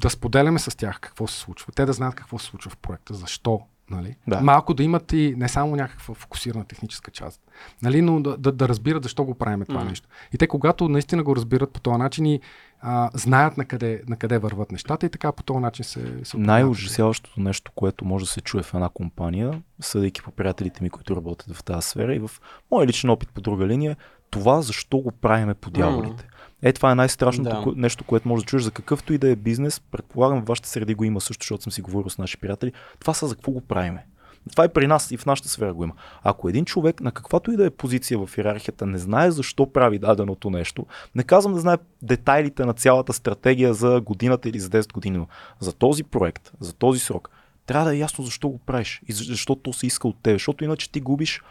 да 0.00 0.10
споделяме 0.10 0.58
с 0.58 0.76
тях 0.76 1.00
какво 1.00 1.26
се 1.26 1.38
случва. 1.38 1.72
Те 1.72 1.84
да 1.84 1.92
знаят 1.92 2.14
какво 2.14 2.38
се 2.38 2.46
случва 2.46 2.70
в 2.70 2.76
проекта, 2.76 3.14
защо. 3.14 3.60
Нали? 3.90 4.16
Да. 4.28 4.40
Малко 4.40 4.74
да 4.74 4.82
имат 4.82 5.12
и 5.12 5.34
не 5.36 5.48
само 5.48 5.76
някаква 5.76 6.14
фокусирана 6.14 6.64
техническа 6.64 7.10
част, 7.10 7.40
нали? 7.82 8.02
но 8.02 8.20
да, 8.20 8.36
да, 8.36 8.52
да 8.52 8.68
разбират 8.68 9.02
защо 9.02 9.24
го 9.24 9.34
правим 9.34 9.64
това 9.66 9.80
Мгм. 9.80 9.88
нещо. 9.88 10.08
И 10.32 10.38
те, 10.38 10.46
когато 10.46 10.88
наистина 10.88 11.22
го 11.22 11.36
разбират 11.36 11.72
по 11.72 11.80
този 11.80 11.98
начин 11.98 12.26
и 12.26 12.40
а, 12.80 13.10
знаят 13.14 13.56
на 13.56 13.64
къде, 13.64 14.02
на 14.08 14.16
къде 14.16 14.38
върват 14.38 14.72
нещата 14.72 15.06
и 15.06 15.08
така 15.08 15.32
по 15.32 15.42
този 15.42 15.60
начин 15.60 15.84
се, 15.84 16.24
се. 16.24 16.36
Най-ужасяващото 16.36 17.40
нещо, 17.40 17.72
което 17.74 18.04
може 18.04 18.24
да 18.24 18.30
се 18.30 18.40
чуе 18.40 18.62
в 18.62 18.74
една 18.74 18.88
компания, 18.88 19.62
съдейки 19.80 20.22
по 20.22 20.30
приятелите 20.30 20.82
ми, 20.82 20.90
които 20.90 21.16
работят 21.16 21.56
в 21.56 21.64
тази 21.64 21.88
сфера 21.88 22.14
и 22.14 22.18
в 22.18 22.30
моя 22.70 22.86
личен 22.86 23.10
опит 23.10 23.28
по 23.30 23.40
друга 23.40 23.66
линия, 23.66 23.96
това 24.30 24.62
защо 24.62 24.98
го 24.98 25.12
правиме 25.12 25.54
по 25.54 25.70
дяволите. 25.70 26.28
Е, 26.66 26.72
това 26.72 26.92
е 26.92 26.94
най-страшното 26.94 27.70
Да. 27.70 27.80
нещо, 27.80 28.04
което 28.04 28.28
може 28.28 28.44
да 28.44 28.46
чуеш 28.46 28.62
за 28.62 28.70
какъвто 28.70 29.12
и 29.12 29.18
да 29.18 29.30
е 29.30 29.36
бизнес. 29.36 29.80
Предполагам, 29.80 30.42
в 30.42 30.46
вашите 30.46 30.68
среди 30.68 30.94
го 30.94 31.04
има 31.04 31.20
също, 31.20 31.42
защото 31.42 31.62
съм 31.62 31.72
си 31.72 31.82
говорил 31.82 32.10
с 32.10 32.18
наши 32.18 32.36
приятели. 32.36 32.72
Това 33.00 33.14
са 33.14 33.26
за 33.26 33.34
какво 33.34 33.52
го 33.52 33.60
правиме. 33.60 34.06
Това 34.50 34.64
и 34.64 34.68
при 34.68 34.86
нас 34.86 35.10
и 35.10 35.16
в 35.16 35.26
нашата 35.26 35.48
сфера 35.48 35.74
го 35.74 35.84
има. 35.84 35.94
Ако 36.22 36.48
един 36.48 36.64
човек 36.64 37.00
на 37.00 37.12
каквато 37.12 37.52
и 37.52 37.56
да 37.56 37.66
е 37.66 37.70
позиция 37.70 38.26
в 38.26 38.38
иерархията 38.38 38.86
не 38.86 38.98
знае 38.98 39.30
защо 39.30 39.72
прави 39.72 39.98
даденото 39.98 40.50
нещо, 40.50 40.86
не 41.14 41.22
казвам 41.22 41.54
да 41.54 41.60
знае 41.60 41.76
детайлите 42.02 42.64
на 42.64 42.72
цялата 42.72 43.12
стратегия 43.12 43.74
за 43.74 44.00
годината 44.00 44.48
или 44.48 44.60
за 44.60 44.68
10 44.68 44.92
години, 44.92 45.18
но 45.18 45.26
за 45.60 45.72
този 45.72 46.04
проект, 46.04 46.52
за 46.60 46.72
този 46.72 47.00
срок, 47.00 47.30
трябва 47.66 47.84
да 47.84 47.94
е 47.94 47.98
ясно 47.98 48.24
защо 48.24 48.48
го 48.48 48.58
правиш 48.58 49.02
и 49.08 49.12
защо 49.12 49.54
то 49.54 49.72
се 49.72 49.86
иска 49.86 50.08
от 50.08 50.16
теб, 50.22 50.34
защото 50.34 50.64
иначе 50.64 50.90
ти 50.92 51.00
губиш 51.00 51.42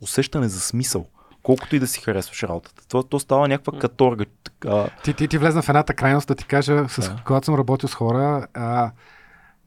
усещане 0.00 0.48
за 0.48 0.60
смисъл. 0.60 1.06
Колкото 1.44 1.76
и 1.76 1.78
да 1.78 1.86
си 1.86 2.00
харесваш 2.00 2.42
работата. 2.42 2.88
То, 2.88 3.02
то 3.02 3.18
става 3.18 3.48
някаква 3.48 3.78
каторга. 3.78 4.24
Така, 4.44 4.86
Ти, 5.04 5.14
ти, 5.14 5.28
ти 5.28 5.38
влезна 5.38 5.62
в 5.62 5.68
едната 5.68 5.94
крайност 5.94 6.28
да 6.28 6.34
ти 6.34 6.44
кажа, 6.44 6.84
с, 6.88 7.00
Да. 7.00 7.16
когато 7.26 7.44
съм 7.44 7.54
работил 7.54 7.88
с 7.88 7.94
хора, 7.94 8.46
а, 8.54 8.90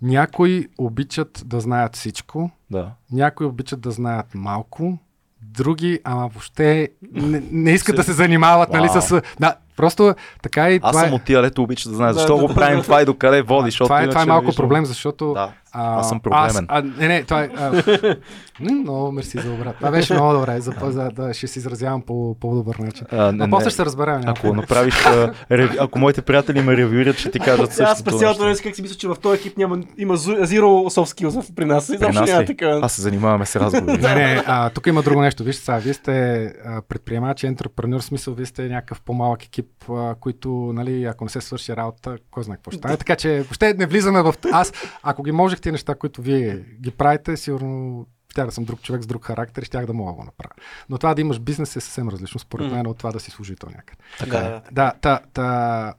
някои 0.02 0.68
обичат 0.78 1.44
да 1.46 1.60
знаят 1.60 1.96
всичко, 1.96 2.52
да. 2.72 2.92
някои 3.12 3.46
обичат 3.48 3.82
да 3.82 3.92
знаят 3.92 4.36
малко, 4.36 4.98
други, 5.42 6.00
ама 6.04 6.28
въобще 6.28 6.90
не, 7.12 7.44
не 7.52 7.72
искат 7.72 7.96
да 7.96 8.04
се 8.04 8.14
занимават, 8.14 8.70
нали, 8.70 8.90
с... 8.90 9.22
Да, 9.40 9.56
просто 9.76 10.16
така 10.42 10.70
и 10.70 10.80
Аз 10.84 10.92
това 10.92 11.04
съм 11.04 11.12
е, 11.12 11.16
от 11.16 11.24
тия, 11.24 11.42
дето 11.42 11.64
обича 11.64 11.90
да 11.90 11.96
знае 11.96 12.08
Да, 12.08 12.14
защо 12.14 12.36
да, 12.36 12.42
го 12.42 12.48
да, 12.48 12.54
правим 12.54 12.78
да. 12.78 12.84
това 12.84 13.02
и 13.02 13.06
докъде 13.06 13.42
води. 13.42 13.68
Защото 13.68 13.88
това, 13.88 14.02
е, 14.02 14.10
това 14.10 14.22
е 14.22 14.26
малко 14.26 14.56
проблем, 14.56 14.86
защото... 14.86 15.34
Да, 15.34 15.52
а, 15.72 16.00
аз 16.00 16.10
съм 16.10 16.20
проблемен. 16.20 16.46
Аз, 16.48 16.62
а, 16.68 16.82
не, 16.82 17.08
не, 17.08 17.24
това 17.24 17.44
е... 17.44 17.50
А, 17.58 17.72
не, 18.60 18.72
много 18.72 19.12
мерси 19.12 19.40
за 19.40 19.52
обрат. 19.52 19.76
Това 19.76 19.92
беше 19.92 20.14
много 20.14 20.34
добре, 20.34 20.62
за, 20.62 20.74
за, 20.84 21.10
да, 21.10 21.34
ще 21.34 21.48
се 21.48 21.60
изразявам 21.60 22.02
по 22.02 22.36
по-добър 22.40 22.76
начин. 22.76 23.08
А, 23.12 23.34
А, 23.40 23.50
после 23.50 23.70
ще 23.70 23.76
се 23.76 23.86
разберем. 23.86 24.22
Ако 24.26 24.54
направиш, 24.54 25.06
а, 25.06 25.34
рев... 25.52 25.76
ако 25.80 26.00
моите 26.00 26.22
приятели 26.22 26.62
ме 26.62 26.78
ревюират, 26.78 27.18
ще 27.18 27.32
ти 27.32 27.40
кажат 27.40 27.74
Сега 27.74 27.90
аз 27.90 27.98
също. 27.98 28.04
през 28.04 28.20
цялото 28.20 28.42
време 28.42 28.56
си 28.56 28.64
как 28.64 28.76
си 28.76 28.82
мисля, 28.82 28.96
че 28.96 29.08
в 29.08 29.16
този 29.22 29.40
екип 29.40 29.58
няма, 29.58 29.80
има 29.98 30.18
zero 30.18 30.90
soft 30.90 31.24
skills 31.24 31.56
при 31.56 31.66
нас. 31.66 31.88
При 32.00 32.06
нас 32.06 32.30
няма 32.30 32.42
ли? 32.42 32.46
такива. 32.46 32.80
Аз 32.84 32.94
се 32.94 33.02
занимаваме 33.02 33.46
с 33.46 33.56
разговори. 33.56 34.02
Не, 34.02 34.16
не, 34.16 34.44
а, 34.46 34.70
тук 34.70 34.88
има 34.88 35.02
друго 35.04 35.22
нещо. 35.22 35.44
Вижте 35.44 35.64
сега, 35.64 35.78
вие 35.78 35.94
сте 35.94 36.46
а, 36.66 36.82
предприемач, 36.82 37.44
ентрепренер, 37.44 38.00
в 38.00 38.04
смисъл, 38.04 38.34
вие 38.34 38.46
сте 38.46 38.62
някакъв 38.70 39.02
по-малък 39.02 39.46
екип, 39.46 39.68
а, 39.90 40.16
които, 40.16 40.50
нали, 40.50 41.04
ако 41.04 41.24
не 41.24 41.30
се 41.30 41.42
свърши 41.42 41.76
работа, 41.76 42.18
кой 42.32 42.44
знае 42.44 42.58
какво 42.58 42.72
ще 42.72 42.78
стане. 42.78 42.98
Така 42.98 43.16
че 43.16 43.30
въобще 43.30 43.74
не 43.74 43.86
влизаме 43.86 44.22
в... 44.22 44.34
Аз, 44.52 44.74
ако 45.04 45.24
ги 45.24 45.32
можех 45.58 45.62
тези 45.62 45.72
неща, 45.72 45.96
които 45.96 46.22
вие 46.22 46.66
ги 46.82 46.92
правите, 46.92 47.38
сигурно 47.38 48.06
щях 48.30 48.46
да 48.46 48.52
съм 48.52 48.66
друг 48.66 48.82
човек 48.82 49.04
с 49.04 49.08
друг 49.08 49.26
характер 49.26 49.62
и 49.62 49.66
щях 49.66 49.86
да 49.86 49.94
мога 49.94 50.12
да 50.12 50.16
го 50.16 50.24
направя. 50.24 50.54
Но 50.90 50.98
това 50.98 51.14
да 51.14 51.22
имаш 51.22 51.40
бизнес 51.40 51.76
е 51.76 51.80
съвсем 51.80 52.10
различно, 52.10 52.40
според 52.40 52.72
мен, 52.72 52.88
от 52.88 52.98
това 52.98 53.12
да 53.12 53.20
си 53.20 53.32
служител 53.32 53.70
някъде. 53.70 54.02
Така 54.20 54.38
е. 54.38 54.42
Да, 54.42 54.62
Да, 54.72 54.94
та, 55.02 55.20
та, 55.34 55.94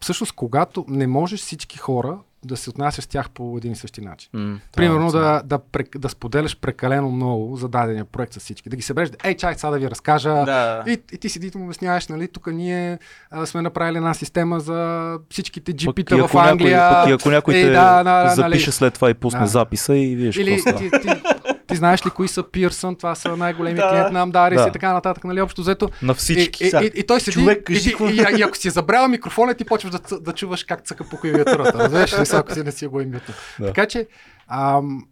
всъщност, 0.00 0.32
когато 0.32 0.84
не 0.88 1.06
можеш 1.06 1.40
всички 1.40 1.78
хора 1.78 2.18
да 2.44 2.56
се 2.56 2.70
отнасяш 2.70 3.04
с 3.04 3.08
тях 3.08 3.30
по 3.30 3.54
един 3.56 3.72
и 3.72 3.76
същи 3.76 4.00
начин. 4.00 4.30
М, 4.34 4.58
Примерно 4.72 5.08
това 5.08 5.20
да, 5.22 5.42
да, 5.44 5.58
прек- 5.60 5.98
да 5.98 6.08
споделяш 6.08 6.56
прекалено 6.56 7.10
много 7.10 7.56
за 7.56 7.68
дадения 7.68 8.04
проект 8.04 8.32
с 8.32 8.38
всички. 8.38 8.68
Да 8.68 8.76
ги 8.76 8.82
събереш, 8.82 9.10
ей, 9.24 9.36
чай, 9.36 9.54
сега 9.54 9.70
да 9.70 9.78
ви 9.78 9.90
разкажа. 9.90 10.28
Да. 10.34 10.84
И, 10.86 10.98
и 11.12 11.18
ти 11.18 11.28
седи 11.28 11.50
и 11.54 11.58
му 11.58 11.64
обясняваш, 11.64 12.08
нали, 12.08 12.28
тук 12.28 12.46
ние 12.48 12.98
а, 13.30 13.46
сме 13.46 13.62
направили 13.62 13.96
една 13.96 14.14
система 14.14 14.60
за 14.60 15.00
всичките 15.30 15.70
и 15.70 15.74
GP-та 15.76 16.16
в 16.16 16.18
ако 16.18 16.36
някой- 16.36 16.50
Англия. 16.50 16.90
Пък 16.92 17.08
и 17.08 17.12
ако 17.12 17.30
някой 17.30 17.54
Е, 17.54 17.62
те 17.62 17.66
да, 17.66 18.02
да, 18.02 18.24
да, 18.24 18.28
запише 18.30 18.66
нали. 18.66 18.72
след 18.72 18.94
това 18.94 19.10
и 19.10 19.14
пусне 19.14 19.40
Да. 19.40 19.46
записа 19.46 19.96
и 19.96 20.16
виж 20.16 20.36
Или 20.36 20.56
какво 20.56 20.70
става. 20.70 20.78
ти, 20.80 20.90
ти, 20.90 21.22
ти, 21.70 21.76
знаеш 21.76 22.06
ли 22.06 22.10
кои 22.10 22.28
са 22.28 22.42
Pearson, 22.42 22.98
това 22.98 23.14
са 23.14 23.36
най-големи 23.36 23.76
Да. 23.76 23.90
клиенти 23.90 24.12
на 24.12 24.20
Амдарис 24.22 24.62
Да. 24.62 24.68
и 24.68 24.72
така 24.72 24.92
нататък, 24.92 25.24
нали, 25.24 25.40
общо 25.40 25.60
взето. 25.60 25.90
На 26.02 26.12
И, 26.12 26.14
всички. 26.14 26.64
и, 26.64 26.70
Сега, 26.70 26.84
и, 26.84 26.90
и, 26.94 27.06
той 27.06 27.20
седи 27.20 27.32
човек, 27.34 27.58
и, 27.60 27.64
кажи 27.64 27.90
и, 28.00 28.04
и, 28.12 28.38
и, 28.38 28.42
ако 28.42 28.56
си 28.56 28.68
е 28.68 28.70
забрал 28.70 29.08
микрофона, 29.08 29.54
ти 29.54 29.64
почваш 29.64 29.92
да, 29.92 30.20
да 30.20 30.32
чуваш 30.32 30.64
как 30.64 30.84
цъка 30.84 31.04
по 31.10 31.16
клавиатурата. 31.16 31.78
Разбираш 31.78 32.12
ли, 32.12 32.36
ако 32.36 32.52
си 32.54 32.62
не 32.62 32.72
си 32.72 32.86
го 32.86 33.00
името. 33.00 33.32
Да. 33.60 33.66
Така 33.66 33.86
че, 33.86 34.06
ам, 34.48 35.04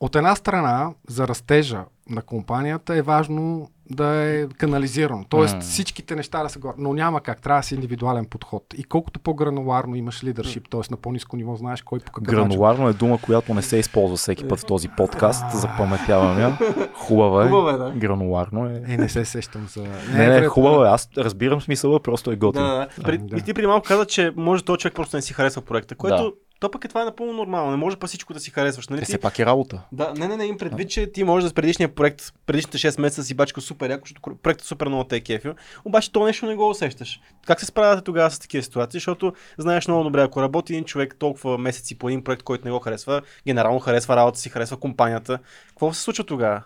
от 0.00 0.16
една 0.16 0.34
страна, 0.34 0.90
за 1.08 1.28
растежа 1.28 1.84
на 2.08 2.22
компанията 2.22 2.94
е 2.94 3.02
важно 3.02 3.70
да 3.90 4.06
е 4.24 4.46
канализирано. 4.48 5.24
Тоест 5.28 5.54
М. 5.54 5.60
всичките 5.60 6.14
неща 6.16 6.42
да 6.42 6.48
са 6.48 6.58
горе. 6.58 6.74
Но 6.78 6.92
няма 6.92 7.20
как. 7.20 7.42
Трябва 7.42 7.60
да 7.60 7.66
си 7.66 7.74
индивидуален 7.74 8.26
подход. 8.26 8.64
И 8.76 8.84
колкото 8.84 9.20
по-грануларно 9.20 9.94
имаш 9.96 10.24
лидершип, 10.24 10.68
т.е. 10.70 10.80
на 10.90 10.96
по-низко 10.96 11.36
ниво 11.36 11.56
знаеш 11.56 11.82
кой 11.82 11.98
по 12.00 12.12
какъв 12.12 12.34
начин. 12.34 12.48
Грануларно 12.48 12.88
е 12.88 12.92
дума, 12.92 13.18
която 13.18 13.54
не 13.54 13.62
се 13.62 13.76
използва 13.76 14.16
всеки 14.16 14.48
път 14.48 14.60
в 14.60 14.64
този 14.64 14.88
подкаст. 14.88 15.44
Запаметявам 15.52 16.38
я. 16.40 16.58
Хубава 16.94 17.44
е. 17.44 17.48
Хубава 17.48 17.72
е, 17.72 17.76
да. 17.76 17.90
Грануларно 17.90 18.66
е. 18.66 18.82
Е, 18.88 18.96
не 18.96 19.08
се 19.08 19.24
сещам 19.24 19.66
за... 19.68 19.82
Не, 19.82 19.88
не, 20.18 20.38
пред- 20.38 20.48
хубаво 20.48 20.84
е. 20.84 20.88
Аз 20.88 21.08
разбирам 21.18 21.60
смисъла, 21.60 22.00
просто 22.00 22.30
е 22.30 22.36
готино. 22.36 22.64
Да, 22.66 22.74
да. 22.96 23.02
При, 23.02 23.18
да. 23.18 23.36
И 23.36 23.42
ти 23.42 23.54
преди 23.54 23.66
малко 23.66 23.86
каза, 23.88 24.06
че 24.06 24.32
може 24.36 24.64
този 24.64 24.78
човек 24.78 24.94
просто 24.94 25.16
не 25.16 25.22
си 25.22 25.32
харесва 25.32 25.62
проекта, 25.62 25.94
което 25.94 26.16
Да. 26.16 26.32
То 26.60 26.70
пък 26.70 26.84
е 26.84 26.88
това 26.88 27.02
е 27.02 27.04
напълно 27.04 27.32
нормално. 27.32 27.70
Не 27.70 27.76
може 27.76 27.96
па 27.96 28.06
всичко 28.06 28.34
да 28.34 28.40
си 28.40 28.50
харесваш. 28.50 28.88
Нали? 28.88 29.02
Е, 29.02 29.04
все 29.04 29.18
пак 29.18 29.38
е 29.38 29.46
работа. 29.46 29.82
да, 29.92 30.12
не, 30.16 30.28
не, 30.28 30.36
не, 30.36 30.44
им 30.44 30.58
предвид, 30.58 30.90
че 30.90 31.12
ти 31.12 31.24
можеш 31.24 31.44
да 31.44 31.50
с 31.50 31.52
предишния 31.52 31.94
проект, 31.94 32.32
предишните 32.46 32.78
6 32.78 33.00
месеца 33.00 33.24
си 33.24 33.34
бачка 33.34 33.60
супер 33.60 33.90
яко, 33.90 34.02
защото 34.06 34.36
проектът 34.42 34.66
супер 34.66 34.86
много 34.86 35.04
те 35.04 35.16
е 35.16 35.20
кефил, 35.20 35.54
обаче 35.84 36.12
то 36.12 36.24
нещо 36.24 36.46
не 36.46 36.54
го 36.54 36.70
усещаш. 36.70 37.20
Как 37.46 37.60
се 37.60 37.66
справяте 37.66 38.02
тогава 38.02 38.30
с 38.30 38.38
такива 38.38 38.62
ситуации, 38.62 38.98
защото 38.98 39.32
знаеш 39.58 39.88
много 39.88 40.04
добре, 40.04 40.22
ако 40.22 40.42
работи 40.42 40.72
един 40.72 40.84
човек 40.84 41.16
толкова 41.18 41.58
месеци 41.58 41.98
по 41.98 42.08
един 42.08 42.24
проект, 42.24 42.42
който 42.42 42.64
не 42.64 42.70
го 42.70 42.78
харесва, 42.78 43.22
генерално 43.46 43.80
харесва 43.80 44.16
работа 44.16 44.38
си, 44.38 44.48
харесва 44.48 44.76
компанията, 44.76 45.38
какво 45.68 45.92
се 45.92 46.02
случва 46.02 46.24
тогава? 46.24 46.62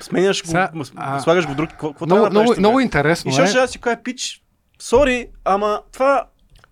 Сменяш 0.00 0.42
го, 0.42 0.48
Сега, 0.48 0.70
м, 0.74 0.84
а, 0.96 1.20
слагаш 1.20 1.46
го 1.46 1.54
друг, 1.54 1.70
какво, 1.70 1.86
Много, 1.86 2.06
трябва 2.06 2.30
да 2.30 2.30
много, 2.30 2.54
много 2.58 2.80
интересно 2.80 3.30
И 3.30 3.42
е. 3.42 3.46
ще 3.46 3.58
да 3.58 3.68
си 3.68 3.80
кажа 3.80 4.02
пич, 4.02 4.42
Сори, 4.78 5.28
ама 5.44 5.80
това... 5.92 6.26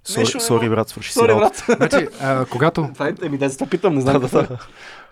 Сори, 0.05 0.27
сори 0.27 0.69
брат, 0.69 0.89
свърши 0.89 1.13
си 1.13 1.19
брат. 1.19 1.65
Значи, 1.77 2.09
а, 2.21 2.45
когато, 2.51 2.91
е, 3.01 3.27
еми, 3.27 3.39
да, 3.39 3.49
за 3.49 3.59
това 3.59 3.71
питам, 3.71 3.95
не 3.95 4.01
знам. 4.01 4.21
Да, 4.21 4.29
да, 4.29 4.43
да. 4.47 4.59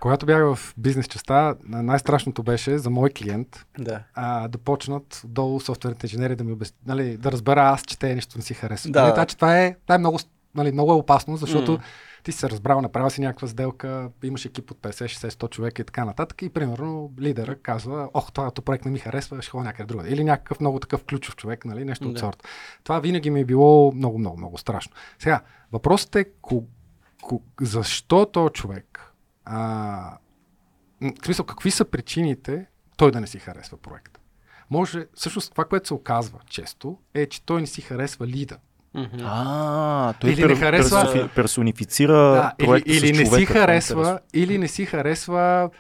когато 0.01 0.27
бях 0.27 0.55
в 0.55 0.75
бизнес 0.77 1.07
частта, 1.07 1.55
най-страшното 1.65 2.43
беше 2.43 2.79
за 2.79 2.91
мой 2.91 3.11
клиент 3.11 3.67
да. 3.79 4.01
а, 4.15 4.49
да 4.49 4.59
почнат 4.59 5.23
долу 5.25 5.61
софтуерните 5.61 6.07
инженери 6.07 6.37
да 6.37 6.45
ми 6.45 6.53
обяс... 6.53 6.75
нали, 6.87 7.17
да 7.17 7.33
разбера 7.33 7.63
аз, 7.63 7.83
че 7.83 7.99
те 7.99 8.15
нещо 8.15 8.39
не 8.39 8.43
си 8.43 8.55
харесват. 8.55 8.93
Да. 8.93 9.15
Нали, 9.15 9.27
че 9.27 9.37
това 9.37 9.59
е, 9.59 9.77
това 9.83 9.95
е 9.95 9.99
много, 9.99 10.19
нали, 10.55 10.73
много 10.73 10.93
е 10.93 10.97
опасно, 10.97 11.37
защото 11.37 11.73
М. 11.73 11.79
ти 12.23 12.33
си 12.33 12.39
се 12.39 12.51
разбрал, 12.51 12.81
направил 12.81 13.11
си 13.11 13.21
някаква 13.21 13.49
сделка, 13.49 14.11
имаш 14.23 14.45
екип 14.45 14.71
от 14.71 14.79
50, 14.79 14.91
60, 14.91 15.29
100 15.29 15.51
човека 15.51 15.83
и 15.83 15.85
така 15.85 16.05
нататък 16.05 16.43
и 16.43 16.49
примерно 16.49 17.13
лидера 17.21 17.59
казва, 17.59 18.11
ох, 18.15 18.33
това 18.33 18.51
проект 18.51 18.85
не 18.85 18.91
ми 18.91 18.99
харесва, 18.99 19.43
ще 19.43 19.51
ходя 19.51 19.65
някъде 19.65 19.87
другаде. 19.87 20.11
Или 20.11 20.25
някакъв 20.25 20.61
много 20.61 20.81
такъв 20.81 21.05
ключов 21.05 21.37
човек, 21.37 21.65
нали, 21.65 21.85
нещо 21.85 22.09
от 22.09 22.15
Да. 22.15 22.21
сорта. 22.21 22.45
Това 22.85 23.01
винаги 23.01 23.31
ми 23.31 23.41
е 23.41 23.45
било 23.45 23.93
много, 23.93 24.19
много, 24.19 24.37
много 24.37 24.59
страшно. 24.59 24.93
Сега, 25.19 25.41
въпросът 25.73 26.17
е 26.17 26.25
ко, 26.25 26.65
ко, 27.23 27.43
защо 27.61 28.27
то 28.27 28.49
човек, 28.49 29.15
а, 29.45 30.19
в 31.01 31.25
смисъл, 31.25 31.47
какви 31.47 31.71
са 31.71 31.85
причините 31.85 32.67
той 32.97 33.11
да 33.11 33.21
не 33.21 33.27
си 33.27 33.39
харесва 33.39 33.77
проекта? 33.77 34.21
Може, 34.71 35.07
всъщност 35.15 35.51
това, 35.51 35.65
което 35.65 35.89
се 35.89 35.95
оказва 35.95 36.39
често, 36.47 36.99
е, 37.15 37.27
че 37.27 37.45
той 37.45 37.61
не 37.61 37.67
си 37.67 37.81
харесва 37.81 38.27
лида. 38.27 38.59
Мгм. 38.99 39.25
А, 39.25 40.13
той 40.13 40.31
Или 40.31 40.45
не 40.45 40.57
харесва- 40.57 41.03
персофи- 41.05 41.29
персонифицира 41.29 42.13
Да, 42.15 42.53
или, 42.59 42.67
проекта 42.67 42.91
или 42.93 42.99
с 42.99 43.03
не 43.11 43.25
си 43.25 43.25
човека, 43.27 43.47
това 43.47 43.63
е 43.63 43.67
харесва, 43.67 44.19
или 44.35 44.59
не 44.59 44.69
си 44.69 44.87
харесва 44.87 45.71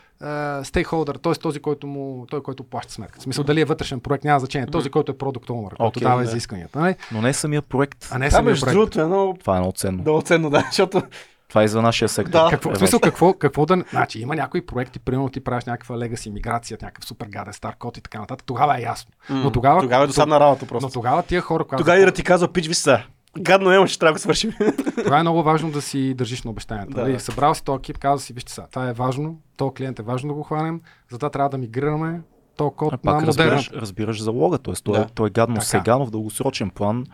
стейкхолдър, 0.62 1.14
т.е. 1.16 1.32
този, 1.32 1.60
който 1.60 1.86
му, 1.86 2.26
той, 2.26 2.42
който 2.42 2.64
плаща 2.64 2.92
сметка. 2.92 3.18
В 3.18 3.22
смисъл, 3.22 3.44
дали 3.44 3.60
е 3.60 3.64
вътрешен 3.64 4.00
проект, 4.00 4.24
няма 4.24 4.40
значение. 4.40 4.66
Този, 4.66 4.90
който 4.90 5.12
е 5.12 5.16
продукт 5.16 5.48
owner, 5.48 5.68
който 5.68 5.84
Окей, 5.88 6.02
дава 6.02 6.18
да. 6.18 6.24
изискванията. 6.24 6.78
Нали? 6.80 6.94
Но 7.12 7.22
не 7.22 7.32
самия 7.32 7.62
проект. 7.62 8.08
А 8.10 8.18
не 8.18 8.28
Това, 8.28 8.36
самия 8.36 8.50
между 8.50 8.64
проект. 8.64 8.74
другото, 8.74 9.00
е 9.00 9.04
много, 9.04 9.34
Това 9.34 9.56
е 9.56 9.60
много 9.60 9.72
ценно. 9.72 9.98
много 9.98 10.22
ценно, 10.22 10.50
да, 10.50 10.64
защото 10.66 11.02
Това 11.48 11.62
е 11.62 11.64
и 11.64 11.68
за 11.68 11.82
нашия 11.82 12.08
сектор. 12.08 12.32
Да. 12.32 12.48
Какво, 12.50 12.70
в 12.70 12.78
смисъл, 12.78 13.00
какво, 13.00 13.32
какво 13.32 13.66
да... 13.66 13.84
Значи, 13.90 14.20
има 14.20 14.34
някои 14.36 14.66
проекти, 14.66 14.98
примерно 14.98 15.28
ти 15.28 15.40
правиш 15.40 15.64
някаква 15.64 15.98
легаси 15.98 16.30
миграция, 16.30 16.78
някакъв 16.82 17.04
супер 17.04 17.26
гаден 17.26 17.52
стар 17.52 17.76
код 17.78 17.96
и 17.96 18.00
така 18.00 18.20
нататък. 18.20 18.46
Тогава 18.46 18.78
е 18.78 18.82
ясно. 18.82 19.10
Но 19.30 19.52
тогава, 19.52 19.80
тогава 19.80 20.04
е 20.04 20.06
досадна 20.06 20.40
работа 20.40 20.66
просто. 20.66 20.86
но 20.86 20.92
тогава 20.92 21.22
тия 21.22 21.40
хора, 21.40 21.64
когато... 21.64 21.82
Тогава 21.82 22.00
Ира 22.00 22.12
ти 22.12 22.24
казва, 22.24 22.52
пич, 22.52 22.68
ви 22.68 22.74
са. 22.74 23.02
Гадно 23.38 23.72
е, 23.72 23.86
ще 23.86 23.98
трябва 23.98 24.12
да 24.12 24.18
свършим. 24.18 24.52
Това 25.04 25.18
е 25.18 25.22
много 25.22 25.42
важно 25.42 25.70
да 25.70 25.82
си 25.82 26.14
държиш 26.14 26.42
на 26.42 26.50
обещанията. 26.50 26.94
Да. 26.94 27.00
Да. 27.00 27.08
Нали? 27.08 27.20
Събрал 27.20 27.54
си 27.54 27.64
този 27.64 27.78
екип, 27.78 27.98
каза 27.98 28.24
си, 28.24 28.32
вижте 28.32 28.52
сега, 28.52 28.66
това 28.66 28.88
е 28.88 28.92
важно, 28.92 29.40
то 29.56 29.70
клиент 29.70 29.98
е 29.98 30.02
важно 30.02 30.28
да 30.28 30.34
го 30.34 30.42
хванем, 30.42 30.80
затова 31.10 31.30
трябва 31.30 31.48
да 31.48 31.58
мигрираме 31.58 32.20
то 32.58 32.70
код 32.70 32.88
А 32.88 32.92
на 32.92 32.98
пак 32.98 33.14
модерна. 33.14 33.26
разбираш, 33.26 33.70
разбираш 33.72 34.22
залога, 34.22 34.58
т.е. 34.58 34.74
той, 34.74 34.94
Да. 34.94 35.00
е, 35.00 35.06
той 35.06 35.26
е 35.26 35.30
гадно 35.30 35.54
Така. 35.54 35.66
сега, 35.66 35.98
но 35.98 36.06
в 36.06 36.10
дългосрочен 36.10 36.70
план 36.70 37.04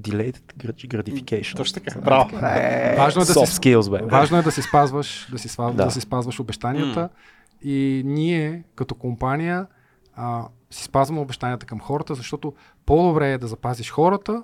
delayed 0.00 0.36
grati- 0.54 0.88
gratification. 0.88 1.56
Точно 1.56 1.74
така. 1.74 2.00
Браво. 2.00 2.30
Важно 2.96 3.22
е 3.22 3.24
да 3.24 3.32
Soft 3.32 3.44
си, 3.44 3.58
skills, 3.60 3.90
бе. 3.92 4.06
важно 4.06 4.38
е 4.38 4.42
да 4.42 4.52
си 4.52 4.62
спазваш, 4.62 5.28
да 5.30 5.38
си, 5.38 5.48
спазваш, 5.48 5.76
Да. 5.76 5.84
да. 5.84 5.90
си 5.90 6.00
спазваш 6.00 6.40
обещанията 6.40 7.08
и 7.62 8.02
ние 8.04 8.62
като 8.74 8.94
компания 8.94 9.66
а, 10.14 10.42
си 10.70 10.84
спазваме 10.84 11.20
обещанията 11.20 11.66
към 11.66 11.80
хората, 11.80 12.14
защото 12.14 12.52
по-добре 12.86 13.32
е 13.32 13.38
да 13.38 13.46
запазиш 13.46 13.90
хората, 13.90 14.42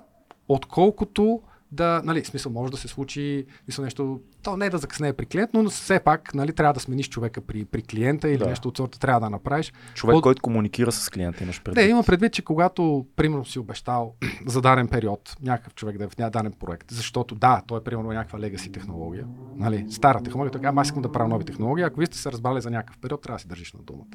отколкото 0.49 1.41
да, 1.71 2.01
нали, 2.05 2.25
смисъл 2.25 2.51
може 2.51 2.71
да 2.71 2.77
се 2.77 2.87
случи, 2.87 3.45
мисъл 3.67 3.83
нещо, 3.85 4.21
то 4.43 4.57
не 4.57 4.65
е 4.65 4.69
да 4.69 4.77
закъснее 4.77 5.13
при 5.13 5.25
клиент, 5.25 5.49
но 5.53 5.69
все 5.69 5.99
пак, 5.99 6.33
нали, 6.33 6.53
трябва 6.53 6.73
да 6.73 6.79
смениш 6.79 7.09
човека 7.09 7.41
при, 7.41 7.65
при 7.65 7.81
клиента 7.81 8.29
или 8.29 8.37
Да. 8.37 8.47
нещо 8.47 8.67
от 8.67 8.77
сорта 8.77 8.99
трябва 8.99 9.19
да 9.19 9.29
направиш. 9.29 9.73
Човек, 9.93 10.15
От- 10.15 10.23
който 10.23 10.41
комуникира 10.41 10.91
с 10.91 11.09
клиента, 11.09 11.43
имаш 11.43 11.61
предвид. 11.63 11.83
Не, 11.83 11.89
има 11.89 12.03
предвид, 12.03 12.33
че 12.33 12.41
когато, 12.41 13.05
примерно, 13.15 13.45
си 13.45 13.59
обещал 13.59 14.15
за 14.45 14.61
даден 14.61 14.87
период 14.87 15.35
някакъв 15.41 15.75
човек 15.75 15.97
да 15.97 16.03
е 16.03 16.07
в 16.07 16.15
даден 16.15 16.53
проект, 16.59 16.91
защото 16.91 17.35
да, 17.35 17.61
той 17.67 17.79
е 17.79 17.83
примерно 17.83 18.09
някаква 18.11 18.39
legacy 18.39 18.73
технология, 18.73 19.25
нали, 19.55 19.85
стара 19.89 20.23
технология, 20.23 20.51
така, 20.51 20.73
аз 20.75 20.87
искам 20.87 21.01
да 21.01 21.11
правя 21.11 21.29
нови 21.29 21.45
технологии, 21.45 21.83
ако 21.83 21.99
вие 21.99 22.07
сте 22.07 22.17
се 22.17 22.31
разбрали 22.31 22.61
за 22.61 22.71
някакъв 22.71 22.97
период, 22.97 23.21
трябва 23.21 23.35
да 23.35 23.41
си 23.41 23.47
държиш 23.47 23.73
на 23.73 23.79
думата. 23.83 24.05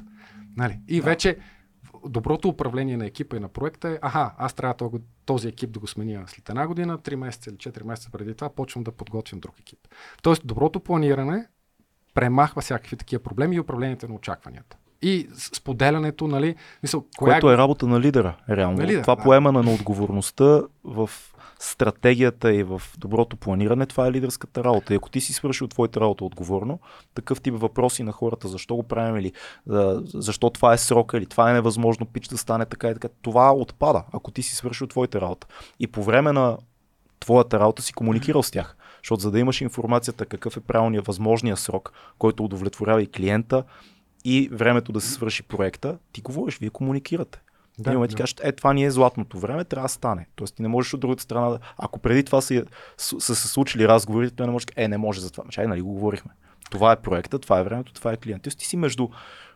Нали? 0.57 0.79
И 0.87 0.97
да. 0.97 1.03
вече 1.05 1.37
доброто 2.09 2.49
управление 2.49 2.97
на 2.97 3.05
екипа 3.05 3.37
и 3.37 3.39
на 3.39 3.47
проекта 3.47 3.89
е, 3.89 3.99
аха, 4.01 4.31
аз 4.37 4.53
трябва 4.53 4.73
този, 4.73 4.97
този 5.25 5.47
екип 5.47 5.71
да 5.71 5.79
го 5.79 5.87
сменя 5.87 6.23
след 6.27 6.49
една 6.49 6.67
година, 6.67 6.97
3 6.97 7.15
месеца 7.15 7.49
или 7.49 7.57
4 7.57 7.83
месеца 7.83 8.09
преди 8.11 8.35
това, 8.35 8.49
почвам 8.49 8.83
да 8.83 8.91
подготвям 8.91 9.39
друг 9.39 9.59
екип. 9.59 9.79
Тоест, 10.21 10.47
доброто 10.47 10.79
планиране 10.79 11.47
премахва 12.13 12.61
всякакви 12.61 12.97
такива 12.97 13.23
проблеми 13.23 13.55
и 13.55 13.59
управлението 13.59 14.07
на 14.07 14.15
очакванията. 14.15 14.77
И 15.01 15.29
споделянето, 15.53 16.27
нали, 16.27 16.55
мисъл, 16.83 17.05
коя 17.17 17.33
Което 17.33 17.51
е 17.51 17.57
работа 17.57 17.87
на 17.87 17.99
лидера, 17.99 18.37
реално. 18.49 18.77
На 18.77 18.87
лидера, 18.87 19.01
това 19.01 19.15
да. 19.15 19.23
поемане 19.23 19.61
на 19.61 19.73
отговорността 19.73 20.61
в 20.83 21.09
стратегията 21.63 22.53
и 22.53 22.63
в 22.63 22.81
доброто 22.97 23.37
планиране, 23.37 23.85
това 23.85 24.07
е 24.07 24.11
лидерската 24.11 24.63
работа. 24.63 24.93
И 24.93 24.97
ако 24.97 25.09
ти 25.09 25.21
си 25.21 25.33
свършил 25.33 25.67
твоята 25.67 26.01
работа 26.01 26.25
отговорно, 26.25 26.79
такъв 27.13 27.41
тип 27.41 27.53
въпроси 27.57 28.03
на 28.03 28.11
хората, 28.11 28.47
защо 28.47 28.75
го 28.75 28.83
правим 28.83 29.17
или 29.17 29.33
защо 30.03 30.49
това 30.49 30.73
е 30.73 30.77
срока 30.77 31.17
или 31.17 31.25
това 31.25 31.49
е 31.49 31.53
невъзможно 31.53 32.05
пич 32.05 32.27
да 32.27 32.37
стане 32.37 32.65
така 32.65 32.89
и 32.89 32.93
така, 32.93 33.07
това 33.21 33.53
отпада, 33.53 34.03
ако 34.13 34.31
ти 34.31 34.43
си 34.43 34.55
свършил 34.55 34.87
твоята 34.87 35.21
работа. 35.21 35.47
И 35.79 35.87
по 35.87 36.03
време 36.03 36.31
на 36.31 36.57
твоята 37.19 37.59
работа 37.59 37.81
си 37.81 37.93
комуникирал 37.93 38.43
с 38.43 38.51
тях. 38.51 38.77
Защото 39.03 39.21
за 39.21 39.31
да 39.31 39.39
имаш 39.39 39.61
информацията 39.61 40.25
какъв 40.25 40.57
е 40.57 40.59
правилният 40.59 41.07
възможния 41.07 41.57
срок, 41.57 41.93
който 42.17 42.43
удовлетворява 42.43 43.01
и 43.01 43.11
клиента 43.11 43.63
и 44.25 44.49
времето 44.51 44.91
да 44.91 45.01
се 45.01 45.11
свърши 45.11 45.43
проекта, 45.43 45.97
ти 46.11 46.21
говориш, 46.21 46.57
вие 46.57 46.69
комуникирате. 46.69 47.41
Да, 47.79 48.05
и 48.05 48.07
ти 48.07 48.15
кажеш, 48.15 48.35
е, 48.43 48.51
това 48.51 48.73
ни 48.73 48.85
е 48.85 48.91
златното 48.91 49.39
време, 49.39 49.63
трябва 49.63 49.85
да 49.85 49.93
стане. 49.93 50.27
Тоест 50.35 50.55
ти 50.55 50.61
не 50.61 50.67
можеш 50.67 50.93
от 50.93 50.99
другата 50.99 51.23
страна 51.23 51.49
да... 51.49 51.59
Ако 51.77 51.99
преди 51.99 52.23
това 52.23 52.41
са, 52.41 52.65
се 52.97 53.35
случили 53.35 53.87
разговорите, 53.87 54.35
той 54.35 54.47
не 54.47 54.51
може 54.51 54.65
да 54.65 54.73
е, 54.75 54.87
не 54.87 54.97
може 54.97 55.21
за 55.21 55.31
това. 55.31 55.43
Чай, 55.49 55.67
нали 55.67 55.81
го 55.81 55.93
говорихме. 55.93 56.31
Това 56.71 56.91
е 56.91 57.01
проекта, 57.01 57.39
това 57.39 57.59
е 57.59 57.63
времето, 57.63 57.93
това 57.93 58.11
е 58.11 58.17
клиент. 58.17 58.43
Тоест 58.43 58.59
ти 58.59 58.65
си 58.65 58.77
между, 58.77 59.09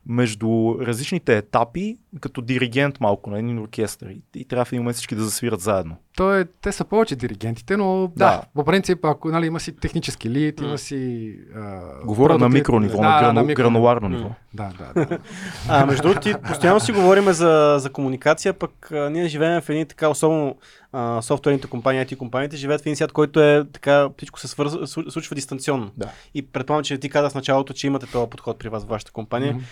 между 0.08 0.48
различните 0.82 1.38
етапи, 1.38 1.98
като 2.20 2.42
диригент 2.42 3.00
малко 3.00 3.30
на 3.30 3.40
един 3.40 3.60
оркестър. 3.60 4.08
И, 4.08 4.22
и 4.36 4.46
трябва 4.46 4.66
в 4.66 4.72
един 4.72 4.82
момент 4.82 4.96
всички 4.96 5.16
да 5.16 5.24
засвират 5.24 5.60
заедно. 5.60 5.96
То 6.16 6.36
е, 6.36 6.46
те 6.62 6.72
са 6.72 6.86
повече 6.86 7.16
диригентите, 7.16 7.78
но 7.78 8.08
да, 8.08 8.26
Да. 8.26 8.42
по 8.56 8.66
принцип, 8.66 9.06
ако 9.06 9.30
нали, 9.30 9.46
има 9.46 9.60
си 9.60 9.72
технически 9.72 10.30
лид, 10.30 10.62
има 10.62 10.78
си... 10.78 11.34
А, 11.56 11.82
Говоря 12.06 12.34
на 12.34 12.40
продукт 12.40 12.54
лид. 12.54 12.60
микро 12.60 12.80
ниво, 12.80 12.98
да, 12.98 13.04
на, 13.04 13.20
грану, 13.22 13.42
микро- 13.42 13.56
грануларно 13.56 14.10
ниво. 14.10 14.30
Да, 14.54 14.70
да, 14.94 15.06
да. 15.06 15.18
А, 15.70 15.86
между 15.86 16.02
другото, 16.02 16.22
ти 16.22 16.34
постоянно 16.48 16.80
си 16.80 16.92
говорим 16.92 17.26
за, 17.26 17.76
за 17.80 17.90
комуникация, 17.90 18.54
пък 18.54 18.92
а, 18.92 19.10
ние 19.10 19.28
живеем 19.28 19.62
в 19.62 19.70
едни 19.70 19.86
така, 19.86 20.10
особено 20.10 20.56
а, 20.92 21.22
софтуерните 21.22 21.68
компании, 21.68 22.02
IT 22.02 22.18
компаниите, 22.18 22.58
живеят 22.58 22.82
в 22.82 22.86
един 22.86 22.96
свят, 22.96 23.12
който 23.12 23.42
е 23.42 23.66
така, 23.74 24.10
всичко 24.18 24.40
се 24.40 24.48
свързва, 24.48 24.80
слу- 24.80 25.10
случва 25.10 25.36
дистанционно. 25.36 25.92
Да. 25.98 26.10
И 26.34 26.42
предполагам, 26.44 26.84
че 26.84 26.98
ти 26.98 27.10
каза 27.10 27.30
в 27.30 27.36
началото, 27.36 27.74
че 27.74 27.88
имате 27.88 28.06
този 28.06 28.30
подход 28.30 28.60
при 28.60 28.70
вас 28.70 28.84
в 28.84 28.90
вашата 28.90 29.12
компания. 29.12 29.54
Мгм. 29.54 29.64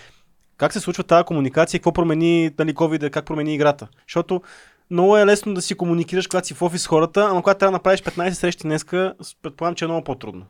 Как 0.56 0.72
се 0.72 0.80
случва 0.80 1.04
тази 1.04 1.24
комуникация 1.24 1.78
и 1.78 1.80
какво 1.80 1.92
промени 1.92 2.50
нали, 2.58 2.74
COVID, 2.74 3.10
как 3.10 3.24
промени 3.24 3.54
играта? 3.54 3.88
Защото 4.08 4.42
много 4.90 5.16
е 5.16 5.26
лесно 5.26 5.54
да 5.54 5.62
си 5.62 5.74
комуникираш, 5.74 6.26
когато 6.26 6.46
си 6.46 6.54
в 6.54 6.62
офис 6.62 6.82
с 6.82 6.86
хората, 6.86 7.28
ама 7.30 7.42
когато 7.42 7.58
трябва 7.58 7.70
да 7.70 7.76
направиш 7.76 8.02
15 8.02 8.30
срещи 8.30 8.62
днеска, 8.62 9.14
предполагам, 9.42 9.74
че 9.74 9.84
е 9.84 9.88
много 9.88 10.04
по-трудно. 10.04 10.46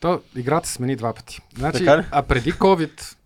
То, 0.00 0.20
играта 0.36 0.68
се 0.68 0.74
смени 0.74 0.96
два 0.96 1.12
пъти. 1.12 1.40
Значи, 1.56 1.86
а 2.10 2.22
преди 2.22 2.52
COVID, 2.52 3.16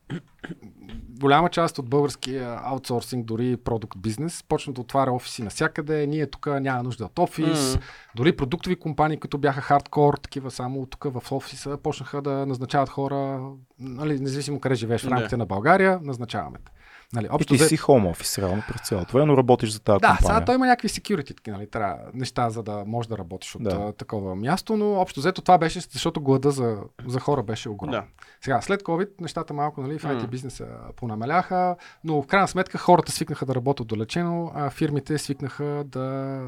голяма 1.25 1.49
част 1.49 1.79
от 1.79 1.89
българския 1.89 2.61
аутсорсинг, 2.65 3.27
дори 3.27 3.57
продукт 3.57 3.99
бизнес, 3.99 4.43
почна 4.43 4.73
да 4.73 4.81
отваря 4.81 5.13
офиси 5.13 5.43
навсякъде. 5.43 6.07
Ние 6.07 6.27
тук 6.27 6.47
няма 6.47 6.83
нужда 6.83 7.05
от 7.05 7.19
офис. 7.19 7.75
М. 7.75 7.81
Дори 8.17 8.37
продуктови 8.37 8.77
компании, 8.77 9.17
които 9.17 9.39
бяха 9.39 9.61
хардкор, 9.61 10.15
такива 10.15 10.51
само 10.51 10.87
тук 10.87 11.05
в 11.05 11.33
офиса, 11.33 11.77
почнаха 11.83 12.23
да 12.23 12.47
назначават 12.47 12.89
хора, 12.89 13.41
нали, 13.79 14.21
независимо 14.21 14.61
къде 14.61 14.75
живееш 14.75 15.05
в 15.05 15.09
рамките 15.09 15.37
на 15.37 15.47
България, 15.47 16.01
назначаваме 16.03 16.59
те. 16.65 16.73
Нали, 17.15 17.27
И 17.27 17.29
общо 17.29 17.55
ти 17.55 17.59
взе- 17.59 17.67
си 17.67 17.79
home 17.79 18.15
office, 18.15 18.39
реално 18.39 18.63
през 18.69 18.81
цялото 18.81 19.13
време, 19.13 19.27
но 19.27 19.37
работиш 19.37 19.71
за 19.71 19.81
тази 19.81 19.95
да, 19.95 20.09
компания. 20.09 20.27
сега 20.29 20.45
той 20.45 20.55
има 20.55 20.67
някакви 20.67 20.89
security 20.91 21.49
нали, 21.49 21.67
трябва, 21.67 21.99
неща, 22.15 22.51
за 22.51 22.63
да 22.63 22.85
можеш 22.87 23.09
да 23.09 23.19
работиш 23.19 23.55
от 23.55 23.63
Да. 23.63 23.71
да. 23.71 23.93
такова 23.93 24.35
място, 24.37 24.77
но 24.77 24.93
общо 24.93 25.21
взето 25.21 25.43
това 25.43 25.59
беше, 25.59 25.81
защото 25.83 26.21
глада 26.21 26.51
за, 26.51 26.77
за 27.07 27.21
хора 27.21 27.43
беше 27.43 27.69
огромен. 27.69 27.93
Да. 27.93 28.05
Сега, 28.41 28.61
след 28.61 28.83
COVID, 28.83 29.09
нещата 29.21 29.55
малко 29.55 29.81
нали, 29.81 29.99
в 29.99 30.03
IT 30.03 30.27
бизнеса 30.27 30.67
понамаляха, 30.97 31.77
но 32.05 32.23
в 32.23 32.27
крайна 32.27 32.49
сметка 32.49 32.79
хората 32.79 33.13
свикнаха 33.13 33.47
да 33.47 33.55
работят 33.55 33.87
долечено, 33.87 34.53
а 34.55 34.71
фирмите 34.71 35.19
свикнаха 35.19 35.85
да 35.87 36.41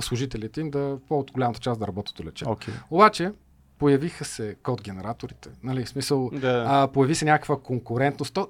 служителите 0.00 0.60
им 0.60 0.70
да 0.70 0.98
по 1.08 1.24
голямата 1.32 1.60
част 1.60 1.80
да 1.80 1.86
работят 1.86 2.14
долечено. 2.16 2.50
Okay. 2.50 2.72
Обаче, 2.90 3.32
появиха 3.78 4.24
се 4.24 4.56
код 4.62 4.82
генераторите. 4.82 5.48
Нали, 5.62 5.84
в 5.84 5.88
смисъл, 5.88 6.30
Да. 6.30 6.64
а, 6.68 6.88
появи 6.88 7.14
се 7.14 7.24
някаква 7.24 7.56
конкурентност. 7.58 8.34
То, 8.34 8.48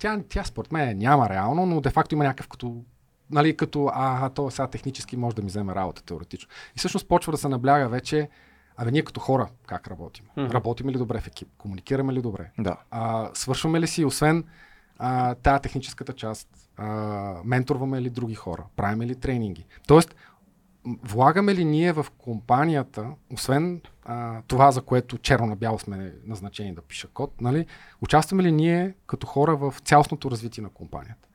тя, 0.00 0.20
тя 0.28 0.44
според 0.44 0.72
мен 0.72 0.98
няма 0.98 1.28
реално, 1.28 1.66
но 1.66 1.80
де 1.80 1.90
факто 1.90 2.14
има 2.14 2.24
някакъв 2.24 2.48
като 2.48 2.82
нали, 3.30 3.56
като, 3.56 3.90
а, 3.94 4.28
то 4.28 4.50
сега 4.50 4.66
технически 4.66 5.16
може 5.16 5.36
да 5.36 5.42
ми 5.42 5.48
вземе 5.48 5.74
работа, 5.74 6.02
теоретично. 6.02 6.48
И 6.76 6.78
всъщност 6.78 7.08
почва 7.08 7.32
да 7.32 7.38
се 7.38 7.48
набляга 7.48 7.88
вече, 7.88 8.28
абе 8.76 8.90
ние 8.90 9.02
като 9.02 9.20
хора 9.20 9.48
как 9.66 9.88
работим? 9.88 10.24
Мгм. 10.36 10.52
Работим 10.52 10.88
ли 10.88 10.98
добре 10.98 11.20
в 11.20 11.26
екип? 11.26 11.48
Комуникираме 11.58 12.12
ли 12.12 12.22
добре? 12.22 12.50
Да. 12.58 12.76
А, 12.90 13.30
свършваме 13.34 13.80
ли 13.80 13.86
си, 13.86 14.04
освен 14.04 14.44
а, 14.98 15.34
тая 15.34 15.60
техническата 15.60 16.12
част, 16.12 16.48
а, 16.76 16.86
менторваме 17.44 18.02
ли 18.02 18.10
други 18.10 18.34
хора? 18.34 18.64
Правиме 18.76 19.06
ли 19.06 19.14
тренинги? 19.14 19.66
Тоест, 19.86 20.14
влагаме 20.84 21.54
ли 21.54 21.64
ние 21.64 21.92
в 21.92 22.06
компанията, 22.18 23.10
освен 23.32 23.80
а, 24.04 24.42
това, 24.46 24.70
за 24.70 24.82
което 24.82 25.18
черно 25.18 25.46
на 25.46 25.56
бяло 25.56 25.78
сме 25.78 26.14
назначени 26.24 26.74
да 26.74 26.82
пиша 26.82 27.08
код, 27.08 27.40
нали, 27.40 27.66
участваме 28.00 28.42
ли 28.42 28.52
ние 28.52 28.94
като 29.06 29.26
хора 29.26 29.56
в 29.56 29.74
цялостното 29.84 30.30
развитие 30.30 30.62
на 30.62 30.70
компанията? 30.70 31.28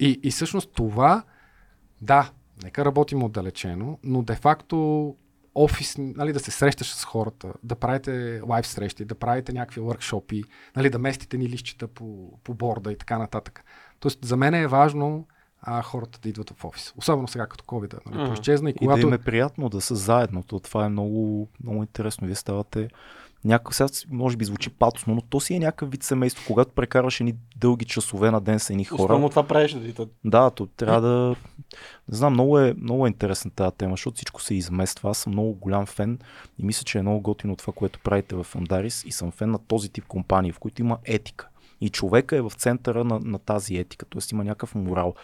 И, 0.00 0.20
и 0.22 0.30
всъщност 0.30 0.72
това, 0.72 1.22
да, 2.02 2.30
нека 2.62 2.84
работим 2.84 3.22
отдалечено, 3.22 3.98
но 4.02 4.22
де-факто 4.22 5.16
офис, 5.54 5.94
нали, 5.98 6.32
да 6.32 6.40
се 6.40 6.50
срещаш 6.50 6.94
с 6.94 7.04
хората, 7.04 7.52
да 7.62 7.76
правите 7.76 8.40
лайв 8.48 8.66
срещи, 8.66 9.04
да 9.04 9.14
правите 9.14 9.52
някакви 9.52 9.80
въркшопи, 9.80 10.44
нали, 10.76 10.90
да 10.90 10.98
местите 10.98 11.38
ни 11.38 11.48
лищчета 11.48 11.88
по, 11.88 12.38
по 12.44 12.54
борда 12.54 12.92
и 12.92 12.96
така 12.96 13.18
нататък. 13.18 13.64
Тоест, 14.00 14.24
за 14.24 14.36
мен 14.36 14.54
е 14.54 14.66
важно 14.66 15.26
а, 15.62 15.82
хората 15.82 16.18
да 16.22 16.28
идват 16.28 16.50
в 16.50 16.64
офис. 16.64 16.92
Особено 16.96 17.28
сега 17.28 17.46
като 17.46 17.64
COVID 17.64 17.98
нали, 18.06 18.28
mm. 18.28 18.34
изчезна 18.34 18.70
и 18.70 18.74
когато... 18.74 18.98
И 18.98 19.00
да 19.00 19.06
им 19.06 19.12
е 19.12 19.18
приятно 19.18 19.68
да 19.68 19.80
са 19.80 19.96
заедно. 19.96 20.42
То, 20.42 20.60
това 20.60 20.84
е 20.84 20.88
много, 20.88 21.48
много 21.64 21.82
интересно. 21.82 22.26
Вие 22.26 22.36
ставате 22.36 22.88
някакъв, 23.44 23.74
сега 23.74 23.88
може 24.10 24.36
би 24.36 24.44
звучи 24.44 24.70
патосно, 24.70 25.14
но 25.14 25.20
то 25.20 25.40
си 25.40 25.54
е 25.54 25.58
някакъв 25.58 25.90
вид 25.90 26.02
семейство. 26.02 26.44
Когато 26.46 26.70
прекараш 26.70 27.20
едни 27.20 27.34
дълги 27.56 27.84
часове 27.84 28.30
на 28.30 28.40
ден 28.40 28.58
с 28.58 28.70
едни 28.70 28.84
хора. 28.84 29.02
Основно 29.02 29.28
това 29.28 29.46
правиш. 29.46 29.74
Нали? 29.74 29.94
Да, 30.24 30.50
то 30.50 30.66
трябва 30.66 31.00
да... 31.00 31.36
Не 32.08 32.16
знам, 32.16 32.32
много 32.32 32.58
е, 32.58 32.74
много 32.78 33.06
е 33.06 33.08
интересна 33.08 33.50
тази 33.50 33.76
тема, 33.76 33.92
защото 33.92 34.14
всичко 34.14 34.42
се 34.42 34.54
измества. 34.54 35.10
Аз 35.10 35.18
съм 35.18 35.32
много 35.32 35.54
голям 35.54 35.86
фен 35.86 36.18
и 36.58 36.64
мисля, 36.64 36.84
че 36.84 36.98
е 36.98 37.02
много 37.02 37.20
готино 37.20 37.56
това, 37.56 37.72
което 37.72 37.98
правите 37.98 38.34
в 38.34 38.46
Андарис 38.54 39.04
и 39.04 39.12
съм 39.12 39.30
фен 39.30 39.50
на 39.50 39.58
този 39.58 39.88
тип 39.88 40.04
компании, 40.06 40.52
в 40.52 40.58
които 40.58 40.82
има 40.82 40.98
етика. 41.04 41.48
И 41.80 41.88
човека 41.88 42.36
е 42.36 42.40
в 42.40 42.52
центъра 42.56 43.04
на, 43.04 43.20
на 43.24 43.38
тази 43.38 43.76
етика, 43.76 44.06
т.е. 44.06 44.20
има 44.32 44.44
някакъв 44.44 44.74
морал. 44.74 45.14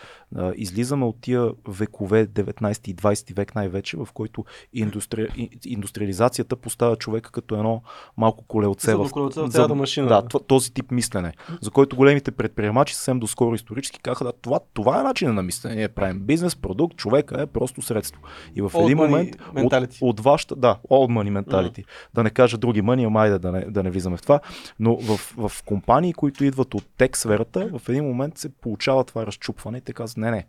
Излизаме 0.54 1.04
от 1.04 1.16
тия 1.20 1.50
векове, 1.68 2.26
19 2.26 2.88
и 2.88 2.96
20 2.96 3.36
век 3.36 3.54
най-вече, 3.54 3.96
в 3.96 4.08
който 4.14 4.44
индустри... 4.72 5.50
индустриализацията 5.64 6.56
поставя 6.56 6.96
човека 6.96 7.30
като 7.30 7.54
едно 7.54 7.82
малко 8.16 8.44
колелце. 8.44 8.94
В... 8.94 9.10
колелце 9.10 9.40
машина. 9.74 10.08
Да, 10.08 10.22
този 10.46 10.72
тип 10.72 10.90
мислене, 10.90 11.32
за 11.60 11.70
който 11.70 11.96
големите 11.96 12.30
предприемачи 12.30 12.94
съвсем 12.94 13.20
доскоро 13.20 13.54
исторически 13.54 14.00
казаха, 14.00 14.24
да, 14.24 14.32
това, 14.32 14.60
това 14.74 15.00
е 15.00 15.02
начинът 15.02 15.34
на 15.34 15.42
мислене. 15.42 15.74
Ние 15.74 15.88
правим 15.88 16.20
бизнес, 16.20 16.56
продукт, 16.56 16.96
човека 16.96 17.42
е 17.42 17.46
просто 17.46 17.82
средство. 17.82 18.22
И 18.54 18.62
в 18.62 18.70
един 18.74 18.96
момент 18.96 19.36
от, 19.56 19.72
от 20.00 20.20
вашата, 20.20 20.56
да, 20.56 20.78
old 20.90 21.12
money 21.12 21.42
mentality, 21.42 21.78
mm. 21.78 21.86
да 22.14 22.22
не 22.22 22.30
кажа 22.30 22.58
други 22.58 22.82
мъни, 22.82 23.04
ама 23.04 23.38
да 23.38 23.52
не, 23.52 23.60
да 23.60 23.82
не 23.82 23.90
влизаме 23.90 24.16
в 24.16 24.22
това, 24.22 24.40
но 24.80 24.96
в, 24.96 25.34
в 25.36 25.62
компании, 25.64 26.12
които 26.12 26.44
идват 26.46 26.74
от 26.74 26.84
тек 26.96 27.16
сферата, 27.16 27.78
в 27.78 27.88
един 27.88 28.04
момент 28.04 28.38
се 28.38 28.48
получава 28.48 29.04
това 29.04 29.26
разчупване 29.26 29.78
и 29.78 29.80
те 29.80 29.92
казват, 29.92 30.16
не, 30.16 30.30
не, 30.30 30.46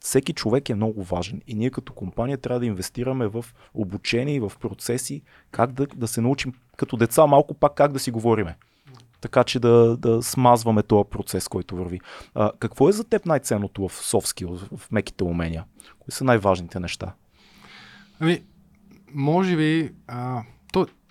всеки 0.00 0.32
човек 0.32 0.68
е 0.68 0.74
много 0.74 1.02
важен 1.02 1.42
и 1.46 1.54
ние 1.54 1.70
като 1.70 1.92
компания 1.92 2.38
трябва 2.38 2.60
да 2.60 2.66
инвестираме 2.66 3.26
в 3.26 3.44
обучение 3.74 4.34
и 4.34 4.40
в 4.40 4.52
процеси, 4.60 5.22
как 5.50 5.72
да, 5.72 5.86
да 5.86 6.08
се 6.08 6.20
научим 6.20 6.52
като 6.76 6.96
деца 6.96 7.26
малко 7.26 7.54
пак 7.54 7.74
как 7.74 7.92
да 7.92 7.98
си 7.98 8.10
говориме. 8.10 8.56
Така 9.20 9.44
че 9.44 9.60
да, 9.60 9.96
да 9.96 10.22
смазваме 10.22 10.82
този 10.82 11.10
процес, 11.10 11.48
който 11.48 11.76
върви. 11.76 12.00
А, 12.34 12.52
какво 12.58 12.88
е 12.88 12.92
за 12.92 13.04
теб 13.04 13.26
най-ценното 13.26 13.88
в 13.88 13.92
софски, 13.92 14.44
в 14.44 14.92
меките 14.92 15.24
умения? 15.24 15.64
Кои 15.98 16.12
са 16.12 16.24
най-важните 16.24 16.80
неща? 16.80 17.14
Ами, 18.20 18.42
може 19.14 19.56
би, 19.56 19.94
а, 20.06 20.42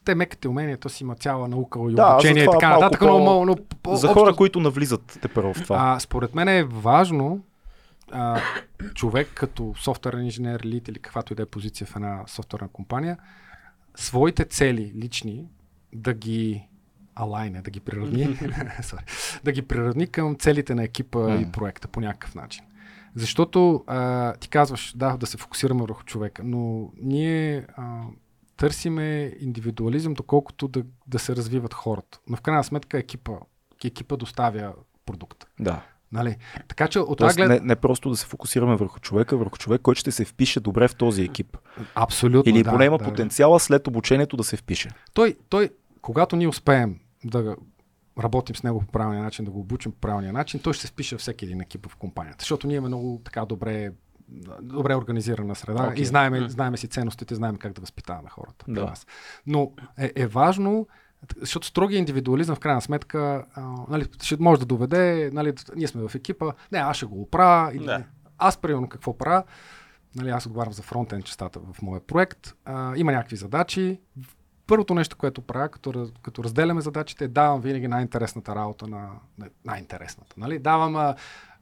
те 0.07 0.15
меките 0.15 0.47
умения, 0.47 0.77
то 0.77 0.89
си 0.89 1.03
има 1.03 1.15
цяла 1.15 1.47
наука 1.47 1.79
и 1.89 1.95
да, 1.95 2.13
обучение 2.13 2.43
и 2.43 2.47
така 2.51 2.69
нататък. 2.69 3.01
Но, 3.01 3.19
но, 3.19 3.45
но, 3.45 3.55
но, 3.85 3.95
за 3.95 4.07
хора, 4.07 4.29
общо... 4.29 4.35
които 4.35 4.59
навлизат 4.59 5.19
те 5.21 5.27
първо 5.27 5.53
в 5.53 5.63
това. 5.63 5.77
А, 5.79 5.99
според 5.99 6.35
мен 6.35 6.47
е 6.47 6.63
важно 6.63 7.41
а, 8.11 8.41
човек 8.93 9.31
като 9.33 9.73
софтуерен 9.77 10.25
инженер, 10.25 10.61
лид 10.65 10.87
или 10.87 10.99
каквато 10.99 11.33
и 11.33 11.35
да 11.35 11.43
е 11.43 11.45
позиция 11.45 11.87
в 11.87 11.95
една 11.95 12.23
софтуерна 12.27 12.67
компания, 12.67 13.17
своите 13.95 14.45
цели 14.45 14.93
лични 14.95 15.45
да 15.93 16.13
ги 16.13 16.67
алайне, 17.15 17.61
да 17.61 17.71
ги 17.71 17.79
приравни, 17.79 18.27
да 19.43 19.51
ги 19.51 19.61
приравни 19.61 20.07
към 20.07 20.35
целите 20.35 20.75
на 20.75 20.83
екипа 20.83 21.19
mm. 21.19 21.47
и 21.47 21.51
проекта 21.51 21.87
по 21.87 22.01
някакъв 22.01 22.35
начин. 22.35 22.63
Защото 23.15 23.83
а, 23.87 24.33
ти 24.33 24.49
казваш, 24.49 24.93
да, 24.95 25.17
да 25.17 25.25
се 25.25 25.37
фокусираме 25.37 25.81
върху 25.81 26.03
човека, 26.03 26.41
но 26.45 26.89
ние 27.01 27.65
а, 27.77 28.01
търсиме 28.57 29.33
индивидуализъм, 29.39 30.13
доколкото 30.13 30.67
да, 30.67 30.83
да 31.07 31.19
се 31.19 31.35
развиват 31.35 31.73
хората. 31.73 32.19
Но 32.27 32.37
в 32.37 32.41
крайна 32.41 32.63
сметка 32.63 32.97
екипа, 32.97 33.33
екипа 33.85 34.17
доставя 34.17 34.73
продукт. 35.05 35.45
Да. 35.59 35.81
Нали? 36.11 36.37
Така 36.67 36.87
че 36.87 36.99
от 36.99 37.17
Тоест, 37.17 37.37
глед... 37.37 37.49
не, 37.49 37.59
не 37.59 37.75
просто 37.75 38.09
да 38.09 38.15
се 38.15 38.25
фокусираме 38.25 38.75
върху 38.75 38.99
човека, 38.99 39.37
върху 39.37 39.57
човек, 39.57 39.81
който 39.81 39.99
ще 39.99 40.11
се 40.11 40.25
впише 40.25 40.59
добре 40.59 40.87
в 40.87 40.95
този 40.95 41.23
екип. 41.23 41.57
Абсолютно. 41.95 42.51
Или 42.51 42.63
да, 42.63 42.71
поне 42.71 42.85
има 42.85 42.97
да, 42.97 43.05
потенциала 43.05 43.59
след 43.59 43.87
обучението 43.87 44.37
да 44.37 44.43
се 44.43 44.57
впише. 44.57 44.89
Той, 45.13 45.35
той, 45.49 45.69
когато 46.01 46.35
ние 46.35 46.47
успеем 46.47 46.99
да 47.25 47.55
работим 48.19 48.55
с 48.55 48.63
него 48.63 48.79
по 48.79 48.87
правилния 48.87 49.23
начин, 49.23 49.45
да 49.45 49.51
го 49.51 49.59
обучим 49.59 49.91
по 49.91 49.97
правилния 49.97 50.33
начин, 50.33 50.59
той 50.59 50.73
ще 50.73 50.81
се 50.81 50.87
впише 50.87 51.17
всеки 51.17 51.45
един 51.45 51.61
екип 51.61 51.87
в 51.87 51.95
компанията. 51.95 52.37
Защото 52.39 52.67
ние 52.67 52.75
имаме 52.75 52.87
много 52.87 53.21
така 53.25 53.45
добре 53.45 53.91
добре 54.61 54.95
организирана 54.95 55.55
среда 55.55 55.79
okay. 55.79 55.99
и 55.99 56.05
знаем, 56.05 56.33
mm. 56.33 56.47
знаем 56.47 56.77
си 56.77 56.87
ценностите, 56.87 57.35
знаем 57.35 57.55
как 57.55 57.73
да 57.73 57.81
възпитаваме 57.81 58.29
хората. 58.29 58.65
Да. 58.67 58.93
Но 59.45 59.71
е, 59.97 60.11
е 60.15 60.27
важно, 60.27 60.87
защото 61.41 61.67
строгия 61.67 61.99
индивидуализъм 61.99 62.55
в 62.55 62.59
крайна 62.59 62.81
сметка 62.81 63.45
а, 63.53 63.61
нали, 63.89 64.05
ще 64.21 64.37
може 64.39 64.59
да 64.59 64.65
доведе, 64.65 65.29
нали, 65.33 65.53
ние 65.75 65.87
сме 65.87 66.07
в 66.07 66.15
екипа, 66.15 66.51
не, 66.71 66.79
аз 66.79 66.97
ще 66.97 67.05
го 67.05 67.21
оправя, 67.21 67.75
или, 67.75 67.85
да. 67.85 68.03
аз 68.37 68.57
примерно 68.57 68.89
какво 68.89 69.17
правя, 69.17 69.43
нали, 70.15 70.29
аз 70.29 70.45
отговарям 70.45 70.73
за 70.73 70.81
фронтен 70.81 71.21
частата 71.21 71.59
в 71.59 71.81
моя 71.81 72.01
проект, 72.01 72.53
а, 72.65 72.93
има 72.95 73.11
някакви 73.11 73.35
задачи, 73.35 73.99
първото 74.67 74.93
нещо, 74.93 75.17
което 75.17 75.41
правя, 75.41 75.69
като, 75.69 76.11
като 76.21 76.43
разделяме 76.43 76.81
задачите, 76.81 77.27
давам 77.27 77.61
винаги 77.61 77.87
най-интересната 77.87 78.55
работа 78.55 78.87
на... 78.87 79.09
Най-интересната, 79.65 80.35
нали? 80.37 80.59
Давам 80.59 80.95
а, 80.95 81.15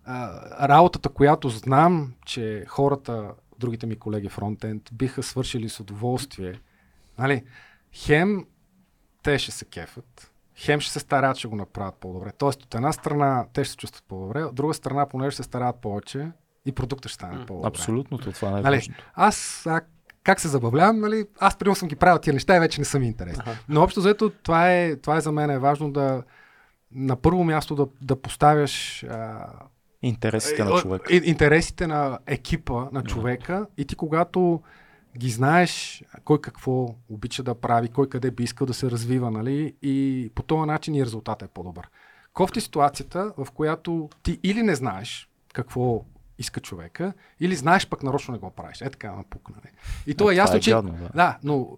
а, 0.06 0.68
работата, 0.68 1.10
която 1.10 1.50
знам, 1.50 2.14
че 2.26 2.66
хората, 2.68 3.32
другите 3.60 3.86
ми 3.86 3.96
колеги 3.96 4.30
фронтенд, 4.30 4.90
биха 4.94 5.24
свършили 5.24 5.70
с 5.70 5.80
удоволствие. 5.80 6.60
Нали? 7.20 7.44
Хем 7.94 8.46
те 9.24 9.40
ще 9.40 9.52
се 9.52 9.66
кефат, 9.66 10.32
хем 10.56 10.80
ще 10.80 10.92
се 10.92 11.00
стараят, 11.00 11.38
ще 11.38 11.48
го 11.48 11.56
направят 11.56 11.96
по-добре. 11.96 12.32
Тоест, 12.38 12.64
от 12.64 12.76
една 12.76 12.92
страна 12.92 13.46
те 13.54 13.64
ще 13.64 13.72
се 13.72 13.78
чувстват 13.78 14.04
по-добре, 14.08 14.44
от 14.44 14.56
друга 14.56 14.74
страна, 14.74 15.10
понеже 15.10 15.36
се 15.36 15.44
стараят 15.44 15.76
повече, 15.82 16.32
и 16.66 16.72
продуктът 16.72 17.10
ще 17.12 17.16
стане 17.16 17.46
по-добре. 17.46 17.68
Абсолютно, 17.68 18.18
това 18.18 18.48
е 18.48 18.52
най-важното. 18.52 18.92
Нали, 18.92 19.04
аз 19.14 19.66
а, 19.66 19.82
как 20.24 20.40
се 20.40 20.48
забавлявам, 20.48 21.00
нали, 21.00 21.26
аз 21.40 21.58
примерно 21.58 21.76
съм 21.76 21.88
ги 21.88 21.96
правил 21.96 22.20
тия 22.20 22.34
неща 22.34 22.58
и 22.58 22.60
вече 22.60 22.82
не 22.82 22.86
съм 22.86 23.04
интересен. 23.04 23.44
Ага. 23.46 23.58
Но 23.70 23.84
общо 23.84 24.02
заето 24.02 24.30
това 24.30 24.72
е, 24.72 24.96
това 24.96 25.18
е 25.18 25.22
за 25.22 25.32
мен 25.32 25.50
е 25.50 25.60
важно 25.60 25.92
да 25.92 26.24
на 26.92 27.16
първо 27.16 27.44
място 27.44 27.76
да, 27.76 27.88
да 28.02 28.22
поставяш 28.22 29.04
а, 29.04 29.48
Интересите 30.08 30.64
на 30.64 30.82
човека. 30.82 31.16
Интересите 31.16 31.88
на 31.88 32.20
екипа, 32.26 32.86
на 32.92 33.04
човека 33.04 33.68
и 33.78 33.86
ти 33.86 33.96
когато 33.96 34.62
ги 35.18 35.30
знаеш 35.30 36.04
кой 36.24 36.42
какво 36.42 36.96
обича 37.10 37.44
да 37.44 37.56
прави, 37.56 37.88
кой 37.88 38.10
къде 38.10 38.32
би 38.32 38.44
искал 38.44 38.68
да 38.68 38.74
се 38.74 38.92
развива, 38.92 39.32
нали? 39.32 39.76
И 39.82 40.32
по 40.36 40.44
този 40.44 40.68
начин 40.68 40.96
и 40.96 41.06
резултатът 41.06 41.50
е 41.50 41.54
по-добър. 41.54 41.90
Кофти 42.34 42.62
ситуацията, 42.62 43.34
в 43.38 43.48
която 43.52 44.10
ти 44.24 44.40
или 44.44 44.64
не 44.64 44.76
знаеш 44.76 45.30
какво 45.54 46.06
иска 46.38 46.60
човека, 46.60 47.14
или 47.40 47.56
знаеш 47.56 47.88
пък 47.90 48.04
нарочно 48.04 48.32
не 48.32 48.38
го 48.40 48.52
правиш. 48.52 48.82
Е 48.82 48.90
така 48.90 49.16
напукна. 49.16 49.56
Нали? 49.56 49.74
И 50.08 50.16
то 50.16 50.30
е, 50.30 50.34
е 50.34 50.38
ясно, 50.38 50.58
е 50.58 50.60
че... 50.60 50.72
Гадно, 50.72 50.92
да. 50.92 51.10
да, 51.16 51.38
но 51.44 51.78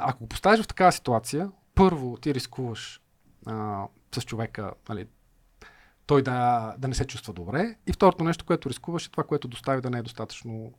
ако 0.00 0.18
го 0.18 0.28
поставиш 0.28 0.64
в 0.64 0.68
такава 0.68 0.92
ситуация, 0.92 1.50
първо 1.74 2.16
ти 2.16 2.34
рискуваш 2.34 3.00
а, 3.46 3.84
с 4.14 4.22
човека, 4.22 4.72
нали, 4.88 5.06
той 6.06 6.22
да, 6.22 6.74
да 6.78 6.88
не 6.88 6.94
се 6.94 7.06
чувства 7.06 7.32
добре. 7.32 7.74
И 7.86 7.92
второто 7.92 8.24
нещо, 8.24 8.44
което 8.44 8.70
рискуваш 8.70 9.06
е 9.06 9.10
това, 9.10 9.24
което 9.24 9.48
достави 9.48 9.80
да 9.80 9.90
не 9.90 9.98
е 9.98 10.02
достатъчно 10.02 10.72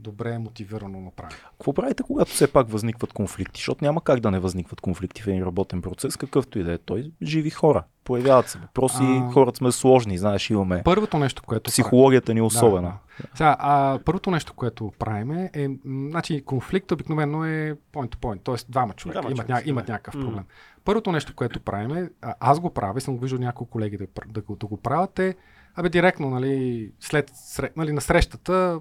добре 0.00 0.38
мотивирано 0.38 1.00
направено. 1.00 1.36
Какво 1.52 1.72
правите, 1.72 2.02
когато 2.02 2.30
все 2.30 2.52
пак 2.52 2.70
възникват 2.70 3.12
конфликти? 3.12 3.58
Защото 3.58 3.84
няма 3.84 4.04
как 4.04 4.20
да 4.20 4.30
не 4.30 4.38
възникват 4.38 4.80
конфликти 4.80 5.22
в 5.22 5.26
един 5.26 5.42
работен 5.42 5.82
процес, 5.82 6.16
какъвто 6.16 6.58
и 6.58 6.62
да 6.62 6.72
е 6.72 6.78
той. 6.78 7.12
Живи 7.22 7.50
хора. 7.50 7.84
Появяват 8.04 8.48
се 8.48 8.58
въпроси, 8.58 9.02
а... 9.02 9.30
хората 9.32 9.56
сме 9.56 9.72
сложни, 9.72 10.18
знаеш, 10.18 10.50
имаме. 10.50 10.82
Първото 10.84 11.18
нещо, 11.18 11.42
което. 11.42 11.70
Психологията 11.70 12.34
ни 12.34 12.40
е 12.40 12.42
особена. 12.42 12.88
Да, 12.88 13.26
да. 13.28 13.36
Сега, 13.36 13.56
а, 13.58 13.98
първото 14.04 14.30
нещо, 14.30 14.52
което 14.54 14.92
правим 14.98 15.32
е, 15.32 15.68
значи, 15.84 16.44
конфликт 16.44 16.92
обикновено 16.92 17.44
е 17.44 17.76
point 17.92 18.08
to 18.08 18.16
point, 18.16 18.44
т.е. 18.44 18.54
двама 18.68 18.94
човека 18.94 19.30
имат, 19.30 19.48
ня, 19.48 19.62
имат 19.64 19.88
някакъв 19.88 20.14
проблем. 20.14 20.44
Mm. 20.44 20.69
Първото 20.84 21.12
нещо, 21.12 21.34
което 21.34 21.60
правим 21.60 21.96
е, 21.96 22.10
аз 22.22 22.60
го 22.60 22.70
правя, 22.70 23.00
съм 23.00 23.14
го 23.16 23.20
виждал 23.20 23.40
няколко 23.40 23.70
колеги 23.70 23.96
да, 23.96 24.06
да, 24.26 24.42
да, 24.42 24.56
да 24.56 24.66
го 24.66 24.76
правят 24.76 25.18
е, 25.18 25.34
абе 25.74 25.88
директно, 25.88 26.30
нали, 26.30 26.92
след, 27.00 27.32
нали, 27.76 27.92
на 27.92 28.00
срещата, 28.00 28.80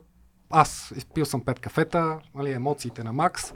аз 0.50 0.94
изпил 0.96 1.26
съм 1.26 1.46
пет 1.46 1.60
кафета, 1.60 2.20
нали, 2.36 2.52
емоциите 2.52 3.04
на 3.04 3.14
Макс, 3.14 3.54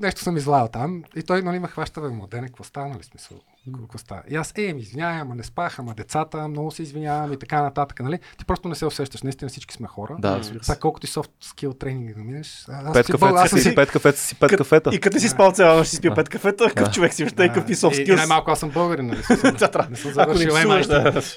нещо 0.00 0.20
съм 0.20 0.36
излаял 0.36 0.68
там. 0.68 1.02
И 1.16 1.22
той 1.22 1.42
нали, 1.42 1.58
ме 1.58 1.68
хваща, 1.68 2.00
бе, 2.00 2.08
младене, 2.08 2.46
какво 2.46 2.64
става, 2.64 2.88
нали, 2.88 3.02
смисъл? 3.02 3.38
Какво 3.72 3.98
става? 3.98 4.22
И 4.28 4.36
аз, 4.36 4.52
е, 4.58 4.72
ми 4.72 4.80
извинявай, 4.80 5.20
ама 5.20 5.34
не 5.34 5.42
спах, 5.42 5.78
ама 5.78 5.94
децата, 5.94 6.48
много 6.48 6.70
се 6.70 6.82
извинявам 6.82 7.32
и 7.32 7.38
така 7.38 7.62
нататък, 7.62 8.00
нали? 8.00 8.18
Ти 8.38 8.44
просто 8.44 8.68
не 8.68 8.74
се 8.74 8.86
усещаш, 8.86 9.22
наистина 9.22 9.48
всички 9.48 9.74
сме 9.74 9.86
хора. 9.88 10.16
Да, 10.18 10.38
разбира 10.38 10.58
се. 10.58 10.66
Сега 10.66 10.78
колкото 10.78 11.06
и 11.06 11.10
soft 11.10 11.30
skill 11.44 11.78
тренинг 11.78 12.16
да 12.16 12.22
минеш. 12.22 12.66
Пет 12.92 13.06
си- 13.06 13.12
кафета 13.12 13.48
съм 13.48 13.58
си, 13.58 13.74
пет 13.74 13.90
кафета 13.90 14.18
си, 14.18 14.34
пет 14.34 14.56
кафета. 14.56 14.90
И 14.94 15.00
като 15.00 15.20
си 15.20 15.28
спал 15.28 15.52
цяла 15.52 15.76
нощ, 15.76 15.90
си 15.90 15.96
спил 15.96 16.14
пет 16.14 16.28
кафета, 16.28 16.68
какъв 16.68 16.84
Да. 16.84 16.90
човек 16.90 17.14
си 17.14 17.22
въобще, 17.24 17.48
какъв 17.48 17.70
и 17.70 17.74
soft 17.74 17.98
и, 17.98 18.02
и 18.02 18.06
skills. 18.06 18.16
най-малко 18.16 18.50
аз 18.50 18.60
съм 18.60 18.70
българин, 18.70 19.06
нали? 19.06 19.18
не 19.44 19.58
съм 19.58 19.70
Ако 19.74 19.90
не 19.90 19.96
завършил 19.96 20.50
MIT. 20.50 20.86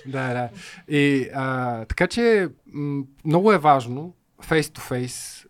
да. 0.06 0.34
Да. 0.34 0.50
И, 0.88 1.30
така 1.88 2.08
че 2.08 2.48
много 3.26 3.54
е 3.54 3.58
важно 3.58 4.14
face 4.44 4.62
to 4.62 4.80
face 4.80 5.46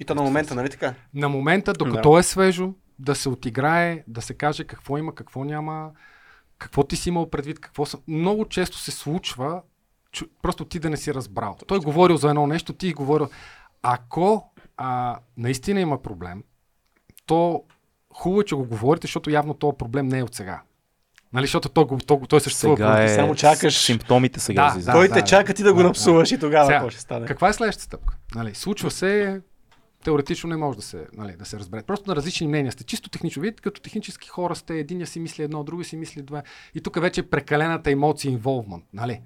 И 0.00 0.04
то 0.04 0.14
на 0.14 0.22
момента, 0.22 0.54
нали 0.54 0.70
така? 0.70 0.94
на 1.14 1.28
момента, 1.28 1.72
докато 1.72 2.18
е 2.18 2.22
свежо, 2.22 2.72
да 2.98 3.14
се 3.14 3.28
отиграе, 3.28 4.04
да 4.06 4.22
се 4.22 4.34
каже 4.34 4.64
какво 4.64 4.98
има, 4.98 5.14
какво 5.14 5.44
няма, 5.44 5.90
какво 6.58 6.84
ти 6.84 6.96
си 6.96 7.08
имал 7.08 7.30
предвид, 7.30 7.58
какво 7.58 7.86
съм. 7.86 8.00
Много 8.08 8.44
често 8.44 8.78
се 8.78 8.90
случва, 8.90 9.62
чу, 10.12 10.24
просто 10.42 10.64
ти 10.64 10.78
да 10.78 10.90
не 10.90 10.96
си 10.96 11.14
разбрал. 11.14 11.56
Той 11.66 11.78
говорил 11.78 12.16
за 12.16 12.28
едно 12.28 12.46
нещо, 12.46 12.72
ти 12.72 12.92
говорил. 12.92 13.28
Ако 13.82 14.50
а, 14.76 15.16
наистина 15.36 15.80
има 15.80 16.02
проблем, 16.02 16.42
то 17.26 17.62
хубаво 18.12 18.40
е, 18.40 18.44
че 18.44 18.54
го 18.54 18.64
говорите, 18.64 19.06
защото 19.06 19.30
явно 19.30 19.54
този 19.54 19.76
проблем 19.78 20.08
не 20.08 20.18
е 20.18 20.22
от 20.22 20.34
сега. 20.34 20.62
Нали, 21.32 21.44
защото 21.44 21.68
той, 21.68 21.84
го- 21.84 21.98
той, 21.98 22.20
той 22.28 22.40
съществува. 22.40 22.76
Сега 22.76 23.02
е, 23.02 23.08
само 23.08 23.34
чакаш. 23.34 23.78
симптомите 23.78 24.40
сега 24.40 24.62
Да, 24.62 24.68
излизат. 24.68 24.86
да. 24.86 24.92
Той 24.92 25.08
те 25.10 25.22
чака 25.22 25.54
ти 25.54 25.62
да 25.62 25.72
го 25.72 25.78
да, 25.78 25.84
напсуваш 25.84 26.32
и 26.32 26.38
тогава 26.38 26.68
какво 26.70 26.90
ще 26.90 27.00
стане. 27.00 27.26
Каква 27.26 27.48
е 27.48 27.52
следващата 27.52 27.84
стъпка? 27.84 28.16
Нали, 28.34 28.54
случва 28.54 28.90
се, 28.90 29.40
теоретично 30.08 30.48
не 30.50 30.56
може 30.56 30.76
да 30.76 30.82
се, 30.82 31.06
нали, 31.12 31.36
да 31.36 31.44
се 31.44 31.58
разбере. 31.58 31.82
Просто 31.82 32.10
на 32.10 32.16
различни 32.16 32.46
мнения 32.48 32.72
сте. 32.72 32.84
Чисто 32.84 33.10
технично. 33.10 33.42
Вие 33.42 33.52
като 33.52 33.80
технически 33.80 34.28
хора 34.28 34.56
сте, 34.56 34.78
един 34.78 35.06
си 35.06 35.20
мисли 35.20 35.42
едно, 35.42 35.64
други 35.64 35.84
си 35.84 35.96
мисли 35.96 36.22
два. 36.22 36.42
И 36.74 36.80
тук 36.80 37.00
вече 37.00 37.20
е 37.20 37.30
прекалената 37.30 37.90
емоция, 37.90 38.38
involvement. 38.38 38.82
Нали? 38.92 39.22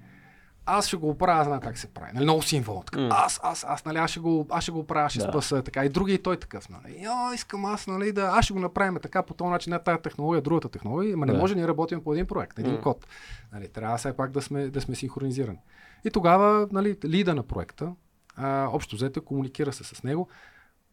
Аз 0.65 0.87
ще 0.87 0.97
го 0.97 1.09
оправя, 1.09 1.41
аз 1.41 1.47
знам 1.47 1.59
как 1.59 1.77
се 1.77 1.87
прави. 1.87 2.11
Нали? 2.13 2.23
Много 2.23 2.41
си. 2.41 2.63
Така, 2.85 2.99
М. 2.99 3.09
Аз, 3.11 3.39
аз, 3.43 3.65
аз, 3.67 3.85
нали, 3.85 3.97
аз 3.97 4.11
ще 4.11 4.19
го, 4.19 4.47
аз 4.49 4.63
ще 4.63 4.71
го 4.71 4.79
оправя, 4.79 5.09
ще 5.09 5.19
Да. 5.19 5.25
спаса 5.29 5.61
така. 5.63 5.85
И 5.85 5.89
други 5.89 6.13
и 6.13 6.17
той 6.17 6.37
такъв. 6.37 6.69
Нали? 6.69 7.03
Йо, 7.03 7.33
искам 7.35 7.65
аз, 7.65 7.87
нали, 7.87 8.11
да, 8.11 8.21
аз 8.21 8.45
ще 8.45 8.53
го 8.53 8.59
направим 8.59 8.97
така 9.01 9.23
по 9.23 9.33
този 9.33 9.49
начин, 9.49 9.73
не 9.73 9.83
тази 9.83 10.01
технология, 10.01 10.41
другата 10.41 10.69
технология. 10.69 11.13
Ама 11.13 11.25
не 11.25 11.33
Да. 11.33 11.39
може, 11.39 11.55
ние 11.55 11.67
работим 11.67 12.03
по 12.03 12.13
един 12.13 12.25
проект, 12.25 12.59
един 12.59 12.73
М. 12.73 12.81
код. 12.81 13.07
Нали, 13.53 13.67
трябва 13.67 13.97
все 13.97 14.13
пак 14.17 14.31
да 14.31 14.41
сме, 14.41 14.67
да 14.69 14.81
сме 14.81 14.95
синхронизирани. 14.95 15.59
И 16.05 16.09
тогава, 16.11 16.67
нали, 16.71 16.97
лида 17.05 17.35
на 17.35 17.43
проекта, 17.43 17.91
а, 18.35 18.69
общо 18.71 18.95
взето 18.95 19.21
комуникира 19.25 19.73
се 19.73 19.83
с 19.83 20.03
него. 20.03 20.29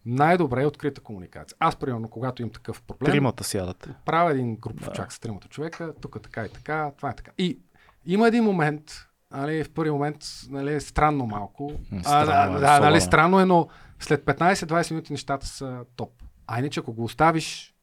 Най-добре 0.06 0.62
е 0.62 0.66
открита 0.66 1.00
комуникация. 1.00 1.56
Аз, 1.60 1.76
примерно, 1.76 2.08
когато 2.08 2.42
имам 2.42 2.52
такъв 2.52 2.82
проблем, 2.82 3.12
Тримата 3.12 3.44
сядате. 3.44 3.88
правя 4.04 4.30
един 4.30 4.56
групов 4.56 4.86
Да. 4.86 4.92
чак 4.92 5.12
с 5.12 5.18
тримата 5.18 5.48
човека, 5.48 5.92
тук 6.00 6.22
така 6.22 6.44
и 6.44 6.48
така, 6.48 6.90
това 6.96 7.10
е 7.10 7.14
така. 7.14 7.30
И 7.38 7.58
има 8.06 8.28
един 8.28 8.44
момент, 8.44 8.82
нали, 9.30 9.64
в 9.64 9.70
първи 9.70 9.90
момент, 9.90 10.16
нали, 10.48 10.74
е 10.74 10.80
странно 10.80 11.26
малко. 11.26 11.72
А, 11.92 12.02
странно 12.02 12.52
да, 12.52 12.58
е, 12.58 12.60
да, 12.60 12.80
нали, 12.80 13.00
странно 13.00 13.40
е, 13.40 13.44
но 13.44 13.68
след 13.98 14.24
15-20 14.24 14.90
минути 14.90 15.12
нещата 15.12 15.46
са 15.46 15.84
топ. 15.96 16.10
А 16.46 16.58
иначе, 16.58 16.80
ако 16.80 16.92
го 16.92 17.04
оставиш 17.04 17.74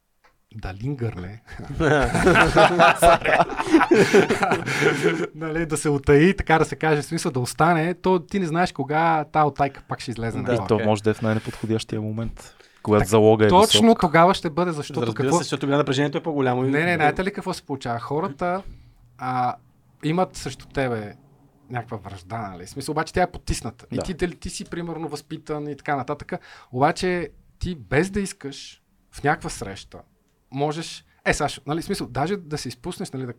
да 0.55 0.73
лингърне, 0.73 1.41
нали, 5.35 5.65
да 5.65 5.77
се 5.77 5.89
утаи, 5.89 6.35
така 6.35 6.59
да 6.59 6.65
се 6.65 6.75
каже, 6.75 7.01
в 7.01 7.05
смисъл 7.05 7.31
да 7.31 7.39
остане, 7.39 7.93
то 7.93 8.19
ти 8.21 8.39
не 8.39 8.45
знаеш 8.45 8.71
кога 8.71 9.23
тази 9.23 9.43
отайка 9.45 9.81
пак 9.87 9.99
ще 9.99 10.11
излезе. 10.11 10.37
Да, 10.37 10.43
нагоре. 10.43 10.65
И 10.65 10.67
то 10.67 10.79
може 10.79 11.03
да 11.03 11.09
е 11.09 11.13
в 11.13 11.21
най-неподходящия 11.21 12.01
момент, 12.01 12.55
когато 12.83 13.07
залога 13.07 13.45
е 13.45 13.49
Точно 13.49 13.81
висок. 13.81 13.99
тогава 13.99 14.33
ще 14.33 14.49
бъде, 14.49 14.71
защото 14.71 15.01
Разбира 15.01 15.15
какво... 15.15 15.37
се, 15.37 15.43
защото 15.43 15.61
тогава 15.61 15.77
напрежението 15.77 16.17
е 16.17 16.23
по-голямо. 16.23 16.65
и- 16.65 16.69
Не, 16.69 16.83
не, 16.83 16.95
знаете 16.95 17.23
ли 17.23 17.33
какво 17.33 17.53
се 17.53 17.63
получава? 17.63 17.99
Хората 17.99 18.61
а, 19.17 19.55
имат 20.03 20.35
срещу 20.35 20.65
тебе 20.65 21.13
някаква 21.69 21.97
връжда, 21.99 22.37
нали? 22.39 22.67
Смисъл, 22.67 22.91
обаче 22.91 23.13
тя 23.13 23.21
е 23.21 23.31
потисната. 23.31 23.85
И 23.91 23.95
Да. 23.95 24.03
ти, 24.03 24.13
дали, 24.13 24.35
ти 24.35 24.49
си 24.49 24.65
примерно 24.65 25.07
възпитан 25.07 25.67
и 25.67 25.77
така 25.77 25.95
нататък. 25.95 26.33
Обаче 26.71 27.29
ти 27.59 27.75
без 27.75 28.09
да 28.09 28.19
искаш 28.19 28.81
в 29.11 29.23
някаква 29.23 29.49
среща, 29.49 29.97
можеш... 30.51 31.05
Е, 31.25 31.33
Сашо, 31.33 31.61
нали, 31.67 31.81
смисъл, 31.81 32.07
даже 32.07 32.37
да 32.37 32.57
се 32.57 32.67
изпуснеш, 32.67 33.11
нали, 33.11 33.25
да... 33.25 33.33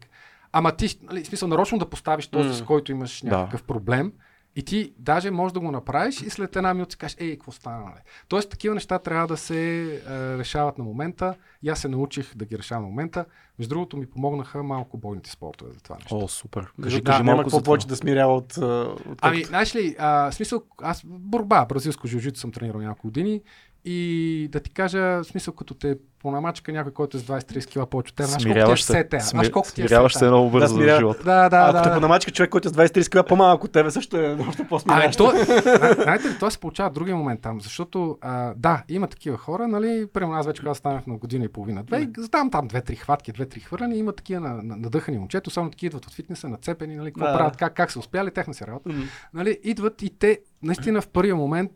Ама 0.53 0.73
ти, 0.73 0.99
нали, 1.03 1.25
смисъл, 1.25 1.49
нарочно 1.49 1.79
да 1.79 1.91
поставиш 1.91 2.27
този, 2.27 2.49
М. 2.49 2.55
с 2.55 2.63
който 2.63 2.93
имаш 2.93 3.21
Да. 3.25 3.39
някакъв 3.39 3.63
проблем, 3.63 4.13
и 4.57 4.63
ти 4.63 4.93
даже 4.99 5.31
можеш 5.31 5.53
да 5.53 5.61
го 5.61 5.71
направиш 5.71 6.23
и 6.23 6.31
след 6.31 6.57
една 6.57 6.75
минута 6.75 6.93
си 6.93 6.99
кажеш, 6.99 7.17
ей, 7.21 7.33
какво 7.33 7.53
стана? 7.53 7.85
Нали? 7.85 8.01
Тоест, 8.29 8.51
такива 8.51 8.75
неща 8.75 8.99
трябва 8.99 9.27
да 9.27 9.37
се 9.37 9.83
е, 9.85 9.99
решават 10.39 10.79
на 10.79 10.85
момента. 10.85 11.35
И 11.63 11.69
аз 11.69 11.81
се 11.81 11.89
научих 11.89 12.37
да 12.37 12.45
ги 12.45 12.59
решавам 12.59 12.83
на 12.83 12.89
момента. 12.89 13.25
Между 13.59 13.69
другото 13.69 13.97
ми 13.97 14.07
помогнаха 14.07 14.63
малко 14.63 14.99
бойните 14.99 15.31
спортове 15.31 15.73
за 15.73 15.81
това 15.81 15.97
нещо. 15.97 16.19
О, 16.19 16.29
супер. 16.29 16.61
Кажи, 16.63 16.75
Кажи, 16.83 17.05
кажи 17.05 17.23
няма 17.23 17.33
малко 17.33 17.43
какво 17.43 17.63
повече 17.63 17.87
да 17.87 17.97
смирява 17.97 18.35
от... 18.37 18.59
а, 18.59 18.65
от 19.09 19.19
Ами, 19.21 19.45
знаеш 19.45 19.75
ли, 19.75 19.97
а, 19.99 20.33
смисъл, 20.33 20.63
аз 20.83 21.03
борба, 21.05 21.65
бразилско 21.65 22.07
жужито 22.07 22.39
съм 22.41 22.53
тренирал 22.53 22.81
няколко 22.81 23.07
години 23.07 23.43
и 23.91 24.49
да 24.49 24.61
ти 24.61 24.71
кажа, 24.71 24.99
в 24.99 25.25
смисъл, 25.25 25.55
като 25.55 25.75
те 25.75 25.97
понамачка 26.19 26.73
някой, 26.73 26.93
който 26.93 27.17
е 27.17 27.21
с 27.21 27.25
20-30 27.25 27.67
кила 27.67 27.87
повече 27.87 28.11
от 28.11 28.17
теб, 28.17 28.27
знаеш 28.27 28.45
колко 28.45 28.67
ти 28.67 28.73
е 28.73 28.85
сете, 28.85 29.19
знаеш 29.21 29.47
Смир- 29.47 29.51
колко 29.53 29.69
ти 29.69 29.83
е 29.83 29.89
Смиряваш 29.89 30.15
се 30.15 30.27
много 30.27 30.51
бързо 30.51 30.65
Да, 30.65 30.69
за 30.69 30.75
смиря- 30.75 30.99
живота. 30.99 31.23
Да, 31.25 31.49
да, 31.49 31.57
а, 31.57 31.73
да. 31.73 31.79
ако 31.79 31.83
те 31.83 31.89
да. 31.89 31.95
понамачка 31.95 32.31
човек, 32.31 32.51
който 32.51 32.69
е 32.69 32.71
с 32.71 32.75
20-30 32.75 33.23
кг 33.23 33.29
по-малко 33.29 33.65
от 33.67 33.73
тебе, 33.73 33.91
също 33.91 34.17
е 34.17 34.37
още 34.49 34.67
Ами, 34.89 35.13
зна- 35.13 35.95
знаете 35.95 36.29
ли, 36.29 36.35
това 36.35 36.51
се 36.51 36.59
получава 36.59 36.91
в 36.91 36.95
другия 36.95 37.17
момент 37.17 37.41
там, 37.41 37.61
защото 37.61 38.19
а, 38.21 38.55
да, 38.57 38.83
има 38.89 39.07
такива 39.07 39.37
хора, 39.37 39.69
нали, 39.69 40.07
примерно 40.07 40.35
аз 40.35 40.47
вече 40.47 40.61
когато 40.61 40.79
станах 40.79 41.07
на 41.07 41.17
година 41.17 41.45
и 41.45 41.49
половина, 41.49 41.83
две, 41.85 42.09
знам 42.19 42.51
там 42.51 42.69
две-три 42.69 42.97
хватки, 42.97 43.33
две-три 43.33 43.61
хвърляния, 43.61 43.99
има 43.99 44.13
такива 44.13 44.41
на, 44.41 44.55
на, 44.55 44.77
надъхани 44.77 45.19
момчета, 45.19 45.49
особено 45.49 45.71
такива 45.71 45.87
идват 45.89 46.07
от 46.07 46.15
фитнеса, 46.15 46.49
нацепени, 46.49 46.97
нали, 46.97 47.09
какво 47.09 47.27
Да. 47.27 47.37
правят, 47.37 47.57
как, 47.57 47.75
как 47.75 47.93
са 47.93 47.99
успяли, 47.99 48.31
техна 48.31 48.55
си 48.55 48.65
работа. 48.67 48.91
Нали, 49.35 49.59
идват 49.63 50.03
и 50.03 50.11
те 50.11 50.39
наистина 50.63 51.01
в 51.01 51.09
първия 51.09 51.37
момент 51.37 51.71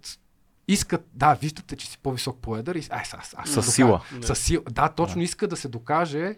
искат, 0.69 1.07
да, 1.15 1.35
виждате, 1.35 1.77
че 1.77 1.87
си 1.87 1.99
по-висок 2.03 2.39
поедър 2.39 2.75
и 2.75 2.79
аз, 2.91 3.15
аз, 3.15 3.35
аз 3.39 3.51
Със 3.51 3.75
сила. 3.75 4.01
Със 4.23 4.39
сила. 4.39 4.63
Да, 4.71 4.89
точно 4.89 5.23
иска 5.23 5.49
да 5.49 5.57
се 5.57 5.69
докаже 5.69 6.37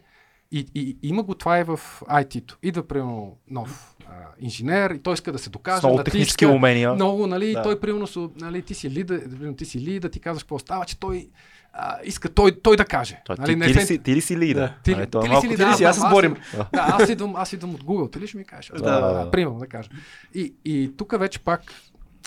и, 0.52 0.66
и, 0.74 0.96
има 1.02 1.22
го 1.22 1.34
това 1.34 1.58
и 1.58 1.64
в 1.64 1.80
IT-то. 2.00 2.56
Идва, 2.62 2.88
примерно, 2.88 3.36
нов 3.50 3.94
а, 4.06 4.12
инженер 4.40 4.90
и 4.90 4.98
той 4.98 5.14
иска 5.14 5.32
да 5.32 5.38
се 5.38 5.50
докаже. 5.50 5.80
С 5.80 5.82
много 5.82 5.96
да 5.96 6.04
технически 6.04 6.44
тиска, 6.44 6.54
умения. 6.54 6.94
Много, 6.94 7.26
нали, 7.26 7.52
Да. 7.52 7.62
той 7.62 7.80
примерно, 7.80 8.06
нали, 8.36 8.62
ти 8.62 8.74
си 8.74 8.90
лида, 8.90 9.20
ти 9.56 9.64
си 9.64 9.80
лида, 9.80 10.08
ти 10.08 10.20
казваш 10.20 10.42
какво 10.42 10.58
става, 10.58 10.84
че 10.84 10.98
той 11.00 11.28
а, 11.72 11.98
иска 12.04 12.28
той, 12.28 12.60
той 12.60 12.76
да 12.76 12.84
каже. 12.84 13.20
Той, 13.24 13.36
нали, 13.38 13.52
ти, 13.52 13.56
не 13.56 13.66
ти, 13.66 13.74
ли 13.74 13.80
си, 13.80 13.98
ти 13.98 14.14
ли 14.16 14.20
си 14.20 14.36
лида? 14.38 14.60
Да. 14.60 14.74
ти, 14.84 14.90
Нали, 14.90 15.06
ти, 15.10 15.16
е 15.18 15.22
ли 15.22 15.28
малко- 15.28 15.40
си 15.40 15.48
ли? 15.48 15.56
ти 15.56 15.62
ли 15.62 15.66
Да, 15.66 15.74
си? 15.74 15.84
Аз 15.84 15.96
се 15.96 16.00
знам, 16.00 16.10
сборим. 16.12 16.36
Да, 16.54 16.68
аз 16.72 17.08
идвам, 17.08 17.36
аз 17.36 17.52
идвам 17.52 17.74
от 17.74 17.84
Google. 17.84 18.12
Ти 18.12 18.20
ли 18.20 18.26
ще 18.26 18.38
ми 18.38 18.44
кажеш? 18.44 18.70
Аз, 18.74 18.82
Да, 18.82 19.00
да, 19.00 19.06
да, 19.14 19.24
да. 19.24 19.30
Примерно 19.30 19.58
да 19.58 19.66
кажа. 19.66 19.90
И, 20.34 20.54
и 20.64 20.92
тук 20.96 21.18
вече 21.18 21.38
пак, 21.38 21.62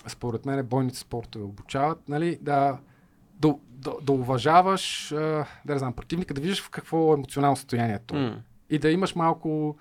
според 0.10 0.46
мен, 0.46 0.66
бойните 0.66 0.98
спортове 0.98 1.46
обучават, 1.46 2.10
нали, 2.10 2.38
да, 2.42 2.78
да, 3.40 3.56
да, 3.70 3.92
да 4.02 4.12
уважаваш, 4.12 5.08
да 5.66 5.74
не 5.74 5.80
знам, 5.80 5.94
противника, 5.94 6.34
да 6.34 6.42
виждаш 6.42 6.64
в 6.64 6.70
какво 6.70 7.14
емоционално 7.14 7.56
състояние 7.56 7.96
е 7.96 8.00
той. 8.00 8.20
М. 8.20 8.36
И 8.70 8.80
да 8.80 8.90
имаш 8.90 9.16
малко, 9.16 9.78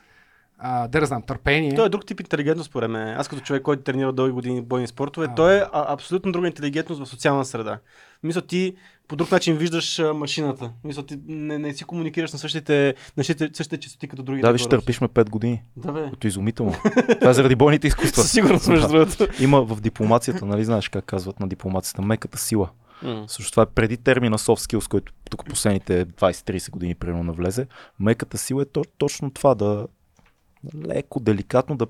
а, 0.58 0.88
да 0.88 1.00
не 1.00 1.06
знам, 1.06 1.22
търпение. 1.22 1.74
Той 1.74 1.86
е 1.86 1.88
друг 1.88 2.06
тип 2.06 2.20
интелигентност, 2.20 2.70
според 2.70 2.90
мен. 2.90 3.08
Аз 3.08 3.28
като 3.28 3.42
човек, 3.42 3.62
който 3.62 3.82
тренира 3.82 4.12
дълги 4.12 4.32
години 4.32 4.62
бойни 4.62 4.86
спортове, 4.86 5.26
А. 5.30 5.34
той 5.34 5.56
е 5.56 5.60
а, 5.72 5.92
абсолютно 5.92 6.32
друга 6.32 6.46
интелигентност 6.46 7.04
в 7.04 7.08
социална 7.08 7.44
среда. 7.44 7.78
Мисля, 8.22 8.42
ти 8.42 8.76
по 9.08 9.16
друг 9.16 9.30
начин 9.30 9.56
виждаш 9.56 9.98
а, 9.98 10.14
машината. 10.14 10.72
Мисля, 10.84 11.06
ти 11.06 11.18
не, 11.26 11.58
не 11.58 11.74
си 11.74 11.84
комуникираш 11.84 12.32
на 12.32 12.38
същите, 12.38 12.94
на 13.16 13.24
същите, 13.24 13.50
същите 13.52 13.80
чистоти 13.80 14.08
като 14.08 14.22
другите. 14.22 14.46
Да, 14.46 14.52
виж, 14.52 14.66
търпиш 14.66 15.00
ме 15.00 15.08
5 15.08 15.30
години. 15.30 15.62
Да, 15.76 15.92
бе. 15.92 16.10
Като 16.10 16.26
изумително. 16.26 16.72
Това 17.20 17.30
е 17.30 17.34
заради 17.34 17.54
бойните 17.54 17.86
изкуства. 17.86 18.22
Със 18.22 18.32
сигурност, 18.32 18.68
между 18.68 18.88
другото. 18.88 19.28
Има 19.40 19.62
в 19.62 19.80
дипломацията, 19.80 20.46
нали 20.46 20.64
знаеш 20.64 20.88
как 20.88 21.04
казват 21.04 21.40
на 21.40 21.48
дипломацията, 21.48 22.02
меката 22.02 22.38
сила. 22.38 22.70
М. 23.02 23.24
Също 23.28 23.50
това 23.50 23.62
е 23.62 23.66
преди 23.66 23.96
термина 23.96 24.38
soft 24.38 24.72
skills, 24.72 24.88
който 24.88 25.12
тук 25.30 25.44
последните 25.44 26.06
20-30 26.06 26.70
години 26.70 26.94
примерно 26.94 27.22
навлезе. 27.22 27.66
Меката 28.00 28.38
сила 28.38 28.62
е 28.62 28.64
то, 28.64 28.82
точно 28.98 29.30
това 29.30 29.54
да 29.54 29.86
леко, 30.86 31.20
деликатно 31.20 31.76
да 31.76 31.86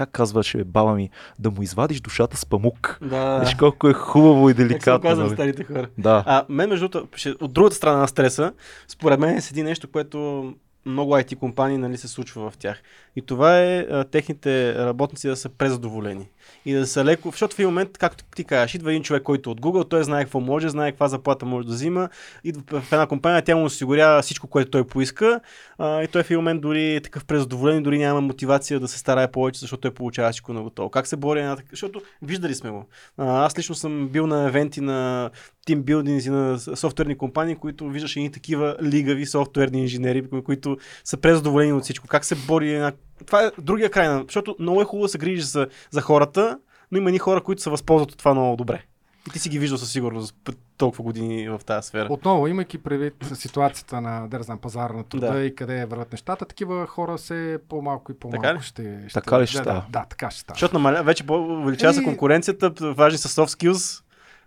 как 0.00 0.10
казваше 0.10 0.64
баба 0.64 0.94
ми, 0.94 1.10
да 1.38 1.50
му 1.50 1.62
извадиш 1.62 2.00
душата 2.00 2.36
с 2.36 2.46
памук. 2.46 2.98
Да. 3.02 3.38
Виж 3.38 3.54
колко 3.54 3.88
е 3.88 3.92
хубаво 3.92 4.50
и 4.50 4.52
Как 4.52 4.60
се 4.62 4.68
деликатно. 4.68 5.08
оказва 5.08 5.24
нали? 5.24 5.34
старите 5.34 5.64
хора. 5.64 5.88
Да. 5.98 6.24
А, 6.26 6.44
мен, 6.48 6.68
между 6.68 6.88
другото, 6.88 7.08
от 7.40 7.52
другата 7.52 7.76
страна 7.76 7.98
на 7.98 8.08
стреса, 8.08 8.52
според 8.88 9.20
мен 9.20 9.40
седи 9.40 9.62
нещо, 9.62 9.88
което 9.88 10.52
много 10.86 11.12
IT 11.12 11.36
компании 11.38 11.78
нали, 11.78 11.96
се 11.96 12.08
случва 12.08 12.50
в 12.50 12.56
тях. 12.56 12.82
И 13.16 13.22
това 13.22 13.58
е 13.58 13.78
а, 13.78 14.04
техните 14.04 14.74
работници 14.74 15.28
да 15.28 15.36
са 15.36 15.48
презадоволени. 15.48 16.28
И 16.64 16.72
да 16.72 16.86
са 16.86 17.04
леко, 17.04 17.30
защото 17.30 17.56
в 17.56 17.58
един 17.58 17.68
момент, 17.68 17.98
както 17.98 18.24
ти 18.36 18.44
кажеш, 18.44 18.74
идва 18.74 18.90
един 18.90 19.02
човек, 19.02 19.22
който 19.22 19.50
е 19.50 19.52
от 19.52 19.60
Google, 19.60 19.90
той 19.90 20.04
знае 20.04 20.24
какво 20.24 20.40
може, 20.40 20.68
знае 20.68 20.92
каква 20.92 21.08
заплата 21.08 21.46
може 21.46 21.66
да 21.66 21.72
взима, 21.72 22.08
идва 22.44 22.80
в 22.80 22.92
една 22.92 23.06
компания, 23.06 23.42
тя 23.42 23.56
му 23.56 23.64
осигурява 23.64 24.22
всичко, 24.22 24.46
което 24.46 24.70
той 24.70 24.86
поиска 24.86 25.40
а, 25.78 26.02
и 26.02 26.08
той 26.08 26.22
в 26.22 26.30
един 26.30 26.38
момент 26.38 26.60
дори 26.60 26.94
е 26.94 27.00
такъв 27.00 27.24
презадоволен, 27.24 27.82
дори 27.82 27.98
няма 27.98 28.20
мотивация 28.20 28.80
да 28.80 28.88
се 28.88 28.98
старае 28.98 29.30
повече, 29.30 29.60
защото 29.60 29.80
той 29.80 29.90
получава 29.90 30.30
всичко 30.32 30.52
на 30.52 30.62
готово. 30.62 30.90
Как 30.90 31.06
се 31.06 31.16
бори 31.16 31.40
една 31.40 31.56
така? 31.56 31.68
Защото 31.70 32.02
виждали 32.22 32.54
сме 32.54 32.70
го. 32.70 32.86
А, 33.18 33.44
аз 33.44 33.58
лично 33.58 33.74
съм 33.74 34.08
бил 34.08 34.26
на 34.26 34.46
евенти 34.46 34.80
на 34.80 35.30
тимбилдинзи 35.66 36.30
на 36.30 36.58
софтуерни 36.58 37.18
компании, 37.18 37.56
които 37.56 37.88
виждаш 37.88 38.16
едни 38.16 38.32
такива 38.32 38.76
лигави 38.82 39.26
софтуерни 39.26 39.80
инженери, 39.80 40.24
които 40.44 40.76
са 41.04 41.16
презадоволени 41.16 41.72
от 41.72 41.84
всичко. 41.84 42.08
Как 42.08 42.24
се 42.24 42.34
бори 42.34 42.74
една... 42.74 42.92
Това 43.26 43.44
е 43.44 43.50
другия 43.58 43.90
край 43.90 44.08
на... 44.08 44.22
Защото 44.22 44.56
много 44.58 44.82
е 44.82 44.84
хубаво 44.84 45.04
да 45.04 45.08
се 45.08 45.18
грижиш 45.18 45.44
за, 45.44 45.68
за 45.90 46.00
хората, 46.00 46.58
но 46.92 46.98
има 46.98 47.10
и 47.10 47.18
хора, 47.18 47.40
които 47.40 47.62
се 47.62 47.70
възползват 47.70 48.12
от 48.12 48.18
това 48.18 48.34
много 48.34 48.56
добре. 48.56 48.82
И 49.28 49.30
ти 49.30 49.38
си 49.38 49.48
ги 49.48 49.58
виждал 49.58 49.78
със 49.78 49.92
сигурност 49.92 50.36
толкова 50.76 51.04
години 51.04 51.48
в 51.48 51.60
тази 51.66 51.88
сфера. 51.88 52.06
Отново, 52.10 52.46
имайки 52.46 52.78
предвид 52.78 53.14
ситуацията 53.34 54.00
на, 54.00 54.28
да 54.28 54.42
знам, 54.42 54.58
пазара 54.58 54.92
на 54.92 55.04
труда 55.04 55.32
да. 55.32 55.40
и 55.40 55.54
къде 55.54 55.86
върват 55.86 56.12
нещата, 56.12 56.44
такива 56.44 56.86
хора 56.86 57.18
се 57.18 57.58
по-малко 57.68 58.12
и 58.12 58.14
по-малко 58.14 58.42
така 58.42 58.62
ще, 58.62 59.04
ще... 59.08 59.14
Така 59.14 59.40
ли 59.40 59.46
ще 59.46 59.58
да, 59.58 59.62
става? 59.62 59.84
Да, 59.90 60.00
да, 60.00 60.06
така 60.06 60.30
ще 60.30 60.40
става. 60.40 60.54
Защото 60.54 60.74
намаля, 60.74 61.02
вече 61.02 61.24
увеличава 61.30 61.94
се 61.94 62.04
конкуренцията, 62.04 62.70
важни 62.70 63.18
са 63.18 63.28
soft 63.28 63.48
skills. 63.60 64.02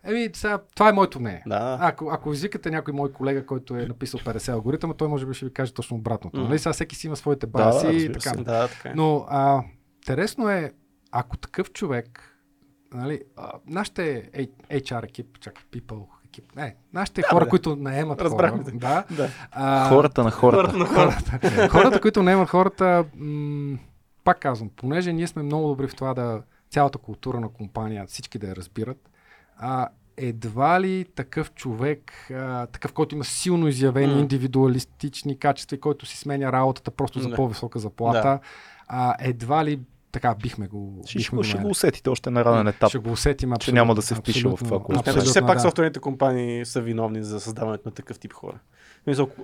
Еми, 0.05 0.29
сега, 0.33 0.59
това 0.75 0.89
е 0.89 0.93
моето 0.93 1.19
мнение. 1.19 1.43
Да. 1.47 1.77
Ако, 1.81 2.09
ако 2.11 2.33
извикате 2.33 2.71
някой 2.71 2.93
мой 2.93 3.11
колега, 3.11 3.45
който 3.45 3.75
е 3.75 3.85
написал 3.85 4.19
50 4.19 4.53
алгоритъма, 4.53 4.93
той 4.93 5.07
може 5.07 5.25
би 5.25 5.33
ще 5.33 5.45
ви 5.45 5.53
каже 5.53 5.73
точно 5.73 5.97
обратното. 5.97 6.39
Mm. 6.39 6.47
Нали? 6.47 6.59
Сега 6.59 6.73
всеки 6.73 6.95
си 6.95 7.07
има 7.07 7.15
своите 7.15 7.47
бази 7.47 7.87
да, 7.87 7.93
и 7.93 8.11
така. 8.11 8.31
Да, 8.43 8.67
така 8.67 8.89
е. 8.89 8.93
Но 8.95 9.25
а, 9.29 9.63
интересно 9.97 10.49
е, 10.49 10.71
ако 11.11 11.37
такъв 11.37 11.71
човек 11.71 12.33
нали, 12.93 13.21
а, 13.37 13.51
нашите 13.67 14.29
HR 14.71 15.03
екип, 15.03 15.39
чакай, 15.39 15.63
people 15.71 16.05
екип, 16.25 16.55
не, 16.55 16.75
нашите 16.93 17.21
да, 17.21 17.27
хора, 17.27 17.43
да. 17.45 17.49
които 17.49 17.75
наемат 17.75 18.21
Разбрахме 18.21 18.63
хора. 18.63 18.71
Да, 18.73 19.03
да. 19.11 19.29
А, 19.51 19.89
хората 19.89 20.23
на 20.23 20.31
хората. 20.31 20.61
Хората, 20.61 20.77
на 20.77 20.85
хората. 20.85 21.69
хората 21.69 22.01
които 22.01 22.23
наемат 22.23 22.49
хората, 22.49 23.05
м- 23.15 23.77
пак 24.23 24.39
казвам, 24.39 24.69
понеже 24.75 25.13
ние 25.13 25.27
сме 25.27 25.43
много 25.43 25.67
добри 25.67 25.87
в 25.87 25.95
това 25.95 26.13
да 26.13 26.41
цялата 26.69 26.97
култура 26.97 27.39
на 27.39 27.49
компания, 27.49 28.05
всички 28.07 28.37
да 28.37 28.47
я 28.47 28.55
разбират, 28.55 29.09
а, 29.57 29.87
едва 30.17 30.81
ли 30.81 31.05
такъв 31.15 31.53
човек, 31.53 32.11
а, 32.31 32.65
такъв, 32.65 32.93
който 32.93 33.15
има 33.15 33.23
силно 33.23 33.67
изявени 33.67 34.13
mm. 34.13 34.19
индивидуалистични 34.19 35.39
качества 35.39 35.75
и 35.75 35.79
който 35.79 36.05
си 36.05 36.17
сменя 36.17 36.51
работата 36.51 36.91
просто 36.91 37.19
за 37.19 37.35
по-висока 37.35 37.79
заплата, 37.79 38.21
да. 38.21 38.39
а, 38.87 39.15
едва 39.19 39.65
ли 39.65 39.79
така 40.13 40.35
бихме 40.41 40.67
го. 40.67 41.01
Ще, 41.05 41.17
бихме 41.17 41.37
го, 41.37 41.43
ще 41.43 41.57
го 41.57 41.69
усетите 41.69 42.09
още 42.09 42.29
на 42.29 42.45
ранен 42.45 42.67
етап. 42.67 42.89
Ще 42.89 42.97
го 42.97 43.11
усетим, 43.11 43.53
че 43.59 43.71
няма 43.71 43.95
да 43.95 44.01
се 44.01 44.15
впише 44.15 44.47
в 44.47 44.57
това, 44.57 44.79
което. 44.79 44.99
Абсолютно, 44.99 45.29
все 45.29 45.41
пак 45.41 45.57
да. 45.57 45.59
софтуерните 45.59 45.99
компании 45.99 46.65
са 46.65 46.81
виновни 46.81 47.23
за 47.23 47.39
създаването 47.39 47.89
на 47.89 47.95
такъв 47.95 48.19
тип 48.19 48.33
хора. 48.33 48.59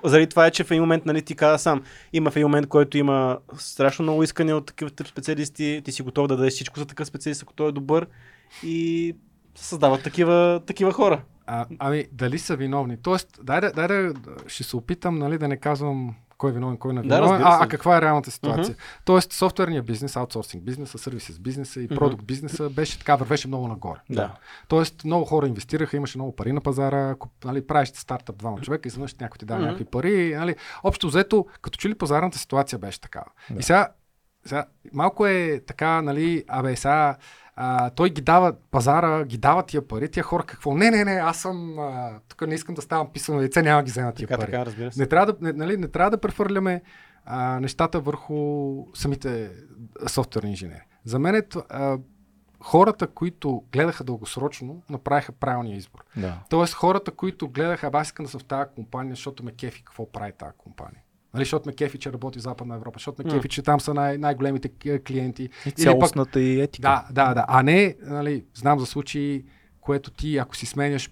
заради 0.04 0.28
това 0.28 0.48
е, 0.48 0.52
че 0.52 0.64
в 0.64 0.72
един 0.72 0.84
момент, 0.84 1.06
нали, 1.06 1.22
ти 1.22 1.36
каза 1.36 1.58
сам, 1.58 1.84
има 2.14 2.32
в 2.32 2.36
един 2.36 2.48
момент, 2.48 2.68
който 2.68 2.98
има 2.98 3.38
страшно 3.58 4.04
много 4.04 4.24
искане 4.24 4.54
от 4.54 4.66
такива 4.66 4.92
тип 4.92 5.08
специалисти, 5.08 5.82
ти 5.86 5.92
си 5.92 6.02
готов 6.02 6.28
да 6.28 6.38
дадеш 6.38 6.54
всичко 6.54 6.80
за 6.80 6.86
такъв 6.86 7.08
специалист, 7.08 7.44
ако 7.44 7.54
той 7.54 7.70
е 7.70 7.72
добър 7.72 8.08
и 8.64 9.16
създават 9.56 10.04
такива, 10.04 10.62
такива 10.66 10.92
хора. 10.92 11.22
А, 11.46 11.66
ами, 11.80 12.06
дали 12.12 12.40
са 12.40 12.56
виновни? 12.56 12.98
Тоест, 12.98 13.40
дай 13.44 13.62
да, 13.62 13.72
дай 13.72 13.88
да, 13.88 14.14
ще 14.48 14.64
се 14.64 14.76
опитам 14.76 15.20
нали, 15.20 15.38
да 15.38 15.48
не 15.48 15.58
казвам 15.58 16.16
кой 16.38 16.50
е 16.50 16.54
виновен, 16.54 16.78
кой 16.78 16.94
не 16.94 17.00
е 17.00 17.04
виновен, 17.04 17.42
да, 17.42 17.48
а, 17.48 17.64
а 17.64 17.68
каква 17.68 17.98
е 17.98 18.02
реалната 18.02 18.32
ситуация. 18.32 18.76
Uh-huh. 18.76 19.02
Тоест, 19.06 19.34
софтуерният 19.34 19.86
бизнес, 19.86 20.16
аутсорсинг 20.16 20.64
бизнеса, 20.64 20.98
сервисис 20.98 21.40
бизнеса 21.40 21.82
и 21.82 21.88
uh-huh. 21.88 21.96
продукт 21.96 22.26
бизнеса 22.26 22.70
беше 22.70 23.00
така, 23.00 23.16
вървеше 23.16 23.48
много 23.48 23.68
нагоре. 23.68 24.00
Да. 24.10 24.36
Тоест, 24.68 25.04
много 25.04 25.26
хора 25.26 25.48
инвестираха, 25.48 25.98
имаше 25.98 26.18
много 26.18 26.36
пари 26.36 26.52
на 26.52 26.62
пазара, 26.62 27.16
нали, 27.46 27.68
правиш 27.68 27.90
стартъп 27.90 28.38
двама 28.38 28.62
човека, 28.62 28.88
изведнъж 28.88 29.16
някой 29.16 29.38
ти 29.38 29.46
дава 29.46 29.62
uh-huh. 29.62 29.66
някакви 29.66 29.86
пари. 29.86 30.36
Нали. 30.36 30.56
Общо 30.84 31.08
взето, 31.08 31.46
като 31.62 31.78
че 31.78 31.90
ли 31.90 31.96
пазарната 31.96 32.38
ситуация 32.38 32.80
беше 32.80 33.02
такава. 33.02 33.28
Да. 33.50 33.60
И 33.60 33.64
сега, 33.64 33.90
сега, 34.46 34.66
малко 34.94 35.26
е 35.26 35.62
така, 35.68 36.02
нали, 36.02 36.44
абе, 36.48 36.76
сега 36.76 37.18
а, 37.62 37.90
той 37.90 38.10
ги 38.10 38.22
дава, 38.22 38.54
пазара 38.72 39.26
ги 39.26 39.38
дава 39.38 39.64
тия 39.64 39.88
пари, 39.88 40.12
тия 40.12 40.24
хора 40.24 40.44
какво? 40.44 40.76
Не, 40.76 40.92
не, 40.92 41.06
не, 41.06 41.12
аз 41.12 41.38
съм, 41.38 41.80
а, 41.80 42.20
тук 42.28 42.48
не 42.48 42.56
искам 42.56 42.76
да 42.76 42.82
ставам 42.82 43.12
писано 43.14 43.42
лице, 43.42 43.62
няма 43.62 43.84
ги 43.84 43.92
взема 43.92 44.12
тия 44.12 44.28
така, 44.28 44.40
пари. 44.40 44.52
Така, 44.52 44.66
разбира 44.66 44.92
се. 44.92 45.00
Не 45.00 45.08
трябва 45.08 45.34
да, 45.34 45.36
не, 45.42 45.54
нали, 45.54 45.78
не 45.78 45.88
трябва 45.88 46.12
да 46.12 46.18
прехвърляме 46.18 46.82
а, 47.26 47.60
нещата 47.60 48.00
върху 48.00 48.86
самите 48.94 49.52
софтуерни 50.08 50.50
инженери. 50.50 50.84
За 51.06 51.20
мен 51.20 51.36
е, 51.36 51.42
а, 51.70 51.98
хората, 52.60 53.08
които 53.08 53.64
гледаха 53.72 54.04
дългосрочно, 54.04 54.82
направиха 54.90 55.32
правилния 55.32 55.78
избор. 55.78 56.04
Да. 56.18 56.40
Тоест 56.50 56.74
хората, 56.74 57.12
които 57.12 57.50
гледаха, 57.50 57.90
аз 57.94 58.08
искам 58.08 58.26
да 58.26 58.32
съм 58.32 58.40
в 58.40 58.46
тази 58.46 58.70
компания, 58.76 59.16
защото 59.16 59.44
ме 59.44 59.52
кефи 59.52 59.84
какво 59.84 60.12
прави 60.12 60.32
тази 60.32 60.54
компания. 60.58 61.02
Нали, 61.34 61.42
защото 61.42 61.70
ме 61.70 61.76
кефи, 61.76 61.98
че 62.00 62.14
работи 62.14 62.40
в 62.40 62.42
Западна 62.42 62.76
Европа, 62.76 62.96
защото 62.96 63.24
ме 63.26 63.32
кефи, 63.32 63.50
че 63.50 63.62
там 63.62 63.80
са 63.80 63.94
най- 63.94 64.18
най-големите 64.18 65.00
клиенти. 65.00 65.50
И 65.66 65.72
цялостната 65.72 66.42
и 66.42 66.62
етика. 66.62 66.82
Да, 66.82 67.06
да, 67.12 67.34
да. 67.34 67.46
А 67.48 67.64
не, 67.64 67.96
нали, 68.02 68.46
знам 68.56 68.80
за 68.80 68.86
случаи, 68.86 69.46
което 69.82 70.12
ти, 70.12 70.38
ако 70.38 70.56
си 70.56 70.66
сменяш 70.66 71.12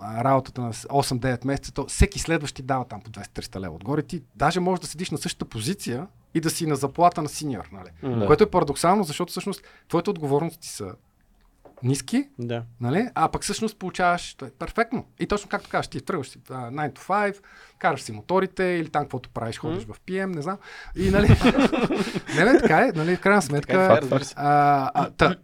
работата 0.00 0.60
на 0.60 0.72
8-9 0.72 1.46
месеца, 1.46 1.72
то 1.72 1.86
всеки 1.86 2.18
следващи 2.18 2.62
дава 2.62 2.84
там 2.84 3.00
по 3.00 3.10
200-300 3.10 3.60
лева 3.60 3.74
отгоре. 3.74 4.02
Ти 4.02 4.22
даже 4.36 4.60
можеш 4.60 4.80
да 4.80 4.86
седиш 4.86 5.10
на 5.10 5.18
същата 5.18 5.44
позиция 5.44 6.06
и 6.34 6.40
да 6.40 6.50
си 6.50 6.66
на 6.66 6.76
заплата 6.76 7.22
на 7.22 7.28
синьор. 7.28 7.68
Нали? 7.72 8.18
Да. 8.18 8.26
Което 8.26 8.44
е 8.44 8.50
парадоксално, 8.50 9.04
защото 9.04 9.30
всъщност 9.30 9.62
твоите 9.88 10.10
отговорности 10.10 10.68
са 10.68 10.94
ниски, 11.84 12.28
да. 12.38 12.62
нали? 12.80 13.08
а 13.14 13.28
пък 13.28 13.42
всъщност 13.42 13.78
получаваш 13.78 14.36
е 14.42 14.50
перфектно. 14.50 15.06
И 15.20 15.26
точно 15.26 15.48
както 15.48 15.70
кажеш, 15.70 15.88
ти 15.88 16.00
тръгваш 16.00 16.28
си 16.28 16.38
9 16.38 16.92
to 16.92 16.98
5, 16.98 17.36
караш 17.78 18.02
си 18.02 18.12
моторите 18.12 18.64
или 18.64 18.88
там 18.88 19.02
каквото 19.02 19.30
правиш, 19.30 19.58
ходиш 19.58 19.84
mm-hmm. 19.84 19.94
в 19.94 20.00
PM, 20.00 20.34
не 20.34 20.42
знам. 20.42 20.58
И 20.96 21.10
нали, 21.10 21.28
не, 22.36 22.44
не, 22.52 22.60
така 22.60 22.78
е, 22.78 22.92
нали, 22.94 23.16
в 23.16 23.20
крайна 23.20 23.42
сметка. 23.42 24.00
Е, 24.02 24.18
а, 24.36 24.90
а, 24.94 25.10
та, 25.10 25.36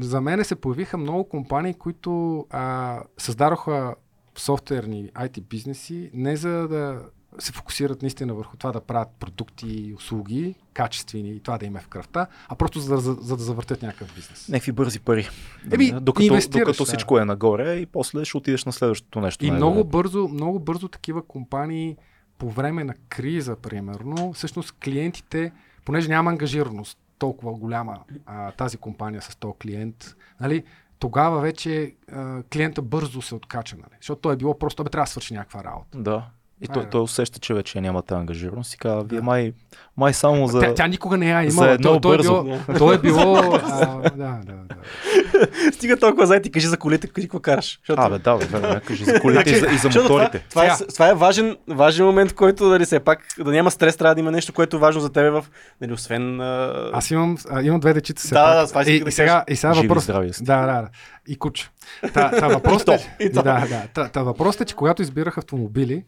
за 0.00 0.20
мен 0.20 0.44
се 0.44 0.54
появиха 0.54 0.98
много 0.98 1.28
компании, 1.28 1.74
които 1.74 2.46
а, 2.50 2.98
създадоха 3.18 3.94
софтуерни 4.36 5.10
IT 5.14 5.40
бизнеси, 5.40 6.10
не 6.14 6.36
за 6.36 6.68
да 6.68 7.00
се 7.38 7.52
фокусират 7.52 8.02
наистина 8.02 8.34
върху 8.34 8.56
това 8.56 8.72
да 8.72 8.80
правят 8.80 9.08
продукти 9.20 9.94
услуги, 9.96 10.54
качествени 10.74 11.30
и 11.30 11.40
това 11.40 11.58
да 11.58 11.66
има 11.66 11.78
е 11.78 11.82
в 11.82 11.88
кръвта, 11.88 12.26
а 12.48 12.54
просто 12.54 12.80
за, 12.80 12.96
за, 12.96 13.16
за 13.20 13.36
да 13.36 13.42
завъртят 13.42 13.82
някакъв 13.82 14.14
бизнес. 14.14 14.48
Някакви 14.48 14.72
бързи 14.72 15.00
пари. 15.00 15.28
Еми, 15.72 15.92
докато, 16.00 16.38
докато 16.50 16.84
всичко 16.84 17.18
е 17.18 17.24
нагоре 17.24 17.74
и 17.74 17.86
после 17.86 18.24
ще 18.24 18.36
отидеш 18.36 18.64
на 18.64 18.72
следващото 18.72 19.20
нещо. 19.20 19.44
И 19.44 19.50
много 19.50 19.84
бързо, 19.84 20.28
много 20.28 20.58
бързо 20.58 20.88
такива 20.88 21.22
компании 21.22 21.96
по 22.38 22.50
време 22.50 22.84
на 22.84 22.94
криза, 23.08 23.56
примерно, 23.56 24.32
всъщност 24.32 24.74
клиентите, 24.84 25.52
понеже 25.84 26.08
няма 26.08 26.30
ангажираност 26.30 26.98
толкова 27.18 27.52
голяма 27.52 27.98
а, 28.26 28.52
тази 28.52 28.76
компания 28.76 29.22
с 29.22 29.36
този 29.36 29.54
клиент, 29.58 30.16
нали, 30.40 30.64
тогава 30.98 31.40
вече 31.40 31.94
а, 32.12 32.42
клиента 32.42 32.82
бързо 32.82 33.22
се 33.22 33.34
откача, 33.34 33.76
нали? 33.76 33.96
защото 34.00 34.20
той 34.20 34.32
е 34.32 34.36
било 34.36 34.58
просто, 34.58 34.84
бе, 34.84 34.90
трябва 34.90 35.04
да 35.04 35.10
свърши 35.10 35.34
някаква 35.34 35.64
работа. 35.64 35.98
Да. 35.98 36.26
И 36.62 36.68
той, 36.68 36.84
той 36.90 37.00
усеща, 37.00 37.38
че 37.38 37.54
вече 37.54 37.80
нямате 37.80 38.14
ангажираност 38.14 38.74
и 38.74 38.78
казва, 38.78 39.04
вие 39.04 39.20
май, 39.20 39.52
май 39.96 40.14
само 40.14 40.46
за... 40.46 40.60
Тя, 40.60 40.74
тя 40.74 40.86
никога 40.86 41.16
не 41.16 41.30
я 41.30 41.40
е 41.40 41.46
имала. 41.46 41.70
едно 41.70 42.00
то, 42.00 42.08
бързо. 42.08 42.38
Е 42.38 42.42
било, 42.42 42.78
то 42.78 42.92
е 42.92 42.98
било... 42.98 43.36
а, 43.36 44.10
да, 44.10 44.40
да, 44.44 44.54
да. 44.68 45.72
Стига 45.72 45.96
толкова 45.96 46.26
заети, 46.26 46.50
кажи 46.50 46.66
за 46.66 46.76
колите, 46.76 47.06
кажи 47.06 47.28
какво 47.28 47.40
караш. 47.40 47.78
Защото... 47.78 48.02
Абе, 48.02 48.18
да, 48.18 48.36
бе, 48.36 48.80
кажи 48.80 49.04
за 49.04 49.20
колите 49.20 49.50
и 49.50 49.54
за, 49.54 49.66
и 49.66 49.76
за 49.76 49.88
моторите. 49.88 50.44
Това, 50.50 50.62
това, 50.62 50.74
е, 50.74 50.86
това 50.92 51.08
е 51.08 51.14
важен, 51.14 51.56
важен 51.68 52.06
момент, 52.06 52.30
в 52.30 52.34
който 52.34 52.68
дали 52.68 52.86
се 52.86 53.00
пак 53.00 53.26
да 53.38 53.50
няма 53.50 53.70
стрес, 53.70 53.96
трябва 53.96 54.14
да 54.14 54.20
има 54.20 54.30
нещо, 54.30 54.52
което 54.52 54.76
е 54.76 54.80
важно 54.80 55.00
за 55.00 55.12
тебе 55.12 55.30
в, 55.30 55.44
нали, 55.80 55.92
освен... 55.92 56.40
А... 56.40 56.90
Аз 56.92 57.10
имам, 57.10 57.36
а, 57.50 57.62
имам 57.62 57.80
две 57.80 57.92
дечица. 57.92 58.34
Да, 58.34 58.60
да, 58.60 58.68
това 58.68 58.82
и, 58.82 59.02
и, 59.06 59.12
сега, 59.12 59.44
и 59.48 59.56
сега 59.56 59.72
въпрос... 59.72 60.06
Да, 60.06 60.22
да, 60.40 60.66
да. 60.66 60.88
И 61.28 61.36
куча. 61.36 61.70
Та, 62.14 62.30
та 62.30 62.48
въпросът 62.48 62.88
е, 62.88 63.28
да, 63.28 63.42
да, 63.42 63.82
та, 63.94 64.08
та 64.08 64.22
въпросът 64.22 64.60
е, 64.60 64.64
че 64.64 64.74
когато 64.74 65.02
избирах 65.02 65.38
автомобили, 65.38 66.04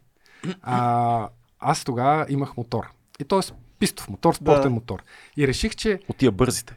а, 0.63 1.29
аз 1.61 1.85
тогава 1.85 2.27
имах 2.29 2.57
мотор. 2.57 2.91
И 3.21 3.25
т.е. 3.25 3.41
пистов 3.79 4.09
мотор, 4.09 4.35
спортен 4.35 4.63
да. 4.63 4.71
мотор. 4.71 5.03
И 5.37 5.49
реших, 5.49 5.77
че... 5.77 6.01
От 6.09 6.17
тия 6.17 6.33
бързите. 6.33 6.75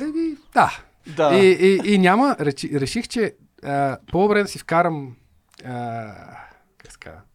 Еми, 0.00 0.36
да. 0.54 0.78
да. 1.16 1.34
И, 1.34 1.46
и, 1.50 1.94
и 1.94 1.98
няма, 1.98 2.36
реших, 2.40 3.08
че 3.08 3.34
а, 3.64 3.98
по-добре 4.12 4.42
да 4.42 4.48
си 4.48 4.58
вкарам 4.58 5.16
а, 5.64 6.14
как 6.78 7.29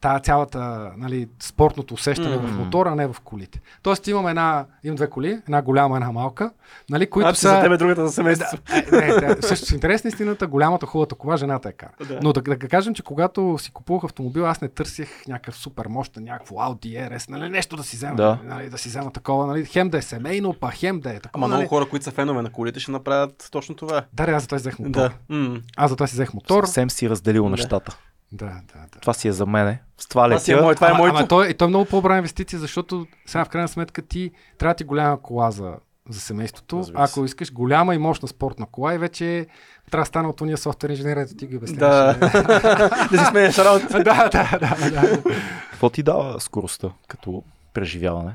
тая 0.00 0.20
цялата 0.20 0.90
нали, 0.96 1.28
спортното 1.42 1.94
усещане 1.94 2.36
Мгм. 2.36 2.46
в 2.46 2.58
мотора, 2.58 2.90
а 2.90 2.94
не 2.94 3.06
в 3.06 3.16
колите. 3.24 3.60
Тоест 3.82 4.06
имам 4.06 4.28
една, 4.28 4.66
имам 4.84 4.96
две 4.96 5.10
коли, 5.10 5.30
една 5.30 5.62
голяма, 5.62 5.96
една 5.96 6.12
малка, 6.12 6.50
нали, 6.90 7.10
които 7.10 7.28
А, 7.28 7.34
са... 7.34 7.48
за 7.48 7.60
тебе 7.60 7.76
другата 7.76 8.06
за 8.06 8.12
семейство. 8.12 8.58
Е, 8.72 8.96
не, 8.96 9.06
не, 9.28 9.42
също 9.42 9.66
с 9.66 9.70
интерес 9.70 10.04
на 10.04 10.08
истината, 10.08 10.46
голямата 10.46 10.86
хубавата 10.86 11.14
кола, 11.14 11.36
жената 11.36 11.68
е 11.68 11.72
кара. 11.72 11.90
Да. 12.08 12.18
Но 12.22 12.32
да, 12.32 12.42
да, 12.42 12.58
кажем, 12.58 12.94
че 12.94 13.02
когато 13.02 13.56
си 13.58 13.72
купувах 13.72 14.04
автомобил, 14.04 14.46
аз 14.46 14.60
не 14.60 14.68
търсих 14.68 15.26
някакъв 15.28 15.56
супер 15.56 15.86
мощен, 15.86 16.24
някакво 16.24 16.56
Audi 16.56 17.10
RS, 17.10 17.30
нали, 17.30 17.48
нещо 17.50 17.76
да 17.76 17.82
си 17.82 17.96
взема, 17.96 18.16
Да. 18.16 18.38
нали, 18.44 18.70
да 18.70 18.78
си 18.78 18.88
взема 18.88 19.10
такова, 19.10 19.46
нали, 19.46 19.64
хем 19.64 19.90
да 19.90 19.98
е 19.98 20.02
семейно, 20.02 20.54
па 20.60 20.70
хем 20.70 21.00
да 21.00 21.10
е 21.10 21.20
такова. 21.20 21.30
Ама 21.44 21.48
нали. 21.48 21.58
много 21.58 21.68
хора, 21.68 21.88
които 21.88 22.04
са 22.04 22.10
фенове 22.10 22.42
на 22.42 22.52
колите, 22.52 22.80
ще 22.80 22.90
направят 22.90 23.48
точно 23.50 23.74
това. 23.74 24.02
Да, 24.12 24.26
да, 24.26 24.32
аз 24.32 24.42
затова 24.42 24.58
си 24.58 24.62
взех 24.62 24.78
мотор. 24.78 25.10
Да. 25.30 25.60
Аз 25.76 25.90
затова 25.90 26.06
си 26.06 26.14
взех 26.14 26.34
мотор. 26.34 26.64
Съвсем 26.64 26.90
си 26.90 27.10
разделил 27.10 27.44
Да. 27.44 27.50
нещата. 27.50 27.96
Да, 28.32 28.46
да, 28.46 28.78
да. 28.92 29.00
Това 29.00 29.14
си 29.14 29.28
е 29.28 29.32
за 29.32 29.46
мене. 29.46 29.82
С 29.98 30.08
това 30.08 30.28
Това 30.28 30.38
си 30.38 30.50
е 30.50 30.54
летя. 30.54 30.64
мой, 30.64 30.74
това 30.74 30.90
е 30.90 30.92
моето. 30.92 31.16
ама 31.16 31.28
той, 31.28 31.48
и 31.48 31.54
той 31.54 31.66
е 31.66 31.68
много 31.68 31.84
по-добра 31.84 32.16
инвестиция, 32.16 32.58
защото 32.58 33.06
сега 33.26 33.44
в 33.44 33.48
крайна 33.48 33.68
сметка 33.68 34.02
ти 34.02 34.30
трябва 34.58 34.74
ти 34.74 34.84
голяма 34.84 35.22
кола 35.22 35.50
за, 35.50 35.74
за 36.08 36.20
семейството. 36.20 36.84
Се. 36.84 36.92
Ако 36.94 37.24
искаш 37.24 37.52
голяма 37.52 37.94
и 37.94 37.98
мощна 37.98 38.28
спортна 38.28 38.66
кола 38.66 38.94
и 38.94 38.98
вече 38.98 39.46
трябва 39.90 40.02
да 40.02 40.06
стане 40.06 40.28
от 40.28 40.40
уния 40.40 40.58
софтуер 40.58 40.90
инженер, 40.90 41.16
ето 41.16 41.34
ти 41.34 41.46
ги 41.46 41.56
обясняваш. 41.56 42.16
Да. 42.18 42.28
да 43.12 43.18
си 43.18 43.24
сменяш 43.30 43.58
работа. 43.58 43.88
да, 44.04 44.28
да, 44.28 44.58
да, 44.60 44.90
да. 44.90 45.22
Какво 45.70 45.90
ти 45.90 46.02
дава 46.02 46.40
скоростта 46.40 46.90
като 47.08 47.44
преживяване? 47.74 48.32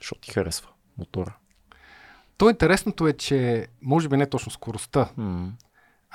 Защото 0.00 0.20
ти 0.20 0.30
харесва 0.32 0.68
мотора. 0.98 1.32
То 2.36 2.50
интересното 2.50 3.08
е, 3.08 3.12
че 3.12 3.66
може 3.82 4.08
би 4.08 4.16
не 4.16 4.26
точно 4.26 4.52
скоростта, 4.52 5.08
М. 5.16 5.52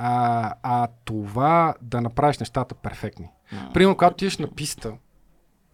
а, 0.03 0.53
а 0.63 0.87
това 1.05 1.73
да 1.81 2.01
направиш 2.01 2.37
нещата 2.37 2.75
перфектни. 2.75 3.27
Примерно, 3.73 3.95
когато 3.95 4.15
ти 4.15 4.25
еш 4.25 4.37
на 4.37 4.47
писта, 4.47 4.93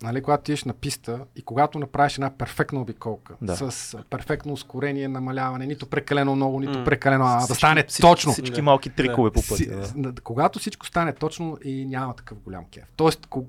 нали, 0.01 0.21
когато 0.21 0.43
ти 0.43 0.51
еш 0.51 0.63
на 0.63 0.73
писта 0.73 1.25
и 1.36 1.41
когато 1.41 1.80
направиш 1.80 2.13
една 2.15 2.30
перфектна 2.30 2.82
обиколка 2.82 3.36
Да. 3.41 3.71
с 3.71 3.95
перфектно 4.09 4.53
ускорение, 4.53 5.07
намаляване, 5.07 5.65
нито 5.65 5.86
прекалено 5.86 6.36
много, 6.36 6.59
нито 6.59 6.80
М. 6.80 6.86
прекалено, 6.86 7.25
а 7.25 7.47
да 7.47 7.55
стане 7.55 7.84
всички- 7.84 8.01
точно. 8.01 8.32
Всички 8.32 8.55
Да. 8.55 8.61
малки 8.61 8.89
трикове 8.89 9.32
по 9.32 9.41
Си, 9.41 9.67
пътя. 9.69 9.93
Да. 9.95 10.21
когато 10.21 10.59
всичко 10.59 10.86
стане 10.86 11.13
точно 11.13 11.57
и 11.63 11.86
няма 11.86 12.13
такъв 12.15 12.39
голям 12.39 12.65
кеф. 12.71 12.84
Тоест, 12.95 13.25
ко, 13.25 13.39
м, 13.39 13.45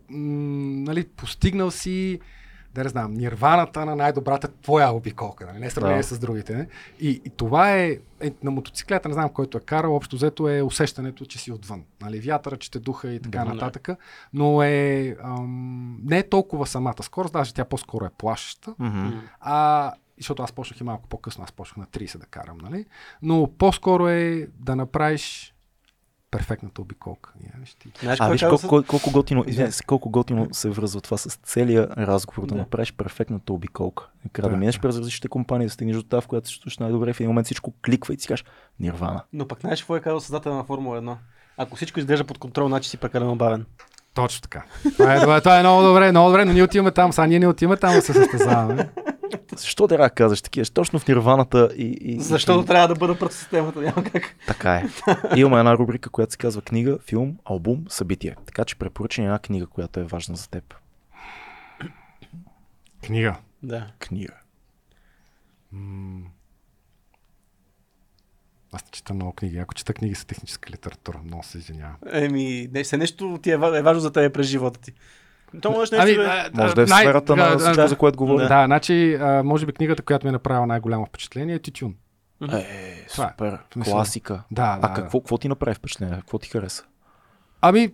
нали, 0.83 1.09
постигнал 1.09 1.71
си, 1.71 2.21
да 2.75 2.83
не 2.85 2.89
знам, 2.89 3.15
нирваната 3.15 3.87
на 3.87 3.97
най-добрата 3.97 4.49
твоя 4.63 4.91
обиколка, 4.93 5.47
нали? 5.47 5.59
не 5.59 5.71
сравнение 5.71 6.03
Да. 6.03 6.07
с 6.09 6.19
другите. 6.19 6.55
Не? 6.57 6.69
И, 7.01 7.23
и 7.25 7.31
това 7.31 7.75
е, 7.75 7.99
е, 8.21 8.33
на 8.43 8.51
мотоциклета, 8.51 9.09
не 9.09 9.15
знам 9.15 9.29
който 9.29 9.59
е 9.59 9.61
карал, 9.61 9.97
общо 9.97 10.17
взето 10.17 10.49
е 10.49 10.63
усещането, 10.63 11.25
че 11.25 11.39
си 11.39 11.53
отвън. 11.53 11.85
Нали? 12.01 12.21
Вятъра, 12.21 12.57
че 12.57 12.71
те 12.71 12.79
духа 12.79 13.13
и 13.13 13.21
така 13.21 13.39
Да. 13.39 13.45
нататък. 13.45 13.89
Но 14.33 14.63
е, 14.63 15.17
ам, 15.23 15.99
не 16.05 16.19
е 16.19 16.29
толкова 16.29 16.67
самата 16.67 17.03
скорост, 17.03 17.33
даже 17.33 17.55
тя 17.55 17.65
по-скоро 17.65 18.05
е 18.05 18.11
плашеща. 18.19 18.75
Мгм. 18.79 19.09
А, 19.41 19.93
защото 20.19 20.43
аз 20.43 20.53
почнах 20.53 20.81
и 20.81 20.85
малко 20.85 21.09
по-късно, 21.09 21.45
аз 21.45 21.53
почнах 21.53 21.77
на 21.77 21.87
30 21.87 22.19
да 22.19 22.27
карам, 22.27 22.59
нали? 22.63 22.85
Но 23.23 23.51
по-скоро 23.59 24.09
е 24.09 24.49
да 24.59 24.77
направиш 24.77 25.55
перфектната 26.31 26.83
обиколка. 26.83 27.33
Нали, 27.41 27.93
Знаеш 28.03 28.21
А 28.21 28.29
виж 28.29 28.41
казва 28.41 28.59
колко, 28.59 28.69
колко, 28.69 28.89
колко 28.89 29.11
готино, 29.11 29.45
извиняй 29.47 29.73
се, 29.73 29.85
колко 29.85 30.11
готино 30.11 30.49
се 30.53 30.71
връзва 30.71 31.01
това 31.01 31.17
с 31.17 31.37
целия 31.37 31.89
разговор, 31.99 32.43
да, 32.43 32.55
Да. 32.55 32.61
направиш 32.61 32.93
перфектната 32.93 33.53
обиколка. 33.53 34.09
Накрая 34.25 34.49
да, 34.49 34.51
Да, 34.51 34.57
минеш 34.57 34.75
да. 34.75 34.81
през 34.81 34.99
различните 34.99 35.29
компании, 35.29 35.67
да 35.67 35.73
стигнеш 35.73 35.97
до 35.97 36.03
тази, 36.03 36.25
в 36.25 36.29
която 36.29 36.49
се 36.49 36.53
чувстваш 36.55 36.79
най-добре, 36.79 37.13
в 37.13 37.21
един 37.21 37.31
момент 37.31 37.45
всичко 37.47 37.73
кликва 37.85 38.15
и 38.15 38.17
ти 38.17 38.23
си 38.23 38.29
кажеш 38.29 38.45
Нирвана. 38.81 39.23
Но 39.33 39.49
пък 39.49 39.61
знаеш 39.61 39.81
какво 39.81 39.97
е 39.97 40.01
казал 40.01 40.21
създател 40.21 40.55
на 40.55 40.65
Формула 40.65 41.03
1? 41.03 41.17
Ако 41.57 41.77
всичко 41.77 42.01
изглежда 42.01 42.25
под 42.25 42.39
контрол, 42.39 42.69
значи 42.69 42.91
си 42.91 42.97
прекалено 42.97 43.37
бавен. 43.37 43.67
Точно 44.15 44.43
така. 44.43 44.65
Това 44.93 45.15
е, 45.15 45.21
това 45.21 45.37
е, 45.37 45.41
това 45.41 45.59
е 45.59 45.63
много 45.63 45.83
добре, 45.83 46.11
много 46.11 46.29
добре, 46.29 46.45
но 46.45 46.53
ние 46.53 46.63
отиваме 46.63 46.91
там. 46.91 47.13
Сега 47.13 47.27
ние 47.27 47.39
не 47.39 47.47
отиваме 47.49 47.77
там 47.77 47.95
да 47.95 48.03
се 48.03 48.13
състезаваме. 48.13 48.89
Защо 49.57 49.89
трябва 49.89 50.07
да 50.07 50.15
казваш 50.15 50.43
такива? 50.43 50.67
Точно 50.67 50.99
в 50.99 51.09
Нирваната 51.09 51.71
и... 51.77 51.99
и 52.01 52.21
Защото 52.21 52.65
и, 52.65 52.67
трябва 52.67 52.89
да 52.89 52.95
бъда 52.95 53.19
пред 53.19 53.33
системата, 53.33 53.81
няма 53.81 54.05
как. 54.05 54.37
Така 54.47 54.75
е. 54.75 54.85
Имаме 55.37 55.59
една 55.59 55.79
рубрика, 55.79 56.11
която 56.11 56.33
се 56.33 56.39
казва 56.39 56.63
книга, 56.63 56.99
филм, 56.99 57.39
албум, 57.45 57.85
събитие. 57.89 58.37
Така 58.47 58.65
че 58.65 58.77
препоръчай 58.77 59.25
една 59.25 59.39
книга, 59.39 59.67
която 59.67 60.01
е 60.01 60.05
важна 60.05 60.37
за 60.37 60.51
теб. 60.51 60.75
Книга. 63.03 63.37
Да. 63.63 63.87
Книга. 63.99 64.35
М. 65.73 66.21
Аз 68.73 68.85
не 68.85 68.91
чета 68.91 69.15
много 69.15 69.33
книги. 69.33 69.59
Ако 69.59 69.75
чета 69.75 69.95
книги 69.95 70.15
с 70.15 70.25
техническа 70.25 70.71
литература, 70.71 71.21
много 71.25 71.43
се 71.43 71.59
извинявам. 71.59 71.97
Еми, 72.13 72.69
не, 72.73 72.85
се 72.85 72.97
нещо 72.97 73.39
ти 73.43 73.51
е, 73.51 73.55
е 73.55 73.83
важно 73.83 74.01
за 74.01 74.13
теб 74.13 74.35
през 74.35 74.47
живота 74.47 74.81
ти. 74.81 74.93
То 75.63 75.71
може 75.71 75.97
Ами, 75.99 76.15
да... 76.15 76.51
Може 76.55 76.75
да 76.75 76.83
е 76.83 76.87
в 76.87 76.89
най- 76.89 77.03
сферата 77.03 77.37
на 77.37 77.59
всичко, 77.59 77.75
да. 77.75 77.89
за 77.89 77.97
което 77.97 78.19
говорим. 78.19 78.49
Да, 78.49 78.65
значи, 78.67 79.15
а, 79.15 79.43
може 79.43 79.67
би 79.67 79.73
книгата, 79.73 80.03
която 80.03 80.27
ми 80.27 80.29
е 80.29 80.33
направила 80.33 80.67
най-голямо 80.67 81.07
впечатление 81.07 81.55
е 81.55 81.59
Тютюн. 81.59 81.95
Е, 82.43 82.47
Това 82.47 82.59
е. 82.59 83.29
супер. 83.31 83.59
В 83.71 83.75
смисъл- 83.75 83.95
Класика. 83.95 84.43
Да, 84.51 84.77
да. 84.77 84.87
А 84.87 84.95
какво, 84.95 85.21
какво 85.21 85.39
ти 85.39 85.49
направи 85.49 85.75
впечатление? 85.75 86.15
Какво 86.15 86.39
ти 86.39 86.49
хареса? 86.49 86.85
Ами. 87.61 87.93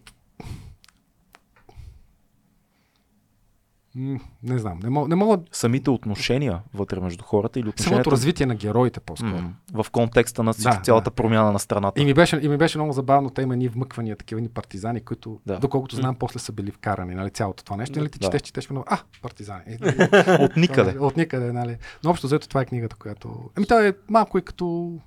Не 3.97 4.59
знам, 4.59 4.79
не 4.83 4.91
мога, 4.91 5.09
не 5.09 5.15
мога 5.15 5.39
Самите 5.53 5.91
отношения 5.91 6.61
вътре 6.75 7.01
между 7.01 7.25
хората 7.25 7.61
или 7.61 7.69
отношението 7.69 7.95
самото 7.97 8.11
развитие 8.11 8.47
на 8.47 8.55
героите 8.55 9.01
по-скоро. 9.01 9.31
М, 9.31 9.55
в 9.73 9.87
контекста 9.91 10.43
на 10.43 10.53
Да, 10.63 10.81
цялата 10.83 11.11
да. 11.11 11.15
промяна 11.15 11.53
на 11.53 11.59
страната. 11.59 12.03
И 12.03 12.05
ми, 12.05 12.15
беше, 12.15 12.41
и 12.43 12.49
ми 12.49 12.57
беше 12.57 12.79
много 12.79 12.93
забавно, 12.93 13.31
те 13.31 13.43
има 13.43 13.57
ни 13.57 13.69
вмъквания, 13.69 14.17
такива 14.17 14.41
ни 14.41 14.49
партизани, 14.49 15.01
които, 15.01 15.41
Да. 15.47 15.59
доколкото 15.59 15.97
знам, 15.97 16.15
после 16.15 16.39
са 16.39 16.53
били 16.53 16.71
вкарани, 16.71 17.15
нали, 17.15 17.31
цялото 17.31 17.65
това 17.65 17.77
нещо. 17.77 17.99
Нали, 17.99 18.11
ти 18.11 18.19
Да. 18.19 18.25
четеш, 18.25 18.41
четеш, 18.43 18.71
много, 18.71 18.87
а, 18.91 18.99
партизани. 19.23 19.63
Е, 19.67 19.77
От 20.45 20.57
никъде. 20.57 20.99
От 20.99 21.17
никъде, 21.17 21.53
нали. 21.53 21.77
Но 22.05 22.11
общо 22.11 22.27
взето 22.27 22.49
това 22.49 22.61
е 22.61 22.65
книгата, 22.65 22.97
която... 22.97 23.51
Ами 23.57 23.67
тя 23.67 23.87
е 23.89 23.93
малко 24.09 24.39
и 24.39 24.43
като 24.43 24.99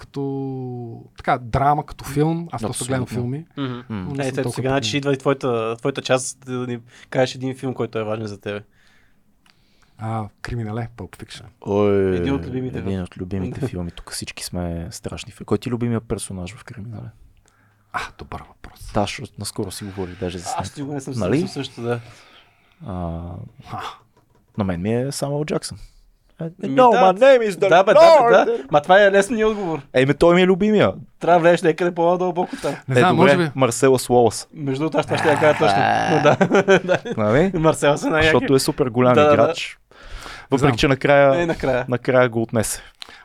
като 0.00 1.04
така, 1.16 1.38
драма, 1.38 1.86
като 1.86 2.04
филм. 2.04 2.48
Аз 2.52 2.62
просто 2.62 2.84
гледам 2.84 3.06
филми. 3.06 3.38
Е, 3.38 3.62
ето 4.18 4.34
толкова 4.34 4.52
сега, 4.52 4.68
значи 4.68 4.96
идва 4.96 5.12
и 5.12 5.18
твоята, 5.18 5.76
твоята 5.78 6.02
част 6.02 6.40
да 6.46 6.52
ни 6.52 6.80
кажеш 7.10 7.34
един 7.34 7.56
филм, 7.56 7.74
който 7.74 7.98
е 7.98 8.04
важен 8.04 8.26
за 8.26 8.40
тебе. 8.40 8.62
А, 9.98 10.28
Криминале, 10.42 10.88
Pulp 10.96 11.24
Fiction. 11.24 11.44
Ой, 11.60 12.16
Един 12.16 12.34
от 12.34 12.46
любимите 12.46 12.78
Един 12.78 13.02
от 13.02 13.16
любимите 13.16 13.66
филми. 13.66 13.90
Тук 13.90 14.12
всички 14.12 14.44
сме 14.44 14.88
страшни. 14.90 15.32
Кой 15.46 15.58
ти 15.58 15.68
е 15.68 15.72
любимия 15.72 16.00
персонаж 16.00 16.54
в 16.54 16.64
Криминале? 16.64 17.08
А, 17.92 18.00
добър 18.18 18.44
въпрос. 18.48 18.92
Да, 18.94 19.00
защото 19.00 19.32
наскоро 19.38 19.70
си 19.70 19.84
говори 19.84 20.16
даже 20.20 20.38
за 20.38 20.48
Аз 20.56 20.72
ти 20.72 20.82
го 20.82 20.92
не 20.92 21.00
съм 21.00 21.14
Нали? 21.16 21.38
нали? 21.38 21.48
също, 21.48 21.82
да. 21.82 22.00
А, 22.86 23.20
А, 23.72 23.82
на 24.58 24.64
мен 24.64 24.82
ми 24.82 24.94
е 24.94 25.12
Самуел 25.12 25.44
Джаксън. 25.44 25.78
Е, 26.40 26.68
Ми, 26.68 26.68
No, 26.70 26.90
да. 26.90 26.98
my 26.98 27.18
name 27.18 27.48
is 27.48 27.52
the 27.52 27.68
Да, 27.68 27.82
бе, 27.84 27.92
да, 27.94 28.00
Lord. 28.00 28.44
бе, 28.46 28.52
да. 28.52 28.58
Ма 28.70 28.80
това 28.80 29.02
е 29.02 29.10
лесният 29.12 29.50
отговор. 29.50 29.80
Еми, 29.92 30.14
той 30.14 30.34
ми 30.34 30.42
е 30.42 30.46
любимия. 30.46 30.92
Трябва 31.20 31.34
да 31.34 31.42
влезеш 31.42 31.62
някъде 31.62 31.94
по-дълбоко 31.94 32.56
там. 32.62 32.74
не 32.88 32.96
е, 32.96 32.98
знам, 32.98 33.16
добре, 33.16 33.22
може 33.26 33.36
би. 33.38 33.50
Марсела 33.54 33.98
Слоус. 33.98 34.46
Между 34.54 34.80
другото, 34.80 34.98
аз 34.98 35.06
това 35.06 35.18
ще 35.18 35.28
я 35.28 35.38
кажа 35.40 35.58
точно. 35.58 35.78
Но 36.10 36.22
да, 36.22 36.78
да. 36.78 37.14
Нали? 37.16 37.52
Марсел 37.54 37.96
се 37.96 38.08
най 38.08 38.22
Защото 38.22 38.54
е 38.54 38.58
супер 38.58 38.86
голям 38.86 39.14
Да, 39.14 39.24
да, 39.24 39.32
играч. 39.34 39.78
Въпреки, 40.50 40.60
знам. 40.60 40.76
че 40.76 40.86
Е, 40.86 40.88
накрая, 40.88 41.46
накрая. 41.46 41.84
накрая 41.88 42.28
го 42.28 42.42
отнесе. 42.42 42.82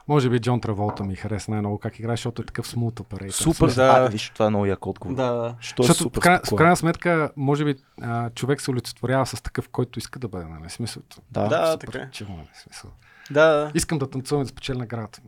Може 0.07 0.30
би 0.30 0.39
Джон 0.39 0.61
Траволта 0.61 1.03
ми 1.03 1.16
хареса 1.16 1.51
най-много 1.51 1.78
как 1.78 1.99
играе, 1.99 2.13
защото 2.13 2.41
е 2.41 2.45
такъв 2.45 2.68
смут 2.68 2.99
оператор. 2.99 3.32
Супер. 3.32 3.68
Да. 3.68 3.93
А, 3.97 4.07
виж, 4.07 4.30
това 4.30 4.45
е 4.45 4.49
много 4.49 4.66
як 4.66 4.88
отговор. 4.88 5.16
Да, 5.16 5.32
да. 5.32 5.55
Що 5.59 5.84
е 5.84 5.86
Защото 5.86 6.03
супер 6.03 6.20
в, 6.20 6.24
край, 6.24 6.39
в 6.45 6.55
крайна 6.55 6.76
сметка, 6.76 7.30
може 7.38 7.66
би 7.66 7.76
а, 8.01 8.30
човек 8.30 8.61
се 8.61 8.72
олицетворява 8.72 9.26
с 9.26 9.41
такъв, 9.41 9.70
който 9.70 9.99
иска 9.99 10.20
да 10.20 10.28
бъде, 10.28 10.45
нали? 10.45 10.70
Смисъл. 10.70 11.03
Да. 11.32 11.47
Да, 11.47 11.72
супер 11.72 11.88
така 11.88 11.99
е. 11.99 12.07
чил, 12.11 12.28
нали? 12.30 12.47
Смисъл. 12.63 12.89
Да, 13.32 13.45
да. 13.47 13.71
Искам 13.76 13.97
да 13.97 14.09
танцувам 14.09 14.41
и 14.41 14.45
да 14.45 14.49
спечеля 14.49 14.78
наградата. 14.78 15.19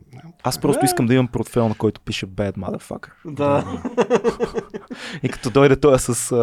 Аз 0.42 0.58
просто 0.58 0.84
искам 0.84 1.06
да 1.06 1.14
имам 1.14 1.28
портфел, 1.28 1.68
на 1.68 1.74
който 1.74 2.00
пише 2.00 2.26
Bad 2.26 2.56
Motherfucker. 2.56 3.10
Да. 3.24 3.64
И 5.22 5.28
като 5.28 5.50
дойде 5.50 5.76
той 5.76 5.98
с, 5.98 6.36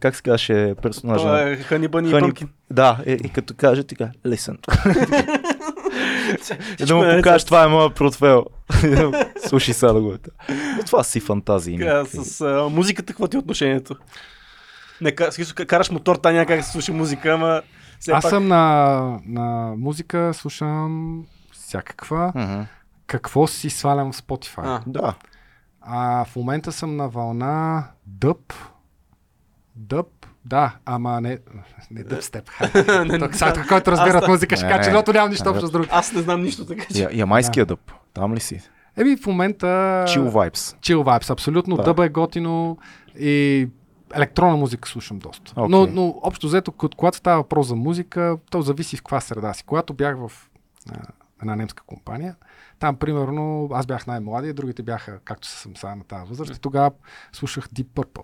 как 0.00 0.16
се 0.16 0.22
казваше 0.22 0.74
персонажа? 0.82 1.24
Това 1.24 1.40
е 1.42 1.56
Хани 1.56 1.88
Бъни 1.88 2.08
и 2.08 2.12
Хани- 2.12 2.20
Пъмкин. 2.20 2.48
Да, 2.70 2.98
и, 3.06 3.12
и 3.12 3.28
като 3.28 3.54
каже 3.54 3.84
така, 3.84 4.10
listen. 4.26 4.58
И 6.80 6.84
да 6.86 6.96
му 6.96 7.04
е 7.04 7.16
покажеш, 7.16 7.44
това 7.44 7.64
е 7.64 7.68
моят 7.68 7.94
портфел. 7.94 8.46
Слушай 9.48 9.74
сега 9.74 9.92
да 9.92 10.00
го 10.00 10.12
е. 10.12 10.18
Това 10.86 11.04
си 11.04 11.20
фантазии. 11.20 11.78
С 12.06 12.40
а, 12.40 12.68
музиката, 12.70 13.12
какво 13.12 13.28
ти 13.28 13.36
е 13.36 13.40
отношението? 13.40 13.96
Не, 15.00 15.12
караш 15.66 15.90
мотор, 15.90 16.16
та 16.16 16.32
няма 16.32 16.46
как 16.46 16.58
да 16.58 16.62
се 16.62 16.72
слуша 16.72 16.92
музика, 16.92 17.30
ама 17.30 17.62
все 18.04 18.12
Аз 18.12 18.22
пак... 18.22 18.30
съм 18.30 18.48
на, 18.48 19.18
на 19.26 19.74
музика, 19.76 20.34
слушам 20.34 21.22
всякаква. 21.52 22.32
Мгм. 22.34 22.60
Какво 23.06 23.46
си 23.46 23.70
свалям 23.70 24.12
в 24.12 24.16
Spotify? 24.16 24.62
А, 24.64 24.82
Да. 24.86 25.14
А 25.80 26.24
в 26.24 26.36
момента 26.36 26.72
съм 26.72 26.96
на 26.96 27.08
вълна 27.08 27.84
дъб. 28.06 28.54
Дъб, 29.76 30.06
да, 30.44 30.76
ама 30.84 31.20
не, 31.20 31.38
не 31.90 32.02
дъб 32.02 32.22
степ. 32.22 32.44
Тук 33.20 33.34
сега, 33.34 33.64
който 33.68 33.92
разбира 33.92 34.18
от 34.18 34.28
музика, 34.28 34.56
ще 34.56 34.68
каже, 34.68 34.82
защото 34.82 35.12
нямам 35.12 35.30
нищо 35.30 35.50
общо 35.50 35.66
с 35.66 35.70
друг. 35.70 35.86
аз 35.90 36.12
не 36.12 36.22
знам 36.22 36.42
нищо 36.42 36.66
така, 36.66 36.84
че... 36.94 37.02
Я, 37.02 37.10
ямайския 37.12 37.66
дъб. 37.66 37.92
Там 38.14 38.34
ли 38.34 38.40
си? 38.40 38.60
Еми 38.96 39.16
в 39.16 39.26
момента... 39.26 39.66
Chill 40.08 40.30
vibes. 40.30 40.56
Chill 40.56 40.96
vibes, 41.02 41.30
абсолютно. 41.30 41.76
Да. 41.76 41.82
Дъба 41.82 42.06
е 42.06 42.08
готино 42.08 42.78
и 43.18 43.68
електронна 44.16 44.56
музика 44.56 44.88
слушам 44.88 45.18
доста. 45.18 45.52
Окей. 45.56 45.68
Но, 45.70 45.86
но 45.86 46.18
общо 46.22 46.46
взето, 46.46 46.72
кога- 46.72 46.96
когато 46.96 47.16
става 47.16 47.36
въпрос 47.36 47.66
за 47.66 47.76
музика, 47.76 48.36
то 48.50 48.62
зависи 48.62 48.96
в 48.96 49.00
каква 49.00 49.20
среда 49.20 49.54
си. 49.54 49.64
Когато 49.64 49.94
бях 49.94 50.16
в 50.16 50.32
а, 50.92 50.96
една 51.42 51.56
немска 51.56 51.82
компания, 51.86 52.36
там 52.78 52.96
примерно 52.96 53.68
аз 53.72 53.86
бях 53.86 54.06
най-млади, 54.06 54.52
другите 54.52 54.82
бяха, 54.82 55.18
както 55.24 55.48
съм 55.48 55.76
сега 55.76 55.94
на 55.94 56.04
тази 56.04 56.28
възраст, 56.28 56.56
и 56.56 56.60
тогава 56.60 56.90
слушах 57.32 57.68
Deep 57.68 57.86
Purple. 57.86 58.22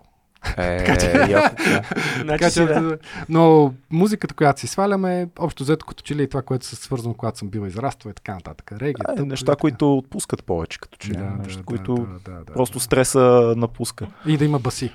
Е, 0.57 0.83
Така, 2.27 2.51
че, 2.51 2.81
но 3.29 3.73
музиката, 3.91 4.33
която 4.33 4.59
си 4.59 4.67
сваляме, 4.67 5.29
общо 5.39 5.63
взето 5.63 5.85
като 5.85 6.03
че 6.03 6.15
ли 6.15 6.23
е 6.23 6.27
това, 6.27 6.41
което 6.41 6.65
се 6.65 6.75
свързвам, 6.75 7.13
когато 7.13 7.37
съм 7.39 7.49
бил 7.49 7.65
израствал 7.67 8.11
и 8.11 8.13
така 8.13 8.33
нататък. 8.33 8.71
Реги, 8.71 9.01
Е, 9.01 9.05
тъпо 9.05 9.23
и 9.23 9.25
неща, 9.25 9.55
които 9.55 9.97
отпускат 9.97 10.43
повече, 10.43 10.79
като 10.79 10.97
че. 10.97 11.11
Да, 11.13 11.19
да, 11.19 11.29
неща, 11.29 11.59
да, 11.59 11.65
които 11.65 11.95
да, 11.95 12.31
да, 12.31 12.43
да, 12.43 12.53
просто 12.53 12.77
да. 12.77 12.83
стреса 12.83 13.53
напуска. 13.57 14.07
И 14.25 14.37
да 14.37 14.45
има 14.45 14.59
баси. 14.59 14.91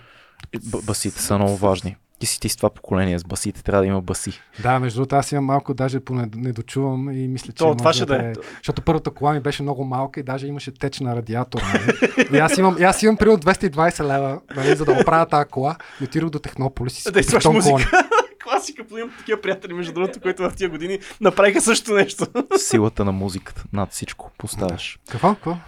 Басите 0.84 1.22
са 1.22 1.39
много 1.39 1.57
важни. 1.57 1.97
Ти 2.18 2.26
си 2.26 2.41
ти 2.41 2.49
с 2.49 2.57
това 2.57 2.70
поколение 2.70 3.18
с 3.18 3.24
басите, 3.24 3.62
трябва 3.62 3.82
да 3.82 3.87
има 3.87 4.01
баси. 4.01 4.41
Да, 4.62 4.78
между 4.78 4.97
другото, 4.97 5.16
аз 5.16 5.32
имам 5.32 5.45
малко, 5.45 5.74
даже 5.74 6.01
поне 6.01 6.28
не 6.37 6.53
дочувам 6.53 7.11
и 7.11 7.28
мисля, 7.28 7.53
че. 7.53 7.57
То, 7.57 7.74
това 7.74 7.89
може 7.89 7.97
ще 7.97 8.07
да 8.07 8.16
е. 8.16 8.32
Защото 8.57 8.82
първата 8.82 9.11
кола 9.11 9.32
ми 9.32 9.41
беше 9.41 9.62
много 9.62 9.84
малка 9.84 10.20
и 10.20 10.22
даже 10.22 10.47
имаше 10.47 10.74
теч 10.74 11.01
на 11.01 11.16
радиатор. 11.16 11.62
Нали? 11.62 12.28
И 12.32 12.39
аз 12.39 12.59
имам, 12.59 12.76
и 12.80 12.82
аз 12.82 13.03
имам 13.03 13.16
примерно 13.16 13.39
220 13.39 14.05
лева, 14.05 14.41
нали, 14.57 14.76
за 14.76 14.84
да 14.84 14.93
оправя 14.93 15.26
тази 15.26 15.49
кола. 15.49 15.76
И 16.01 16.05
отидох 16.05 16.30
до 16.30 16.39
Технополис 16.39 16.99
и 16.99 17.03
си 17.03 17.11
Да 17.12 17.39
тон 17.41 17.55
музика. 17.55 18.09
Класика, 18.47 18.85
имам 18.99 19.15
такива 19.19 19.41
приятели, 19.41 19.73
между 19.75 19.93
другото, 19.93 20.21
които 20.21 20.43
в 20.43 20.53
тия 20.57 20.71
години 20.71 20.99
направиха 21.21 21.61
също 21.61 21.95
нещо. 21.95 22.27
Силата 22.57 23.05
на 23.05 23.13
музиката 23.13 23.65
над 23.73 23.93
всичко 23.93 24.31
поставяш. 24.39 24.99
Какво? 25.11 25.35
Какво? 25.35 25.57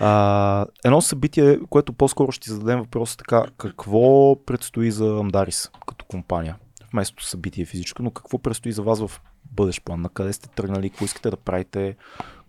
А, 0.00 0.66
едно 0.84 1.00
събитие, 1.00 1.58
което 1.70 1.92
по-скоро 1.92 2.32
ще 2.32 2.44
ти 2.44 2.50
зададем 2.50 2.78
въпрос 2.78 3.14
е 3.14 3.16
така, 3.16 3.44
какво 3.58 4.36
предстои 4.44 4.90
за 4.90 5.18
Амдарис 5.18 5.70
като 5.86 6.04
компания? 6.04 6.56
Вместо 6.92 7.24
събитие 7.24 7.64
физическо, 7.64 8.02
но 8.02 8.10
какво 8.10 8.38
предстои 8.38 8.72
за 8.72 8.82
вас 8.82 9.06
в 9.06 9.20
бъдещ 9.44 9.84
план? 9.84 10.00
На 10.00 10.08
къде 10.08 10.32
сте 10.32 10.48
тръгнали? 10.48 10.90
Какво 10.90 11.04
искате 11.04 11.30
да 11.30 11.36
правите? 11.36 11.96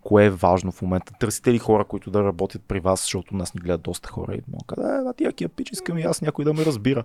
Кое 0.06 0.24
е 0.24 0.30
важно 0.30 0.72
в 0.72 0.82
момента? 0.82 1.12
Търсите 1.20 1.52
ли 1.52 1.58
хора, 1.58 1.84
които 1.84 2.10
да 2.10 2.24
работят 2.24 2.62
при 2.68 2.80
вас, 2.80 3.00
защото 3.00 3.36
нас 3.36 3.54
ни 3.54 3.60
гледат 3.60 3.82
доста 3.82 4.08
хора 4.08 4.34
и 4.34 4.40
мога 4.48 4.64
да 4.68 4.74
кажа, 4.74 5.10
е, 5.10 5.14
тия 5.16 5.32
кия 5.32 5.48
пич, 5.48 5.70
искам 5.72 5.98
и 5.98 6.02
аз 6.02 6.22
някой 6.22 6.44
да 6.44 6.54
ме 6.54 6.64
разбира. 6.64 7.04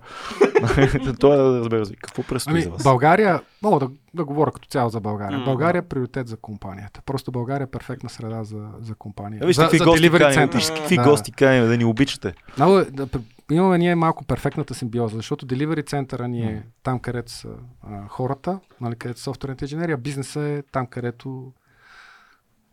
Той 1.20 1.38
да 1.38 1.80
разбира. 1.80 2.00
Какво 2.02 2.24
предстои 2.24 2.54
Ами, 2.54 2.62
за 2.62 2.70
вас? 2.70 2.84
България, 2.84 3.42
мога 3.62 3.80
да, 3.80 3.90
да 4.14 4.26
говоря 4.26 4.52
като 4.52 4.68
цяло 4.68 4.90
за 4.90 5.00
България. 5.00 5.44
България 5.46 5.80
е 5.80 5.82
приоритет 5.82 6.28
за 6.28 6.38
компанията. 6.38 7.02
Просто 7.06 7.32
България 7.32 7.64
е 7.64 7.68
перфектна 7.68 8.10
среда 8.10 8.44
за, 8.44 8.68
за 8.82 8.96
компания. 8.96 9.40
Е, 9.44 9.46
Вижте 9.46 9.62
за, 9.62 9.66
какви 9.66 9.78
за 9.78 9.86
гости 9.86 10.10
каним, 10.20 10.50
какви 10.50 10.96
Да. 10.96 11.04
гости 11.04 11.32
каним, 11.32 11.68
да 11.68 11.78
ни 11.78 11.86
обичате. 11.86 12.34
Много, 12.58 12.80
е- 12.80 12.86
да, 12.86 13.08
имаме 13.52 13.78
ние 13.78 13.96
малко 13.96 14.24
перфектната 14.24 14.74
симбиоза, 14.74 15.16
защото 15.16 15.46
delivery 15.46 15.88
центъра 15.88 16.28
ни 16.28 16.42
е 16.42 16.64
там, 16.84 17.00
където 17.00 17.32
са 17.32 17.50
а, 17.84 18.08
хората, 18.08 18.60
нали, 18.82 18.96
където 18.96 19.20
са 19.20 19.24
софтуерните 19.24 19.66
инженери, 19.66 19.92
а 19.92 19.98
бизнеса 19.98 20.42
е 20.42 20.62
там, 20.62 20.88
където 20.88 21.52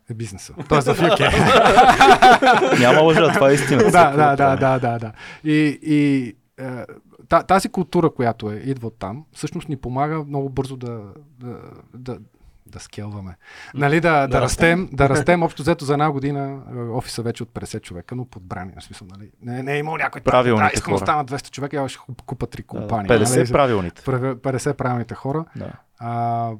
е 0.09 0.13
бизнеса. 0.13 0.53
Тоест 0.69 0.87
в 0.87 0.97
UK. 0.97 2.79
Няма 2.79 2.99
лъжа, 3.01 3.33
това 3.33 3.49
е 3.49 3.53
истина. 3.53 3.83
да, 3.83 4.11
да, 4.11 4.35
да, 4.35 4.55
да, 4.55 4.79
да, 4.79 4.99
да. 4.99 5.11
И, 5.43 5.79
и 5.81 6.27
е, 6.63 6.85
та- 7.29 7.43
тази 7.43 7.69
култура, 7.69 8.09
която 8.09 8.51
е, 8.51 8.55
идва 8.55 8.87
от 8.87 8.99
там, 8.99 9.25
всъщност 9.33 9.69
ни 9.69 9.77
помага 9.77 10.23
много 10.23 10.49
бързо 10.49 10.77
да, 10.77 11.01
да, 11.39 11.57
да, 11.93 12.17
да 12.65 12.79
скелваме. 12.79 13.37
Нали, 13.73 14.01
да, 14.01 14.21
да, 14.21 14.27
да 14.27 14.41
растем, 14.41 14.89
да 14.93 15.09
растем. 15.09 15.43
Общо 15.43 15.61
взето 15.61 15.85
за 15.85 15.93
една 15.93 16.11
година 16.11 16.61
е, 16.75 16.79
офиса 16.79 17.21
вече 17.21 17.43
от 17.43 17.49
50 17.49 17.81
човека, 17.81 18.15
но 18.15 18.25
подбрани. 18.25 18.71
В 18.79 18.83
смисъл, 18.83 19.07
нали, 19.17 19.31
не, 19.41 19.63
не 19.63 19.73
е 19.73 19.77
имал 19.77 19.97
някой 19.97 20.21
Правилните 20.21 20.63
да, 20.63 20.71
искам 20.73 20.93
да 20.93 20.99
станат 20.99 21.31
200 21.31 21.51
човека, 21.51 21.77
я 21.77 21.89
ще 21.89 21.99
куп- 21.99 22.21
купа 22.25 22.47
три 22.47 22.63
компании. 22.63 23.11
50 23.11 23.37
нали, 23.37 23.51
правилните. 23.51 24.01
50 24.01 24.73
правилните 24.73 25.15
хора. 25.15 25.45
Да. 25.55 25.71
А, 25.99 26.51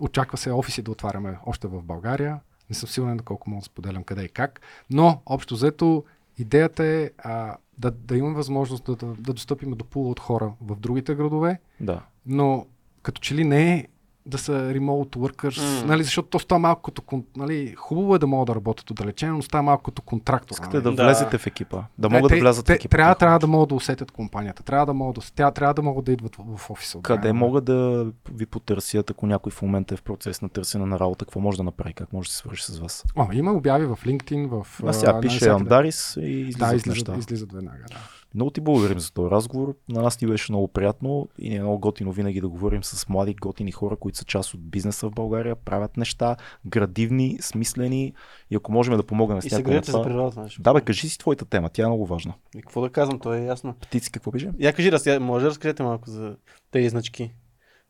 очаква 0.00 0.38
се 0.38 0.52
офиси 0.52 0.82
да 0.82 0.90
отваряме 0.90 1.38
още 1.46 1.68
в 1.68 1.82
България. 1.82 2.38
Не 2.74 2.78
съм 2.78 2.88
сигурен 2.88 3.16
доколко 3.16 3.50
мога 3.50 3.60
да 3.60 3.64
споделям 3.64 4.04
къде 4.04 4.22
и 4.22 4.28
как. 4.28 4.60
Но, 4.90 5.22
общо 5.26 5.54
взето, 5.54 6.04
идеята 6.38 6.84
е 6.84 7.10
а, 7.18 7.56
да, 7.78 7.90
да 7.90 8.16
имаме 8.16 8.34
възможност 8.34 8.84
да, 8.84 8.96
да, 8.96 9.06
да 9.06 9.32
достъпим 9.32 9.70
до 9.70 9.84
пула 9.84 10.10
от 10.10 10.20
хора 10.20 10.52
в 10.60 10.76
другите 10.76 11.14
градове, 11.14 11.60
да. 11.80 12.02
но 12.26 12.66
като 13.02 13.20
че 13.20 13.34
ли 13.34 13.44
не 13.44 13.74
е 13.74 13.86
да 14.26 14.38
са 14.38 14.52
remote 14.52 15.16
workers, 15.16 15.80
М. 15.82 15.86
нали, 15.86 16.02
защото 16.04 16.28
то 16.28 16.38
става 16.38 16.58
малко 16.58 16.82
като... 16.82 17.22
Нали, 17.36 17.74
хубаво 17.76 18.14
е 18.14 18.18
да 18.18 18.26
могат 18.26 18.46
да 18.46 18.54
работят 18.54 18.90
отдалечено, 18.90 19.36
но 19.36 19.42
става 19.42 19.62
малко 19.62 19.82
като 19.82 20.02
контрактор. 20.02 20.50
Искате 20.52 20.76
нали? 20.76 20.84
да 20.84 20.92
Да. 20.94 21.04
влезете 21.04 21.38
в 21.38 21.46
екипа. 21.46 21.82
Да 21.98 22.10
могат 22.10 22.28
те, 22.28 22.34
да 22.34 22.40
влязат 22.40 22.64
в 22.64 22.66
те, 22.66 22.72
екипа. 22.72 22.96
трябва, 22.96 23.14
трябва 23.14 23.38
да 23.38 23.46
могат 23.46 23.68
да 23.68 23.74
усетят 23.74 24.10
компанията. 24.10 24.62
Трябва 24.62 24.86
да 24.86 24.94
могат 24.94 25.14
да, 25.14 25.22
тя, 25.34 25.50
трябва 25.50 25.74
да 25.74 25.82
могат 25.82 26.04
да 26.04 26.12
идват 26.12 26.36
в, 26.36 26.56
в 26.56 26.70
офиса. 26.70 26.98
Къде 27.02 27.18
отделно. 27.18 27.38
могат 27.38 27.64
да 27.64 28.06
ви 28.32 28.46
потърсят, 28.46 29.10
ако 29.10 29.26
някой 29.26 29.52
в 29.52 29.62
момента 29.62 29.94
е 29.94 29.96
в 29.96 30.02
процес 30.02 30.42
на 30.42 30.48
търсене 30.48 30.86
на 30.86 30.98
работа, 30.98 31.24
какво 31.24 31.40
може 31.40 31.56
да 31.56 31.62
направи, 31.62 31.92
как 31.94 32.12
може 32.12 32.28
да 32.28 32.32
се 32.32 32.38
свърши 32.38 32.64
с 32.64 32.78
вас? 32.78 33.04
О, 33.16 33.26
има 33.32 33.52
обяви 33.52 33.86
в 33.86 33.98
LinkedIn, 34.04 34.46
в... 34.62 34.66
А 34.86 34.92
сега 34.92 35.20
пише. 35.20 35.48
Андарис 35.48 36.16
и 36.16 36.20
излизат 36.20 36.58
Да, 36.58 36.66
излизат, 36.76 36.86
неща. 36.86 37.14
излизат 37.18 37.52
веднага. 37.52 37.78
Да. 37.90 37.96
Много 38.34 38.50
ти 38.50 38.60
благодарим 38.60 39.00
за 39.00 39.12
този 39.12 39.30
разговор. 39.30 39.76
На 39.88 40.02
нас 40.02 40.20
ни 40.20 40.28
беше 40.28 40.52
много 40.52 40.68
приятно 40.68 41.28
и 41.38 41.50
ни 41.50 41.56
е 41.56 41.60
много 41.60 41.78
готино 41.78 42.12
винаги 42.12 42.40
да 42.40 42.48
говорим 42.48 42.84
с 42.84 43.08
млади, 43.08 43.34
готини 43.34 43.72
хора, 43.72 43.96
които 43.96 44.18
са 44.18 44.24
част 44.24 44.54
от 44.54 44.70
бизнеса 44.70 45.08
в 45.08 45.12
България, 45.12 45.56
правят 45.56 45.96
неща, 45.96 46.36
градивни, 46.66 47.38
смислени 47.40 48.12
и 48.50 48.56
ако 48.56 48.72
можем 48.72 48.96
да 48.96 49.02
помогнем 49.02 49.42
с 49.42 49.44
И 49.44 49.50
се 49.50 49.62
грижат 49.62 49.84
за 49.84 49.92
това... 49.92 50.04
природата. 50.04 50.34
знаеш. 50.34 50.58
Да, 50.60 50.74
бе, 50.74 50.80
кажи 50.80 51.08
си 51.08 51.18
твоята 51.18 51.44
тема, 51.44 51.70
тя 51.70 51.82
е 51.82 51.86
много 51.86 52.06
важна. 52.06 52.34
И 52.56 52.62
какво 52.62 52.80
да 52.80 52.90
казвам, 52.90 53.18
то 53.18 53.34
е 53.34 53.40
ясно. 53.40 53.74
Птици, 53.80 54.12
какво 54.12 54.32
пише? 54.32 54.50
Я 54.58 54.72
кажи, 54.72 54.92
разкажи, 54.92 55.18
може 55.18 55.42
да 55.42 55.50
разкажете 55.50 55.82
малко 55.82 56.10
за 56.10 56.36
тези 56.70 56.88
значки. 56.88 57.34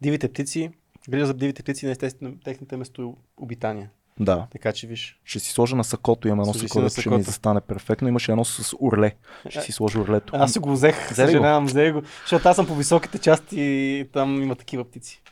Дивите 0.00 0.28
птици, 0.28 0.70
грижа 1.08 1.26
за 1.26 1.34
дивите 1.34 1.62
птици 1.62 1.86
на 1.86 1.92
естествено 1.92 2.36
техните 2.44 2.76
местообитания. 2.76 3.90
Да. 4.20 4.46
Така 4.52 4.72
че 4.72 4.86
виж. 4.86 5.20
Ще 5.24 5.38
си 5.38 5.52
сложа 5.52 5.76
на 5.76 5.84
сакото, 5.84 6.28
имам 6.28 6.40
едно 6.40 6.54
сако, 6.54 6.78
на 6.78 6.84
дето 6.88 7.00
ще 7.00 7.10
ми 7.10 7.22
застане 7.22 7.60
перфектно. 7.60 8.08
Имаше 8.08 8.32
едно 8.32 8.44
с 8.44 8.76
урле. 8.80 9.12
Ще 9.48 9.60
си 9.60 9.72
сложа 9.72 10.00
урлето. 10.00 10.32
Аз 10.36 10.52
си 10.52 10.58
го 10.58 10.72
взех, 10.72 11.14
съжалявам, 11.14 11.66
взе 11.66 11.90
го, 11.90 12.02
защото 12.20 12.48
аз 12.48 12.56
съм 12.56 12.66
по 12.66 12.74
високите 12.74 13.18
части 13.18 13.56
и 13.60 14.06
там 14.12 14.42
има 14.42 14.54
такива 14.54 14.84
птици. 14.84 15.22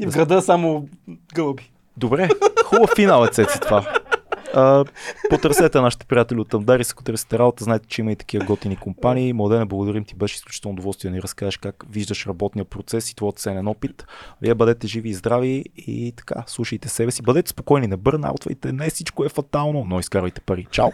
И 0.00 0.06
в 0.06 0.10
Да. 0.10 0.14
града 0.16 0.42
само 0.42 0.88
гълъби. 1.34 1.70
Добре, 1.96 2.28
хубав 2.64 2.90
финал 2.96 3.24
е 3.24 3.28
цеци 3.28 3.60
това. 3.60 3.97
А, 4.54 4.84
потърсете 5.30 5.80
нашите 5.80 6.06
приятели 6.06 6.40
от 6.40 6.54
Амдарис, 6.54 6.92
ако 6.92 7.02
търсите 7.02 7.38
работа, 7.38 7.64
знаете, 7.64 7.86
че 7.88 8.00
има 8.00 8.12
и 8.12 8.16
такива 8.16 8.44
готини 8.44 8.76
компании. 8.76 9.32
Младене, 9.32 9.64
благодарим 9.64 10.04
ти, 10.04 10.14
беше 10.14 10.34
изключително 10.34 10.72
удоволствие 10.72 11.10
да 11.10 11.14
ни 11.14 11.22
разкажеш 11.22 11.56
как 11.56 11.84
виждаш 11.90 12.26
работния 12.26 12.64
процес 12.64 13.10
и 13.10 13.16
твоят 13.16 13.38
ценен 13.38 13.68
опит. 13.68 14.06
Вие 14.42 14.54
бъдете 14.54 14.86
живи 14.86 15.08
и 15.08 15.14
здрави 15.14 15.64
и 15.76 16.12
така, 16.16 16.44
слушайте 16.46 16.88
себе 16.88 17.10
си. 17.10 17.22
Бъдете 17.22 17.50
спокойни, 17.50 17.86
не 17.86 17.96
бърнаутвайте, 17.96 18.72
не 18.72 18.90
всичко 18.90 19.24
е 19.24 19.28
фатално, 19.28 19.84
но 19.88 20.00
изкарвайте 20.00 20.40
пари. 20.40 20.66
Чао! 20.70 20.90